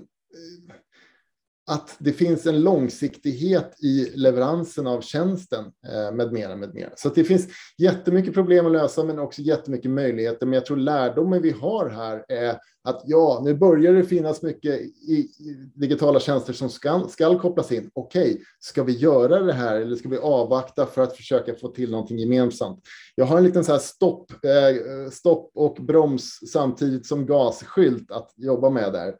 att 1.70 1.96
det 2.00 2.12
finns 2.12 2.46
en 2.46 2.62
långsiktighet 2.62 3.84
i 3.84 4.12
leveransen 4.16 4.88
av 4.88 5.02
tjänsten 5.02 5.66
eh, 5.66 6.16
med 6.16 6.34
mera, 6.34 6.56
med 6.56 6.74
mera. 6.74 6.90
Så 6.96 7.10
det 7.10 7.24
finns 7.24 7.48
jättemycket 7.78 8.34
problem 8.34 8.66
att 8.66 8.72
lösa, 8.72 9.04
men 9.04 9.20
också 9.20 9.42
jättemycket 9.42 9.92
möjligheter. 9.92 10.46
Men 10.46 10.54
jag 10.54 10.66
tror 10.66 10.78
lärdomen 10.78 11.42
vi 11.42 11.52
har 11.52 11.90
här 11.90 12.26
är 12.28 12.58
att 12.84 13.02
ja, 13.06 13.42
nu 13.44 13.54
börjar 13.54 13.94
det 13.94 14.04
finnas 14.04 14.42
mycket 14.42 14.80
i, 14.80 15.30
digitala 15.76 16.20
tjänster 16.20 16.54
som 16.54 16.70
ska, 16.70 17.08
ska 17.10 17.40
kopplas 17.40 17.72
in. 17.72 17.90
Okej, 17.94 18.32
okay, 18.32 18.44
ska 18.60 18.84
vi 18.84 18.94
göra 18.94 19.40
det 19.40 19.54
här 19.54 19.82
eller 19.82 19.96
ska 19.96 20.10
vi 20.10 20.18
avvakta 20.18 20.86
för 20.86 21.02
att 21.02 21.18
försöka 21.18 21.56
få 21.56 21.68
till 21.68 21.92
någonting 21.92 22.18
gemensamt? 22.18 22.80
Jag 23.16 23.26
har 23.26 23.38
en 23.38 23.44
liten 23.44 23.64
så 23.64 23.72
här 23.72 23.80
stopp, 23.80 24.32
eh, 24.32 25.12
stopp 25.12 25.52
och 25.56 25.76
broms 25.76 26.40
samtidigt 26.52 27.06
som 27.06 27.26
gasskylt 27.26 28.12
att 28.12 28.34
jobba 28.38 28.70
med 28.70 28.94
där 28.94 29.16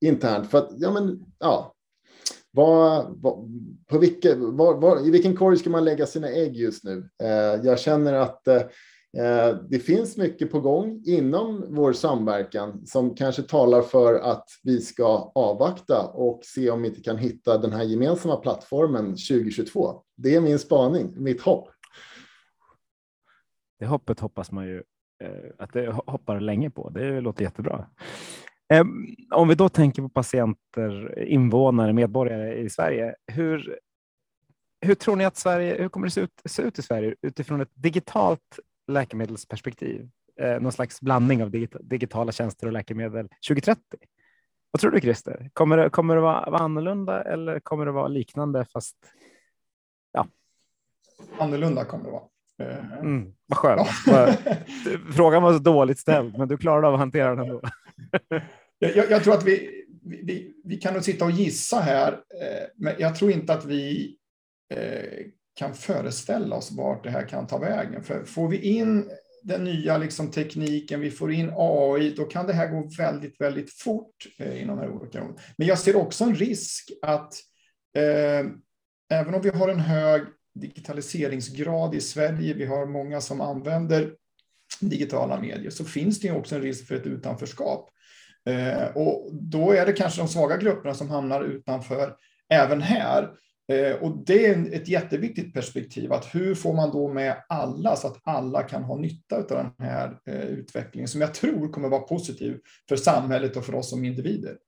internt 0.00 0.50
för 0.50 0.58
att 0.58 0.70
ja, 0.76 0.90
men 0.90 1.20
ja, 1.38 1.73
vad, 2.54 3.18
vad, 3.20 3.34
på 3.86 3.98
vilka, 3.98 4.34
var, 4.36 5.06
I 5.06 5.10
vilken 5.10 5.36
korg 5.36 5.56
ska 5.56 5.70
man 5.70 5.84
lägga 5.84 6.06
sina 6.06 6.28
ägg 6.28 6.56
just 6.56 6.84
nu? 6.84 7.08
Eh, 7.22 7.64
jag 7.64 7.78
känner 7.78 8.12
att 8.12 8.48
eh, 8.48 8.56
eh, 9.18 9.56
det 9.70 9.78
finns 9.78 10.16
mycket 10.16 10.50
på 10.50 10.60
gång 10.60 11.02
inom 11.06 11.64
vår 11.68 11.92
samverkan 11.92 12.86
som 12.86 13.14
kanske 13.14 13.42
talar 13.42 13.82
för 13.82 14.14
att 14.14 14.44
vi 14.62 14.80
ska 14.80 15.32
avvakta 15.34 16.06
och 16.06 16.40
se 16.44 16.70
om 16.70 16.82
vi 16.82 16.88
inte 16.88 17.00
kan 17.00 17.18
hitta 17.18 17.58
den 17.58 17.72
här 17.72 17.82
gemensamma 17.82 18.36
plattformen 18.36 19.04
2022. 19.04 20.02
Det 20.16 20.34
är 20.34 20.40
min 20.40 20.58
spaning, 20.58 21.14
mitt 21.16 21.40
hopp. 21.40 21.68
Det 23.78 23.86
hoppet 23.86 24.20
hoppas 24.20 24.52
man 24.52 24.66
ju 24.66 24.82
eh, 25.24 25.50
att 25.58 25.72
det 25.72 25.92
hoppar 26.06 26.40
länge 26.40 26.70
på. 26.70 26.90
Det 26.90 27.20
låter 27.20 27.44
jättebra. 27.44 27.86
Ehm, 28.74 29.06
om 29.30 29.48
vi 29.48 29.54
då 29.54 29.68
tänker 29.68 30.02
på 30.02 30.08
patienter, 30.08 31.18
invånare, 31.18 31.92
medborgare 31.92 32.54
i 32.54 32.70
Sverige, 32.70 33.14
hur, 33.26 33.78
hur 34.80 34.94
tror 34.94 35.16
ni 35.16 35.24
att 35.24 35.36
Sverige, 35.36 35.76
hur 35.82 35.88
kommer 35.88 36.06
det 36.06 36.10
se 36.10 36.20
ut, 36.20 36.42
se 36.44 36.62
ut 36.62 36.78
i 36.78 36.82
Sverige 36.82 37.14
utifrån 37.22 37.60
ett 37.60 37.70
digitalt 37.74 38.58
läkemedelsperspektiv? 38.86 40.08
Eh, 40.40 40.60
någon 40.60 40.72
slags 40.72 41.00
blandning 41.00 41.42
av 41.42 41.50
digitala 41.80 42.32
tjänster 42.32 42.66
och 42.66 42.72
läkemedel 42.72 43.28
2030? 43.48 43.82
Vad 44.70 44.80
tror 44.80 44.90
du 44.90 45.00
Christer? 45.00 45.50
Kommer 45.52 45.76
det, 45.76 45.90
kommer 45.90 46.14
det 46.14 46.20
vara, 46.20 46.50
vara 46.50 46.62
annorlunda 46.62 47.22
eller 47.22 47.60
kommer 47.60 47.86
det 47.86 47.92
vara 47.92 48.08
liknande 48.08 48.64
fast 48.64 48.96
ja? 50.12 50.26
Annorlunda 51.38 51.84
kommer 51.84 52.04
det 52.04 52.10
vara. 52.10 52.24
Eh, 52.58 52.98
mm, 52.98 53.34
vad 53.46 53.58
skönt. 53.58 53.88
Ja. 54.06 54.32
Frågan 55.16 55.42
var 55.42 55.52
så 55.52 55.58
dåligt 55.58 55.98
ställd, 55.98 56.38
men 56.38 56.48
du 56.48 56.56
klarade 56.56 56.86
av 56.86 56.94
att 56.94 57.00
hantera 57.00 57.34
den 57.34 57.38
ändå. 57.38 57.60
jag, 58.88 59.10
jag, 59.10 59.24
tror 59.24 59.34
att 59.34 59.44
vi, 59.44 59.84
vi, 60.02 60.54
vi 60.64 60.76
kan 60.76 60.94
nog 60.94 61.04
sitta 61.04 61.24
och 61.24 61.30
gissa 61.30 61.80
här, 61.80 62.12
eh, 62.12 62.66
men 62.76 62.94
jag 62.98 63.16
tror 63.16 63.30
inte 63.30 63.52
att 63.54 63.64
vi 63.64 64.16
eh, 64.74 65.26
kan 65.54 65.74
föreställa 65.74 66.56
oss 66.56 66.72
vart 66.72 67.04
det 67.04 67.10
här 67.10 67.28
kan 67.28 67.46
ta 67.46 67.58
vägen. 67.58 68.02
För 68.02 68.24
får 68.24 68.48
vi 68.48 68.58
in 68.58 69.10
den 69.42 69.64
nya 69.64 69.98
liksom, 69.98 70.30
tekniken, 70.30 71.00
vi 71.00 71.10
får 71.10 71.32
in 71.32 71.52
AI, 71.56 72.10
då 72.10 72.24
kan 72.24 72.46
det 72.46 72.52
här 72.52 72.68
gå 72.68 72.88
väldigt, 72.98 73.40
väldigt 73.40 73.72
fort 73.72 74.26
eh, 74.38 74.62
inom 74.62 74.76
de 74.76 74.82
här 74.82 74.92
olika 74.92 75.24
Men 75.56 75.66
jag 75.66 75.78
ser 75.78 75.96
också 75.96 76.24
en 76.24 76.34
risk 76.34 76.90
att 77.02 77.34
eh, 77.96 78.46
även 79.10 79.34
om 79.34 79.42
vi 79.42 79.48
har 79.48 79.68
en 79.68 79.80
hög 79.80 80.22
digitaliseringsgrad 80.54 81.94
i 81.94 82.00
Sverige, 82.00 82.54
vi 82.54 82.66
har 82.66 82.86
många 82.86 83.20
som 83.20 83.40
använder 83.40 84.14
digitala 84.80 85.40
medier, 85.40 85.70
så 85.70 85.84
finns 85.84 86.20
det 86.20 86.32
också 86.32 86.54
en 86.54 86.62
risk 86.62 86.86
för 86.86 86.94
ett 86.94 87.06
utanförskap. 87.06 87.90
Eh, 88.46 88.96
och 88.96 89.30
då 89.32 89.72
är 89.72 89.86
det 89.86 89.92
kanske 89.92 90.20
de 90.20 90.28
svaga 90.28 90.56
grupperna 90.56 90.94
som 90.94 91.10
hamnar 91.10 91.44
utanför 91.44 92.16
även 92.48 92.82
här. 92.82 93.30
Eh, 93.72 93.96
och 93.96 94.24
det 94.26 94.46
är 94.46 94.74
ett 94.74 94.88
jätteviktigt 94.88 95.54
perspektiv, 95.54 96.12
att 96.12 96.34
hur 96.34 96.54
får 96.54 96.74
man 96.74 96.90
då 96.90 97.12
med 97.12 97.44
alla 97.48 97.96
så 97.96 98.06
att 98.06 98.20
alla 98.24 98.62
kan 98.62 98.82
ha 98.82 98.96
nytta 98.96 99.36
av 99.36 99.46
den 99.48 99.70
här 99.78 100.18
eh, 100.26 100.40
utvecklingen 100.40 101.08
som 101.08 101.20
jag 101.20 101.34
tror 101.34 101.72
kommer 101.72 101.88
vara 101.88 102.00
positiv 102.00 102.60
för 102.88 102.96
samhället 102.96 103.56
och 103.56 103.64
för 103.64 103.74
oss 103.74 103.90
som 103.90 104.04
individer. 104.04 104.58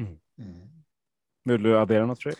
Mm. 0.00 0.18
Mm. 0.38 0.68
Vill 1.44 1.62
du 1.62 1.78
addera 1.78 2.06
något 2.06 2.22
Fredrik? 2.22 2.38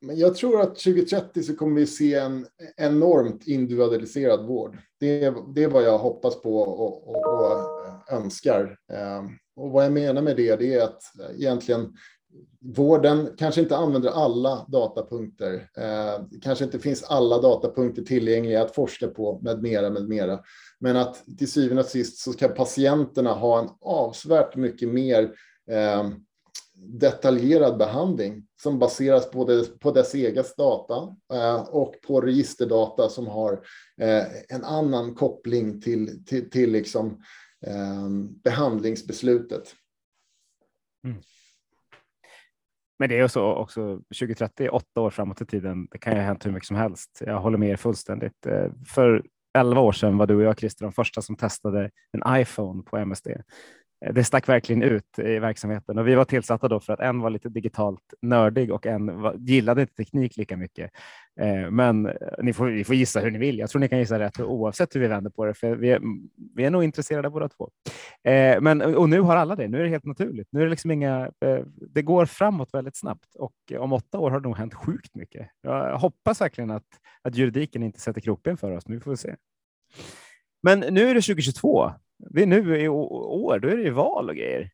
Men 0.00 0.18
jag 0.18 0.34
tror 0.34 0.60
att 0.60 0.68
2030 0.68 1.42
så 1.42 1.56
kommer 1.56 1.80
vi 1.80 1.86
se 1.86 2.14
en 2.14 2.46
enormt 2.76 3.46
individualiserad 3.46 4.46
vård. 4.46 4.78
Det 5.00 5.24
är, 5.24 5.54
det 5.54 5.64
är 5.64 5.68
vad 5.68 5.82
jag 5.82 5.98
hoppas 5.98 6.42
på 6.42 6.58
och, 6.58 7.08
och, 7.08 7.16
och 7.16 7.76
önskar. 8.10 8.78
Ehm, 8.92 9.26
och 9.56 9.70
vad 9.70 9.84
jag 9.84 9.92
menar 9.92 10.22
med 10.22 10.36
det, 10.36 10.56
det 10.56 10.74
är 10.74 10.84
att 10.84 11.02
egentligen 11.34 11.92
vården 12.60 13.28
kanske 13.38 13.60
inte 13.60 13.76
använder 13.76 14.10
alla 14.10 14.66
datapunkter. 14.68 15.70
Ehm, 15.76 16.28
det 16.30 16.40
kanske 16.42 16.64
inte 16.64 16.78
finns 16.78 17.02
alla 17.02 17.40
datapunkter 17.40 18.02
tillgängliga 18.02 18.62
att 18.62 18.74
forska 18.74 19.08
på 19.08 19.40
med 19.42 19.62
mera, 19.62 19.90
med 19.90 20.08
mera. 20.08 20.40
Men 20.80 20.96
att 20.96 21.24
till 21.38 21.52
syvende 21.52 21.82
och 21.82 21.88
sist 21.88 22.18
så 22.18 22.32
ska 22.32 22.48
patienterna 22.48 23.32
ha 23.32 23.58
en 23.58 23.68
avsevärt 23.80 24.56
mycket 24.56 24.88
mer 24.88 25.22
eh, 25.70 26.08
detaljerad 26.76 27.78
behandling 27.78 28.46
som 28.62 28.78
baseras 28.78 29.30
både 29.30 29.64
på 29.64 29.90
dess 29.90 30.14
egen 30.14 30.44
data 30.56 31.16
eh, 31.32 31.60
och 31.60 31.94
på 32.06 32.20
registerdata 32.20 33.08
som 33.08 33.26
har 33.26 33.52
eh, 34.00 34.24
en 34.48 34.64
annan 34.64 35.14
koppling 35.14 35.80
till, 35.80 36.24
till, 36.24 36.50
till 36.50 36.72
liksom, 36.72 37.22
eh, 37.66 38.08
behandlingsbeslutet. 38.44 39.74
Mm. 41.04 41.18
Men 42.98 43.08
det 43.08 43.18
är 43.18 43.28
så 43.28 43.54
också 43.54 43.96
2030, 43.96 44.68
åtta 44.68 45.00
år 45.00 45.10
framåt 45.10 45.40
i 45.40 45.46
tiden. 45.46 45.88
Det 45.90 45.98
kan 45.98 46.12
ju 46.12 46.18
ha 46.18 46.26
hänt 46.26 46.46
hur 46.46 46.50
mycket 46.50 46.66
som 46.66 46.76
helst. 46.76 47.22
Jag 47.26 47.40
håller 47.40 47.58
med 47.58 47.70
er 47.70 47.76
fullständigt. 47.76 48.46
För 48.86 49.24
elva 49.58 49.80
år 49.80 49.92
sedan 49.92 50.18
var 50.18 50.26
du 50.26 50.36
och 50.36 50.42
jag, 50.42 50.58
Christer, 50.58 50.84
de 50.84 50.92
första 50.92 51.22
som 51.22 51.36
testade 51.36 51.90
en 52.12 52.40
iPhone 52.40 52.82
på 52.82 52.96
MSD. 52.96 53.28
Eh, 54.04 54.12
det 54.12 54.24
stack 54.24 54.48
verkligen 54.48 54.82
ut 54.82 55.18
i 55.18 55.38
verksamheten 55.38 55.98
och 55.98 56.08
vi 56.08 56.14
var 56.14 56.24
tillsatta 56.24 56.68
då 56.68 56.80
för 56.80 56.92
att 56.92 57.00
en 57.00 57.20
var 57.20 57.30
lite 57.30 57.48
digitalt 57.48 58.14
nördig 58.22 58.72
och 58.72 58.86
en 58.86 59.20
var, 59.20 59.34
gillade 59.34 59.80
inte 59.80 59.94
teknik 59.94 60.36
lika 60.36 60.56
mycket. 60.56 60.90
Eh, 61.40 61.70
men 61.70 62.06
eh, 62.06 62.14
ni 62.42 62.52
får, 62.52 62.66
ni 62.66 62.84
får 62.84 62.94
gissa 62.94 63.20
hur 63.20 63.30
ni 63.30 63.38
vill. 63.38 63.58
Jag 63.58 63.70
tror 63.70 63.80
ni 63.80 63.88
kan 63.88 63.98
gissa 63.98 64.18
rätt 64.18 64.40
oavsett 64.40 64.94
hur 64.94 65.00
vi 65.00 65.06
vänder 65.06 65.30
på 65.30 65.44
det, 65.44 65.54
för 65.54 65.76
vi 65.76 65.90
är, 65.90 66.00
vi 66.54 66.64
är 66.64 66.70
nog 66.70 66.84
intresserade 66.84 67.30
båda 67.30 67.48
två. 67.48 67.70
Eh, 68.24 68.60
men 68.60 68.82
eh, 68.82 68.92
och 68.92 69.08
nu 69.08 69.20
har 69.20 69.36
alla 69.36 69.56
det. 69.56 69.68
Nu 69.68 69.78
är 69.78 69.82
det 69.82 69.88
helt 69.88 70.04
naturligt. 70.04 70.48
Nu 70.50 70.60
är 70.60 70.64
det 70.64 70.70
liksom 70.70 70.90
inga. 70.90 71.30
Det 71.94 72.02
går 72.02 72.26
framåt 72.26 72.74
väldigt 72.74 72.96
snabbt 72.96 73.34
och 73.34 73.54
om 73.78 73.92
åtta 73.92 74.18
år 74.18 74.30
har 74.30 74.40
det 74.40 74.48
nog 74.48 74.56
hänt 74.56 74.74
sjukt 74.74 75.14
mycket. 75.14 75.48
Jag 75.62 75.98
hoppas 75.98 76.40
verkligen 76.40 76.70
att, 76.70 76.86
att 77.22 77.36
juridiken 77.36 77.82
inte 77.82 78.00
sätter 78.00 78.20
kroppen 78.20 78.56
för 78.56 78.70
oss. 78.70 78.88
Nu 78.88 79.00
får 79.00 79.10
vi 79.10 79.16
se. 79.16 79.34
Men 80.62 80.80
nu 80.80 81.08
är 81.08 81.14
det 81.14 81.20
2022 81.20 81.92
det 82.18 82.42
är 82.42 82.46
nu 82.46 82.80
i 82.80 82.88
år, 82.88 83.58
då 83.58 83.68
är 83.68 83.76
det 83.76 83.82
ju 83.82 83.90
val 83.90 84.28
och 84.28 84.36
grejer. 84.36 84.70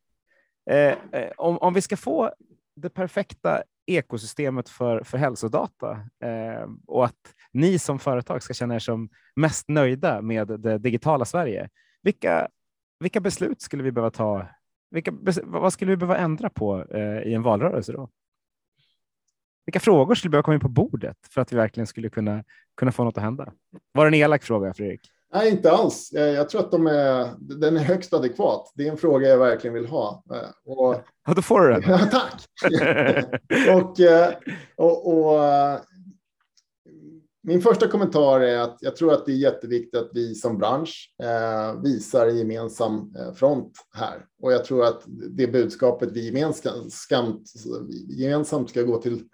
Eh, 0.71 0.95
eh, 1.13 1.31
om, 1.37 1.59
om 1.59 1.75
vi 1.75 1.81
ska 1.81 1.97
få 1.97 2.33
det 2.77 2.91
perfekta 2.91 3.63
ekosystemet 3.87 4.69
för, 4.69 5.03
för 5.05 5.19
hälsodata 5.19 5.91
eh, 6.25 6.69
och 6.87 7.05
att 7.05 7.35
ni 7.53 7.79
som 7.79 7.99
företag 7.99 8.43
ska 8.43 8.55
känna 8.55 8.75
er 8.75 8.79
som 8.79 9.09
mest 9.37 9.69
nöjda 9.69 10.23
med 10.23 10.47
det 10.49 10.79
digitala 10.79 11.25
Sverige. 11.25 11.69
Vilka, 12.03 12.49
vilka 13.01 13.21
beslut 13.21 13.63
skulle 13.63 13.83
vi 13.83 13.93
behöva 13.93 14.11
ta? 14.11 14.47
Vilka, 14.91 15.13
vad 15.45 15.73
skulle 15.73 15.91
vi 15.91 15.97
behöva 15.97 16.19
ändra 16.19 16.51
på 16.51 16.85
eh, 16.91 17.23
i 17.23 17.35
en 17.35 17.43
valrörelse 17.43 17.93
då? 17.93 18.11
Vilka 19.67 19.81
frågor 19.81 20.15
skulle 20.15 20.31
behöva 20.31 20.43
komma 20.43 20.55
in 20.55 20.61
på 20.61 20.69
bordet 20.69 21.17
för 21.31 21.41
att 21.41 21.53
vi 21.53 21.57
verkligen 21.57 21.87
skulle 21.87 22.09
kunna, 22.09 22.45
kunna 22.77 22.93
få 22.93 23.05
något 23.05 23.17
att 23.17 23.23
hända? 23.23 23.53
Var 23.93 24.05
det 24.05 24.09
en 24.09 24.23
elak 24.23 24.43
fråga, 24.43 24.75
Fredrik? 24.75 25.11
Nej, 25.35 25.51
inte 25.51 25.71
alls. 25.71 26.11
Jag 26.13 26.49
tror 26.49 26.61
att 26.61 26.71
de 26.71 26.87
är, 26.87 27.31
den 27.39 27.77
är 27.77 27.81
högst 27.81 28.15
adekvat. 28.15 28.73
Det 28.75 28.87
är 28.87 28.91
en 28.91 28.97
fråga 28.97 29.29
jag 29.29 29.39
verkligen 29.39 29.75
vill 29.75 29.87
ha. 29.87 30.25
Och, 30.65 31.03
ja, 31.27 31.35
då 31.35 31.43
får 31.43 31.61
du 31.61 31.73
den. 31.73 31.83
Ja, 31.87 31.99
tack. 31.99 32.45
och, 33.75 34.01
eh, 34.01 34.35
och, 34.77 35.09
och, 35.09 35.41
min 37.45 37.63
första 37.63 37.89
kommentar 37.89 38.41
är 38.41 38.59
att 38.59 38.79
jag 38.81 38.97
tror 38.97 39.13
att 39.13 39.27
det 39.27 39.33
är 39.33 39.37
jätteviktigt 39.37 40.01
att 40.01 40.11
vi 40.13 40.35
som 40.35 40.59
bransch 40.59 41.15
eh, 41.23 41.83
visar 41.83 42.27
gemensam 42.27 43.15
eh, 43.19 43.33
front 43.33 43.73
här. 43.95 44.25
Och 44.43 44.53
jag 44.53 44.65
tror 44.65 44.85
att 44.85 45.03
det 45.31 45.47
budskapet 45.47 46.13
vi 46.13 46.27
gemensamt, 46.27 47.53
gemensamt 48.09 48.71
ska 48.71 48.83
gå 48.83 49.03
till 49.03 49.25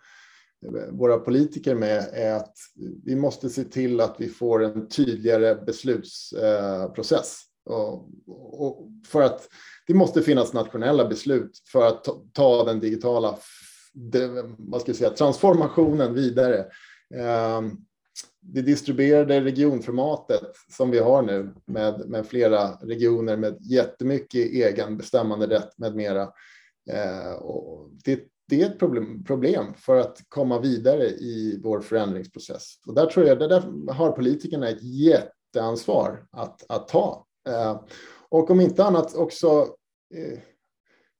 våra 0.91 1.19
politiker 1.19 1.75
med 1.75 2.09
är 2.13 2.35
att 2.35 2.55
vi 3.05 3.17
måste 3.17 3.51
se 3.51 3.65
till 3.65 4.01
att 4.01 4.15
vi 4.19 4.29
får 4.29 4.65
en 4.65 4.89
tydligare 4.89 5.55
beslutsprocess. 5.55 7.41
Och, 7.65 8.89
för 9.07 9.23
att 9.23 9.49
det 9.87 9.95
måste 9.95 10.23
finnas 10.23 10.53
nationella 10.53 11.09
beslut 11.09 11.63
för 11.73 11.87
att 11.87 12.07
ta 12.33 12.65
den 12.65 12.81
digitala 12.81 13.39
vad 14.59 14.81
ska 14.81 14.91
jag 14.91 14.97
säga, 14.97 15.11
transformationen 15.11 16.15
vidare. 16.15 16.67
Ehm, 17.15 17.77
det 18.41 18.63
distribuerade 18.63 19.41
regionformatet 19.41 20.53
som 20.77 20.91
vi 20.91 20.99
har 20.99 21.23
nu 21.23 21.55
med, 21.67 22.09
med 22.09 22.27
flera 22.27 22.71
regioner 22.71 23.37
med 23.37 23.57
jättemycket 23.61 24.51
egen 24.51 24.97
bestämmande 24.97 25.47
rätt 25.47 25.79
med 25.79 25.95
mera. 25.95 26.23
Ehm, 26.91 27.37
det, 28.05 28.21
det 28.49 28.63
är 28.63 28.67
ett 28.67 28.79
problem, 28.79 29.25
problem 29.25 29.75
för 29.77 30.01
att 30.01 30.19
komma 30.29 30.61
vidare 30.61 31.05
i 31.05 31.61
vår 31.63 31.81
förändringsprocess. 31.81 32.75
Och 32.87 32.95
där 32.95 33.07
tror 33.07 33.27
jag, 33.27 33.39
där 33.39 33.93
har 33.93 34.13
politikerna 34.13 34.69
ett 34.69 34.83
jätteansvar 34.83 36.27
att, 36.31 36.65
att 36.69 36.89
ta. 36.89 37.27
Eh, 37.49 37.81
och 38.29 38.51
om 38.51 38.61
inte 38.61 38.85
annat 38.85 39.15
också 39.15 39.67
eh, 40.15 40.39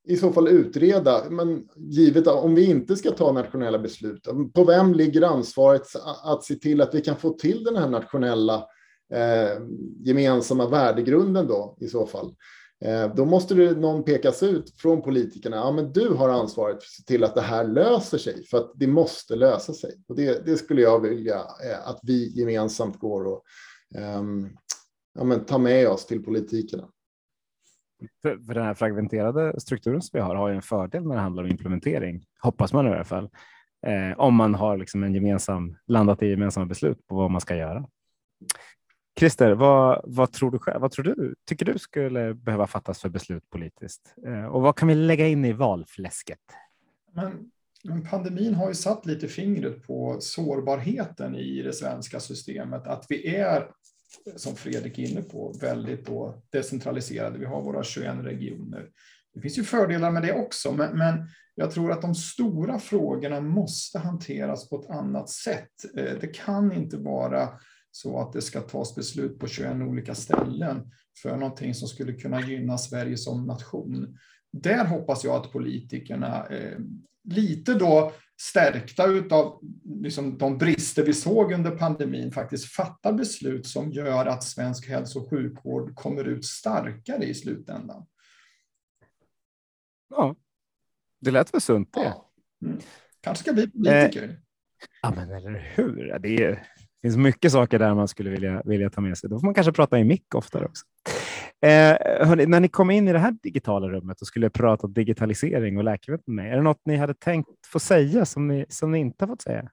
i 0.09 0.17
så 0.17 0.33
fall 0.33 0.49
utreda, 0.49 1.31
men 1.31 1.69
givet 1.77 2.27
om 2.27 2.55
vi 2.55 2.65
inte 2.65 2.97
ska 2.97 3.11
ta 3.11 3.33
nationella 3.33 3.79
beslut, 3.79 4.29
på 4.55 4.65
vem 4.65 4.95
ligger 4.95 5.23
ansvaret 5.23 5.87
att 6.25 6.45
se 6.45 6.55
till 6.55 6.81
att 6.81 6.95
vi 6.95 7.01
kan 7.01 7.17
få 7.17 7.31
till 7.31 7.65
den 7.65 7.77
här 7.77 7.89
nationella 7.89 8.67
eh, 9.13 9.63
gemensamma 10.05 10.69
värdegrunden 10.69 11.47
då 11.47 11.77
i 11.81 11.89
så 11.89 12.07
fall? 12.07 12.35
Eh, 12.85 13.15
då 13.15 13.25
måste 13.25 13.55
det 13.55 13.81
någon 13.81 14.05
pekas 14.05 14.43
ut 14.43 14.75
från 14.77 15.03
politikerna. 15.03 15.57
Ja, 15.57 15.73
men 15.73 15.93
du 15.93 16.09
har 16.09 16.29
ansvaret 16.29 16.77
för 16.77 16.87
att 16.87 16.93
se 16.93 17.03
till 17.03 17.25
att 17.25 17.35
det 17.35 17.41
här 17.41 17.65
löser 17.65 18.19
sig, 18.19 18.45
för 18.45 18.59
att 18.59 18.73
det 18.75 18.87
måste 18.87 19.37
lösa 19.37 19.73
sig. 19.73 19.95
Och 20.09 20.17
det, 20.17 20.47
det 20.47 20.57
skulle 20.57 20.83
jag 20.83 21.01
vilja 21.01 21.37
eh, 21.37 21.89
att 21.89 22.01
vi 22.03 22.41
gemensamt 22.41 22.99
går 22.99 23.25
och 23.25 23.43
um, 24.19 24.57
ja, 25.15 25.25
men 25.25 25.45
tar 25.45 25.59
med 25.59 25.89
oss 25.89 26.07
till 26.07 26.25
politikerna. 26.25 26.89
För, 28.23 28.37
för 28.47 28.55
den 28.55 28.65
här 28.65 28.75
fragmenterade 28.75 29.61
strukturen 29.61 30.03
som 30.03 30.11
vi 30.13 30.21
har 30.21 30.35
har 30.35 30.49
ju 30.49 30.55
en 30.55 30.63
fördel 30.63 31.07
när 31.07 31.15
det 31.15 31.21
handlar 31.21 31.43
om 31.43 31.51
implementering, 31.51 32.25
hoppas 32.41 32.73
man 32.73 32.87
i 32.87 32.91
alla 32.91 33.05
fall. 33.05 33.31
Eh, 33.87 34.19
om 34.19 34.35
man 34.35 34.55
har 34.55 34.77
liksom 34.77 35.03
en 35.03 35.15
gemensam, 35.15 35.77
landat 35.87 36.23
i 36.23 36.27
gemensamma 36.27 36.67
beslut 36.67 37.07
på 37.07 37.15
vad 37.15 37.31
man 37.31 37.41
ska 37.41 37.57
göra. 37.57 37.89
Christer, 39.19 39.51
vad, 39.53 40.01
vad, 40.05 40.33
tror 40.33 40.51
du 40.51 40.59
själv? 40.59 40.81
Vad 40.81 40.91
tror 40.91 41.05
du, 41.05 41.35
tycker 41.47 41.65
du 41.65 41.79
skulle 41.79 42.35
behöva 42.35 42.67
fattas 42.67 43.01
för 43.01 43.09
beslut 43.09 43.51
politiskt? 43.51 44.15
Eh, 44.27 44.45
och 44.45 44.63
vad 44.63 44.77
kan 44.77 44.89
vi 44.89 44.95
lägga 44.95 45.27
in 45.27 45.45
i 45.45 45.53
valfläsket? 45.53 46.39
Men 47.15 47.51
Men 47.85 48.03
pandemin 48.03 48.55
har 48.55 48.69
ju 48.69 48.75
satt 48.75 49.07
lite 49.07 49.29
fingret 49.29 49.87
på 49.87 50.17
sårbarheten 50.21 51.37
i 51.37 51.63
det 51.63 51.73
svenska 51.73 52.21
systemet. 52.21 52.87
Att 52.87 53.07
vi 53.09 53.37
är, 53.37 53.71
som 54.37 54.57
Fredrik 54.57 54.99
är 54.99 55.03
inne 55.11 55.23
på, 55.23 55.55
väldigt 55.61 56.07
då 56.07 56.43
decentraliserade. 56.51 57.39
Vi 57.39 57.45
har 57.45 57.63
våra 57.63 57.83
21 57.83 58.15
regioner. 58.23 58.89
Det 59.35 59.41
finns 59.41 59.59
ju 59.59 59.65
fördelar 59.65 60.11
med 60.11 60.23
det 60.23 60.33
också, 60.33 60.73
men, 60.73 60.99
men 60.99 61.29
jag 61.55 61.71
tror 61.71 61.93
att 61.93 62.03
de 62.03 62.15
stora 62.15 62.79
frågorna 62.79 63.41
måste 63.41 63.99
hanteras 63.99 64.69
på 64.69 64.81
ett 64.81 64.91
annat 64.91 65.29
sätt. 65.29 65.97
Eh, 65.97 66.19
det 66.21 66.35
kan 66.35 66.73
inte 66.73 66.97
vara 66.97 67.49
så 67.91 68.21
att 68.21 68.33
det 68.33 68.43
ska 68.43 68.61
tas 68.61 68.95
beslut 68.95 69.39
på 69.39 69.47
21 69.49 69.77
olika 69.77 70.15
ställen 70.15 70.91
för 71.23 71.37
någonting 71.37 71.75
som 71.75 71.89
skulle 71.89 72.13
kunna 72.13 72.41
gynna 72.41 72.79
Sverige 72.79 73.17
som 73.17 73.47
nation. 73.47 74.19
Där 74.53 74.85
hoppas 74.85 75.25
jag 75.25 75.37
att 75.37 75.53
politikerna, 75.53 76.47
eh, 76.47 76.79
lite 77.25 77.75
då 77.75 78.13
stärkta 78.41 79.05
av 79.31 79.61
liksom 79.85 80.39
de 80.39 80.59
brister 80.59 81.05
vi 81.05 81.15
såg 81.15 81.53
under 81.53 81.71
pandemin, 81.71 82.33
faktiskt 82.33 82.73
fattar 82.73 83.13
beslut 83.13 83.67
som 83.67 83.93
gör 83.93 84.27
att 84.27 84.45
svensk 84.45 84.89
hälso 84.89 85.21
och 85.21 85.31
sjukvård 85.31 85.95
kommer 85.95 86.25
ut 86.25 86.45
starkare 86.45 87.25
i 87.25 87.35
slutändan. 87.35 88.07
Ja, 90.11 90.37
det 91.21 91.31
lät 91.31 91.55
väl 91.55 91.61
sunt 91.61 91.93
det. 91.93 92.01
Ja. 92.01 92.31
Mm. 92.67 92.79
Kanske 93.21 93.45
ska 93.45 93.53
bli 93.53 93.71
politiker. 93.71 94.29
Eh, 94.29 94.35
ja, 95.03 95.13
men 95.17 95.31
eller 95.31 95.73
hur. 95.75 96.19
Det, 96.19 96.45
är, 96.45 96.67
finns 97.03 97.17
mycket 97.17 97.53
saker 97.53 97.79
där 97.79 97.95
man 97.95 98.09
skulle 98.09 98.31
vilja, 98.31 98.63
vilja 98.65 98.91
ta 98.91 99.01
med 99.01 99.19
sig. 99.19 99.31
Då 99.31 99.41
får 99.41 99.47
man 99.47 99.55
kanske 99.55 99.73
prata 99.73 99.99
i 99.99 100.05
mick 100.05 100.35
oftare 100.35 100.65
också. 100.65 100.85
Eh, 101.63 102.27
hörni, 102.27 102.47
när 102.47 102.61
ni 102.61 102.69
kom 102.69 102.91
in 102.91 103.09
i 103.09 103.13
det 103.13 103.19
här 103.19 103.37
digitala 103.43 103.89
rummet 103.89 104.21
och 104.21 104.27
skulle 104.27 104.51
prata 104.51 104.87
digitalisering 104.87 105.79
och 105.79 105.85
läkemedel 105.85 106.23
med 106.27 106.35
mig, 106.37 106.53
är 106.53 106.57
det 106.57 106.63
något 106.63 106.81
ni 106.85 106.97
hade 106.97 107.15
tänkt 107.15 107.67
få 107.67 107.79
säga 107.79 108.25
som 108.25 108.49
ni, 108.49 108.67
som 108.69 108.93
ni 108.93 108.99
inte 108.99 109.25
har 109.25 109.29
fått 109.29 109.43
säga? 109.43 109.71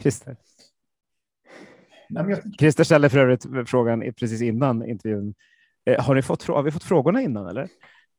Christer? 0.00 0.36
Christer 2.58 2.84
ställde 2.84 3.08
för 3.08 3.18
övrigt 3.18 3.70
frågan 3.70 4.12
precis 4.18 4.42
innan 4.42 4.88
intervjun. 4.88 5.34
Eh, 5.86 6.04
har, 6.04 6.14
ni 6.14 6.22
fått, 6.22 6.42
har 6.42 6.62
vi 6.62 6.70
fått 6.70 6.84
frågorna 6.84 7.22
innan 7.22 7.46
eller? 7.46 7.68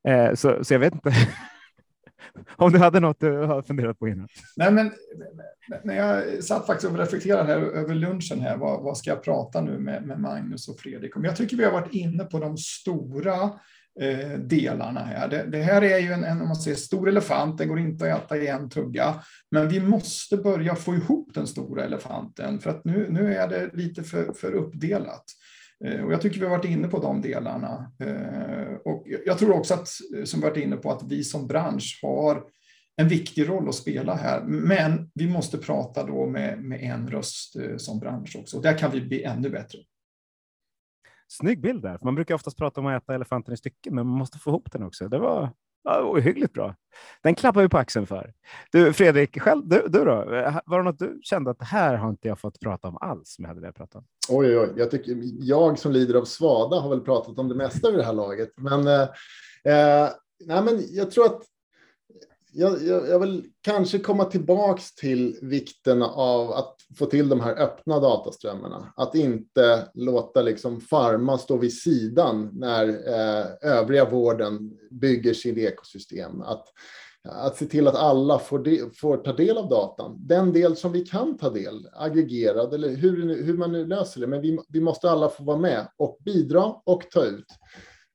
Eh, 0.08 0.34
så, 0.34 0.64
så 0.64 0.74
jag 0.74 0.80
vet 0.80 0.94
inte. 0.94 1.12
Om 2.56 2.72
du 2.72 2.80
hade 2.80 3.00
något 3.00 3.20
du 3.20 3.32
har 3.32 3.62
funderat 3.62 4.00
på 4.00 4.08
innan? 4.08 4.28
Nej, 4.56 4.72
men 4.72 4.92
när 5.84 5.96
jag 5.96 6.44
satt 6.44 6.66
faktiskt 6.66 6.92
och 6.92 6.98
reflekterade 6.98 7.54
här 7.54 7.60
över 7.60 7.96
lunchen 7.96 8.40
här, 8.40 8.58
vad, 8.58 8.84
vad 8.84 8.98
ska 8.98 9.10
jag 9.10 9.24
prata 9.24 9.62
nu 9.62 9.78
med, 9.78 10.04
med 10.04 10.20
Magnus 10.20 10.68
och 10.68 10.80
Fredrik 10.80 11.18
om? 11.18 11.24
Jag 11.24 11.36
tycker 11.36 11.58
vi 11.58 11.64
har 11.64 11.72
varit 11.72 11.94
inne 11.94 12.24
på 12.24 12.40
de 12.40 12.58
stora 12.58 13.44
eh, 14.02 14.40
delarna 14.40 15.00
här. 15.00 15.28
Det, 15.28 15.44
det, 15.52 15.62
här 15.62 15.82
är 15.82 15.98
ju 15.98 16.12
en, 16.12 16.24
en 16.24 16.42
om 16.42 16.48
man 16.48 16.56
säger, 16.56 16.78
stor 16.78 17.10
elefant, 17.10 17.58
det 17.58 17.66
går 17.66 17.80
inte 17.80 18.14
att 18.14 18.24
äta 18.24 18.38
i 18.38 18.48
en 18.48 18.70
tugga, 18.70 19.16
men 19.52 19.70
vi 19.70 19.80
måste 19.80 20.38
börja 20.38 20.76
få 20.76 20.96
ihop 20.96 21.34
den 21.34 21.48
stora 21.48 21.86
elefanten 21.86 22.60
för 22.60 22.70
att 22.70 22.86
nu, 22.86 23.08
nu 23.10 23.36
är 23.36 23.48
det 23.48 23.70
lite 23.74 24.04
för, 24.04 24.34
för 24.34 24.52
uppdelat. 24.52 25.24
Eh, 25.86 26.06
och 26.06 26.14
jag 26.14 26.22
tycker 26.22 26.40
vi 26.40 26.46
har 26.46 26.58
varit 26.58 26.72
inne 26.72 26.88
på 26.88 27.00
de 27.00 27.22
delarna. 27.22 27.92
Eh, 28.00 28.74
och 28.86 29.04
jag 29.26 29.38
tror 29.38 29.52
också 29.52 29.74
att, 29.74 29.88
eh, 30.18 30.24
som 30.24 30.40
vi 30.40 30.48
varit 30.48 30.64
inne 30.64 30.78
på, 30.78 30.92
att 30.92 31.04
vi 31.04 31.24
som 31.24 31.48
bransch 31.48 32.00
har 32.02 32.44
en 32.96 33.08
viktig 33.08 33.50
roll 33.50 33.70
att 33.70 33.76
spela 33.76 34.16
här. 34.16 34.44
Men 34.44 35.12
vi 35.14 35.30
måste 35.30 35.58
prata 35.58 36.04
då 36.04 36.26
med, 36.26 36.64
med 36.64 36.84
en 36.84 37.08
röst 37.08 37.56
som 37.78 38.00
bransch 38.00 38.36
också. 38.40 38.58
Och 38.58 38.64
där 38.64 38.78
kan 38.78 38.92
vi 38.92 39.02
bli 39.02 39.24
ännu 39.24 39.50
bättre. 39.50 39.80
Snygg 41.28 41.62
bild 41.62 41.82
där. 41.82 42.00
Man 42.02 42.16
brukar 42.16 42.36
oftast 42.36 42.58
prata 42.58 42.82
om 42.82 42.88
att 42.88 43.04
äta 43.04 43.16
elefanten 43.16 43.54
i 43.54 43.58
stycken, 43.58 43.96
men 43.96 44.08
man 44.08 44.18
måste 44.18 44.40
få 44.40 44.50
ihop 44.50 44.72
den 44.72 44.84
också. 44.84 45.10
Det 45.10 45.20
var 45.20 45.54
ohyggligt 45.86 46.54
bra. 46.54 46.76
Den 47.24 47.36
klappar 47.36 47.62
vi 47.62 47.70
på 47.70 47.78
axeln 47.78 48.08
för. 48.08 48.34
Du, 48.72 48.94
Fredrik, 48.94 49.42
själv, 49.42 49.68
du, 49.68 49.88
du 49.88 50.06
då? 50.06 50.26
Var 50.66 50.78
det 50.78 50.84
något 50.84 51.00
du 51.00 51.20
kände 51.24 51.52
att 51.52 51.60
det 51.60 51.66
här 51.66 51.96
har 51.96 52.10
inte 52.10 52.28
jag 52.28 52.40
fått 52.40 52.60
prata 52.60 52.88
om 52.88 52.98
alls 53.02 53.34
som 53.34 53.44
jag 53.44 53.50
hade 53.50 53.62
velat 53.62 53.76
prata 53.76 53.98
om? 53.98 54.06
Oj, 54.30 54.60
oj, 54.60 54.74
jag, 54.76 54.92
tycker, 54.92 55.18
jag 55.40 55.80
som 55.80 55.92
lider 55.92 56.16
av 56.16 56.26
svada 56.26 56.80
har 56.80 56.90
väl 56.90 57.02
pratat 57.02 57.40
om 57.40 57.50
det 57.50 57.56
mesta 57.56 57.90
vid 57.90 58.00
det 58.00 58.06
här 58.06 58.14
laget. 58.14 58.50
Men, 58.56 58.88
eh, 58.88 59.02
eh 59.74 60.10
nej, 60.46 60.64
men 60.64 60.84
jag 60.90 61.12
tror 61.12 61.26
att 61.26 61.42
jag, 62.58 62.84
jag, 62.84 63.10
jag, 63.10 63.20
vill 63.20 63.44
kanske 63.62 64.00
komma 64.00 64.26
tillbaks 64.26 64.96
till 64.96 65.38
vikten 65.42 66.02
av 66.02 66.52
att 66.52 66.76
få 66.98 67.06
till 67.06 67.30
de 67.30 67.42
här 67.42 67.56
öppna 67.56 68.00
dataströmmarna. 68.00 68.94
Att 68.96 69.16
inte 69.16 69.90
låta 69.94 70.42
liksom 70.42 70.82
farma 70.82 71.38
stå 71.38 71.58
vid 71.58 71.74
sidan 71.74 72.50
när 72.54 72.88
eh, 72.88 73.46
övriga 73.62 74.10
vården 74.10 74.78
bygger 74.92 75.34
sin 75.34 75.58
ekosystem. 75.58 76.42
Att, 76.42 76.66
att 77.24 77.58
se 77.58 77.66
till 77.66 77.88
att 77.88 77.96
alla 77.96 78.40
får, 78.40 78.60
de, 78.60 78.92
får 78.96 79.18
ta 79.18 79.34
del 79.34 79.58
av 79.58 79.70
datan. 79.70 80.18
Den 80.20 80.54
del 80.54 80.76
som 80.76 80.92
vi 80.92 81.06
kan 81.06 81.38
ta 81.38 81.50
del, 81.50 81.88
aggregerad 81.94 82.74
eller 82.74 82.96
hur, 82.96 83.44
hur 83.44 83.58
man 83.58 83.72
nu 83.72 83.86
löser 83.86 84.22
det. 84.22 84.28
Men 84.28 84.42
vi, 84.42 84.60
vi 84.70 84.82
måste 84.82 85.12
alla 85.12 85.30
få 85.30 85.44
vara 85.44 85.58
med 85.58 85.88
och 85.98 86.18
bidra 86.26 86.76
och 86.86 87.02
ta 87.12 87.26
ut. 87.26 87.48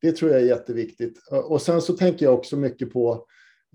Det 0.01 0.13
tror 0.13 0.31
jag 0.31 0.41
är 0.41 0.47
jätteviktigt. 0.47 1.19
Och 1.45 1.63
sen 1.63 1.83
så 1.83 1.93
tänker 1.93 2.27
jag 2.27 2.35
också 2.35 2.57
mycket 2.57 2.93
på 2.93 3.27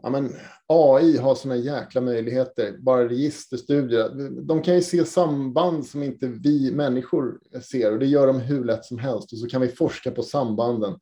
ja, 0.03 0.09
men 0.09 0.33
AI 0.67 1.17
har 1.17 1.35
såna 1.35 1.55
jäkla 1.55 2.01
möjligheter, 2.01 2.77
bara 2.79 3.09
registerstudier. 3.09 4.09
De 4.41 4.61
kan 4.61 4.75
ju 4.75 4.81
se 4.81 5.05
samband 5.05 5.85
som 5.85 6.03
inte 6.03 6.27
vi 6.27 6.71
människor 6.71 7.39
ser 7.61 7.91
och 7.91 7.99
det 7.99 8.05
gör 8.05 8.27
de 8.27 8.39
hur 8.39 8.65
lätt 8.65 8.85
som 8.85 8.99
helst 8.99 9.33
och 9.33 9.39
så 9.39 9.47
kan 9.47 9.61
vi 9.61 9.67
forska 9.67 10.11
på 10.11 10.23
sambanden. 10.23 10.99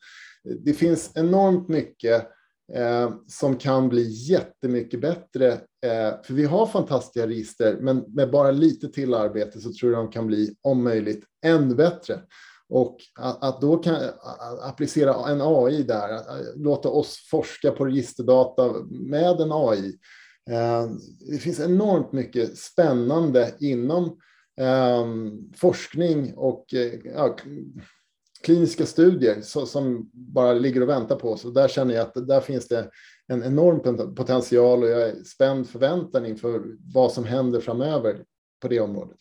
Det 0.59 0.73
finns 0.73 1.11
enormt 1.15 1.67
mycket 1.67 2.27
eh, 2.73 3.13
som 3.27 3.57
kan 3.57 3.89
bli 3.89 4.09
jättemycket 4.09 5.01
bättre. 5.01 5.51
Eh, 5.85 6.21
för 6.23 6.33
vi 6.33 6.45
har 6.45 6.65
fantastiska 6.65 7.27
register, 7.27 7.77
men 7.81 8.03
med 8.07 8.31
bara 8.31 8.51
lite 8.51 8.87
till 8.87 9.13
arbete 9.13 9.59
så 9.59 9.73
tror 9.73 9.91
jag 9.91 10.01
de 10.01 10.11
kan 10.11 10.27
bli 10.27 10.55
om 10.61 10.83
möjligt 10.83 11.23
ännu 11.45 11.75
bättre. 11.75 12.19
Och 12.69 12.97
att, 13.19 13.43
att 13.43 13.61
då 13.61 13.77
kan 13.77 13.95
applicera 14.61 15.29
en 15.29 15.41
AI 15.41 15.83
där, 15.83 16.19
låta 16.55 16.89
oss 16.89 17.27
forska 17.31 17.71
på 17.71 17.85
registerdata 17.85 18.73
med 18.89 19.41
en 19.41 19.51
AI. 19.51 19.97
Eh, 20.49 20.85
det 21.31 21.37
finns 21.37 21.59
enormt 21.59 22.11
mycket 22.11 22.57
spännande 22.57 23.55
inom 23.59 24.05
eh, 24.61 25.05
forskning 25.55 26.33
och 26.35 26.73
eh, 26.73 26.93
ja, 27.15 27.37
kliniska 28.43 28.85
studier 28.85 29.41
som 29.41 30.09
bara 30.13 30.53
ligger 30.53 30.81
och 30.81 30.89
väntar 30.89 31.15
på 31.15 31.31
oss. 31.31 31.45
Och 31.45 31.53
där 31.53 31.67
känner 31.67 31.95
jag 31.95 32.01
att 32.01 32.27
där 32.27 32.41
finns 32.41 32.67
det 32.67 32.89
en 33.27 33.43
enorm 33.43 34.15
potential 34.15 34.83
och 34.83 34.89
jag 34.89 35.01
är 35.01 35.23
spänd 35.23 35.69
förväntan 35.69 36.25
inför 36.25 36.63
vad 36.93 37.11
som 37.11 37.25
händer 37.25 37.59
framöver 37.59 38.23
på 38.61 38.67
det 38.67 38.79
området. 38.79 39.17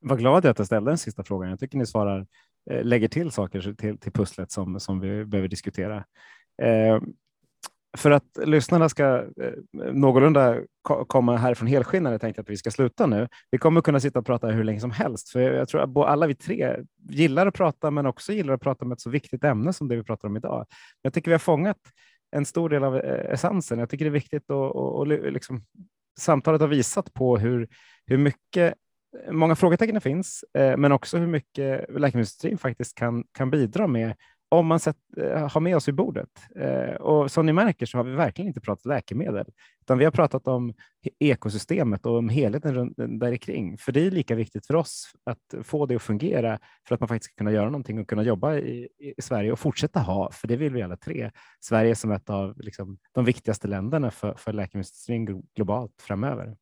Vad 0.00 0.18
glad 0.18 0.44
jag 0.44 0.50
att 0.50 0.58
jag 0.58 0.66
ställde 0.66 0.90
den 0.90 0.98
sista 0.98 1.24
frågan. 1.24 1.50
Jag 1.50 1.60
tycker 1.60 1.78
ni 1.78 1.86
svarar, 1.86 2.26
eh, 2.70 2.84
lägger 2.84 3.08
till 3.08 3.30
saker 3.30 3.74
till, 3.74 3.98
till 3.98 4.12
pusslet 4.12 4.52
som, 4.52 4.80
som 4.80 5.00
vi 5.00 5.24
behöver 5.24 5.48
diskutera. 5.48 6.04
Eh, 6.62 7.00
för 7.96 8.10
att 8.10 8.38
lyssnarna 8.44 8.88
ska 8.88 9.16
eh, 9.16 9.52
någorlunda 9.92 10.60
komma 11.06 11.36
härifrån 11.36 11.68
helskinnade 11.68 12.18
tänkte 12.18 12.38
jag 12.38 12.44
att 12.44 12.50
vi 12.50 12.56
ska 12.56 12.70
sluta 12.70 13.06
nu. 13.06 13.28
Vi 13.50 13.58
kommer 13.58 13.80
kunna 13.80 14.00
sitta 14.00 14.18
och 14.18 14.26
prata 14.26 14.46
hur 14.46 14.64
länge 14.64 14.80
som 14.80 14.90
helst, 14.90 15.28
för 15.28 15.40
jag 15.40 15.68
tror 15.68 15.80
att 15.80 16.08
alla 16.08 16.26
vi 16.26 16.34
tre 16.34 16.76
gillar 17.10 17.46
att 17.46 17.54
prata, 17.54 17.90
men 17.90 18.06
också 18.06 18.32
gillar 18.32 18.54
att 18.54 18.60
prata 18.60 18.84
om 18.84 18.92
ett 18.92 19.00
så 19.00 19.10
viktigt 19.10 19.44
ämne 19.44 19.72
som 19.72 19.88
det 19.88 19.96
vi 19.96 20.02
pratar 20.02 20.28
om 20.28 20.36
idag. 20.36 20.66
Jag 21.02 21.12
tycker 21.12 21.30
vi 21.30 21.34
har 21.34 21.38
fångat 21.38 21.78
en 22.36 22.44
stor 22.44 22.68
del 22.68 22.84
av 22.84 22.96
eh, 22.96 23.32
essensen. 23.32 23.78
Jag 23.78 23.90
tycker 23.90 24.04
det 24.04 24.08
är 24.08 24.12
viktigt 24.12 24.50
och, 24.50 24.76
och, 24.76 24.98
och 24.98 25.06
liksom, 25.06 25.64
samtalet 26.20 26.60
har 26.60 26.68
visat 26.68 27.14
på 27.14 27.38
hur, 27.38 27.68
hur 28.06 28.18
mycket 28.18 28.74
många 29.30 29.54
frågetecken 29.54 30.00
finns, 30.00 30.44
eh, 30.54 30.76
men 30.76 30.92
också 30.92 31.18
hur 31.18 31.26
mycket 31.26 31.80
läkemedelsindustrin 31.80 32.58
faktiskt 32.58 32.94
kan, 32.94 33.24
kan 33.32 33.50
bidra 33.50 33.86
med 33.86 34.14
om 34.52 34.66
man 34.66 34.80
sett, 34.80 34.96
eh, 35.16 35.48
har 35.48 35.60
med 35.60 35.76
oss 35.76 35.88
vid 35.88 35.94
bordet. 35.94 36.28
Eh, 36.56 36.94
och 36.94 37.30
som 37.30 37.46
ni 37.46 37.52
märker 37.52 37.86
så 37.86 37.98
har 37.98 38.04
vi 38.04 38.12
verkligen 38.12 38.48
inte 38.48 38.60
pratat 38.60 38.86
läkemedel, 38.86 39.46
utan 39.80 39.98
vi 39.98 40.04
har 40.04 40.12
pratat 40.12 40.48
om 40.48 40.74
ekosystemet 41.18 42.06
och 42.06 42.16
om 42.16 42.28
helheten 42.28 42.94
där 42.96 43.36
kring. 43.36 43.78
För 43.78 43.92
det 43.92 44.06
är 44.06 44.10
lika 44.10 44.34
viktigt 44.34 44.66
för 44.66 44.74
oss 44.74 45.12
att 45.24 45.66
få 45.66 45.86
det 45.86 45.96
att 45.96 46.02
fungera 46.02 46.58
för 46.88 46.94
att 46.94 47.00
man 47.00 47.08
faktiskt 47.08 47.32
ska 47.32 47.38
kunna 47.38 47.52
göra 47.52 47.64
någonting 47.64 47.98
och 47.98 48.08
kunna 48.08 48.22
jobba 48.22 48.56
i, 48.56 48.88
i 48.98 49.22
Sverige 49.22 49.52
och 49.52 49.58
fortsätta 49.58 50.00
ha, 50.00 50.30
för 50.32 50.48
det 50.48 50.56
vill 50.56 50.72
vi 50.72 50.82
alla 50.82 50.96
tre. 50.96 51.30
Sverige 51.60 51.94
som 51.94 52.10
ett 52.10 52.30
av 52.30 52.58
liksom, 52.58 52.98
de 53.12 53.24
viktigaste 53.24 53.68
länderna 53.68 54.10
för, 54.10 54.34
för 54.34 54.52
läkemedelsindustrin 54.52 55.42
globalt 55.54 56.02
framöver. 56.02 56.56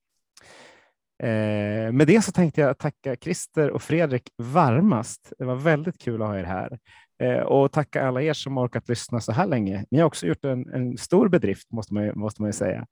Eh, 1.23 1.93
med 1.93 2.07
det 2.07 2.25
så 2.25 2.33
tänkte 2.33 2.61
jag 2.61 2.79
tacka 2.79 3.17
Christer 3.17 3.71
och 3.71 3.83
Fredrik 3.83 4.23
varmast. 4.37 5.33
Det 5.39 5.45
var 5.45 5.55
väldigt 5.55 5.99
kul 5.99 6.23
att 6.23 6.29
ha 6.29 6.39
er 6.39 6.45
här 6.45 6.79
eh, 7.23 7.43
och 7.43 7.73
tacka 7.73 8.07
alla 8.07 8.23
er 8.23 8.33
som 8.33 8.59
orkat 8.59 8.89
lyssna 8.89 9.21
så 9.21 9.33
här 9.33 9.47
länge. 9.47 9.85
Ni 9.91 9.99
har 9.99 10.07
också 10.07 10.27
gjort 10.27 10.45
en, 10.45 10.75
en 10.75 10.99
stor 10.99 11.29
bedrift 11.29 11.73
måste 11.73 11.95
man, 11.95 12.13
måste 12.15 12.43
man 12.43 12.49
ju 12.49 12.53
säga. 12.53 12.87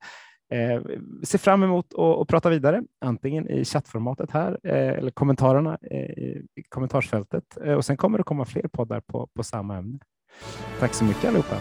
Eh, 0.53 0.81
ser 1.23 1.37
fram 1.37 1.63
emot 1.63 1.85
att 1.93 2.27
prata 2.27 2.49
vidare, 2.49 2.83
antingen 3.01 3.49
i 3.49 3.65
chattformatet 3.65 4.31
här 4.31 4.59
eh, 4.63 4.97
eller 4.97 5.11
kommentarerna 5.11 5.77
eh, 5.91 5.99
i 5.99 6.63
kommentarsfältet. 6.69 7.57
Eh, 7.65 7.73
och 7.73 7.85
sen 7.85 7.97
kommer 7.97 8.17
det 8.17 8.23
komma 8.23 8.45
fler 8.45 8.67
poddar 8.67 9.01
på, 9.01 9.27
på 9.35 9.43
samma 9.43 9.77
ämne. 9.77 9.99
Tack 10.79 10.93
så 10.93 11.03
mycket 11.03 11.25
allihopa. 11.25 11.55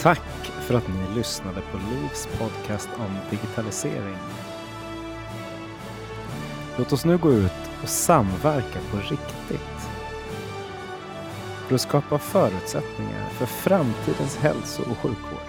Tack 0.00 0.46
för 0.60 0.74
att 0.74 0.88
ni 0.88 1.18
lyssnade 1.18 1.60
på 1.72 1.78
Livs 1.78 2.28
podcast 2.38 2.88
om 2.98 3.16
digitalisering. 3.30 4.16
Låt 6.80 6.92
oss 6.92 7.04
nu 7.04 7.18
gå 7.18 7.32
ut 7.32 7.52
och 7.82 7.88
samverka 7.88 8.78
på 8.90 8.96
riktigt. 8.96 9.88
För 11.68 11.74
att 11.74 11.80
skapa 11.80 12.18
förutsättningar 12.18 13.28
för 13.30 13.46
framtidens 13.46 14.36
hälso 14.36 14.82
och 14.82 14.98
sjukvård 14.98 15.39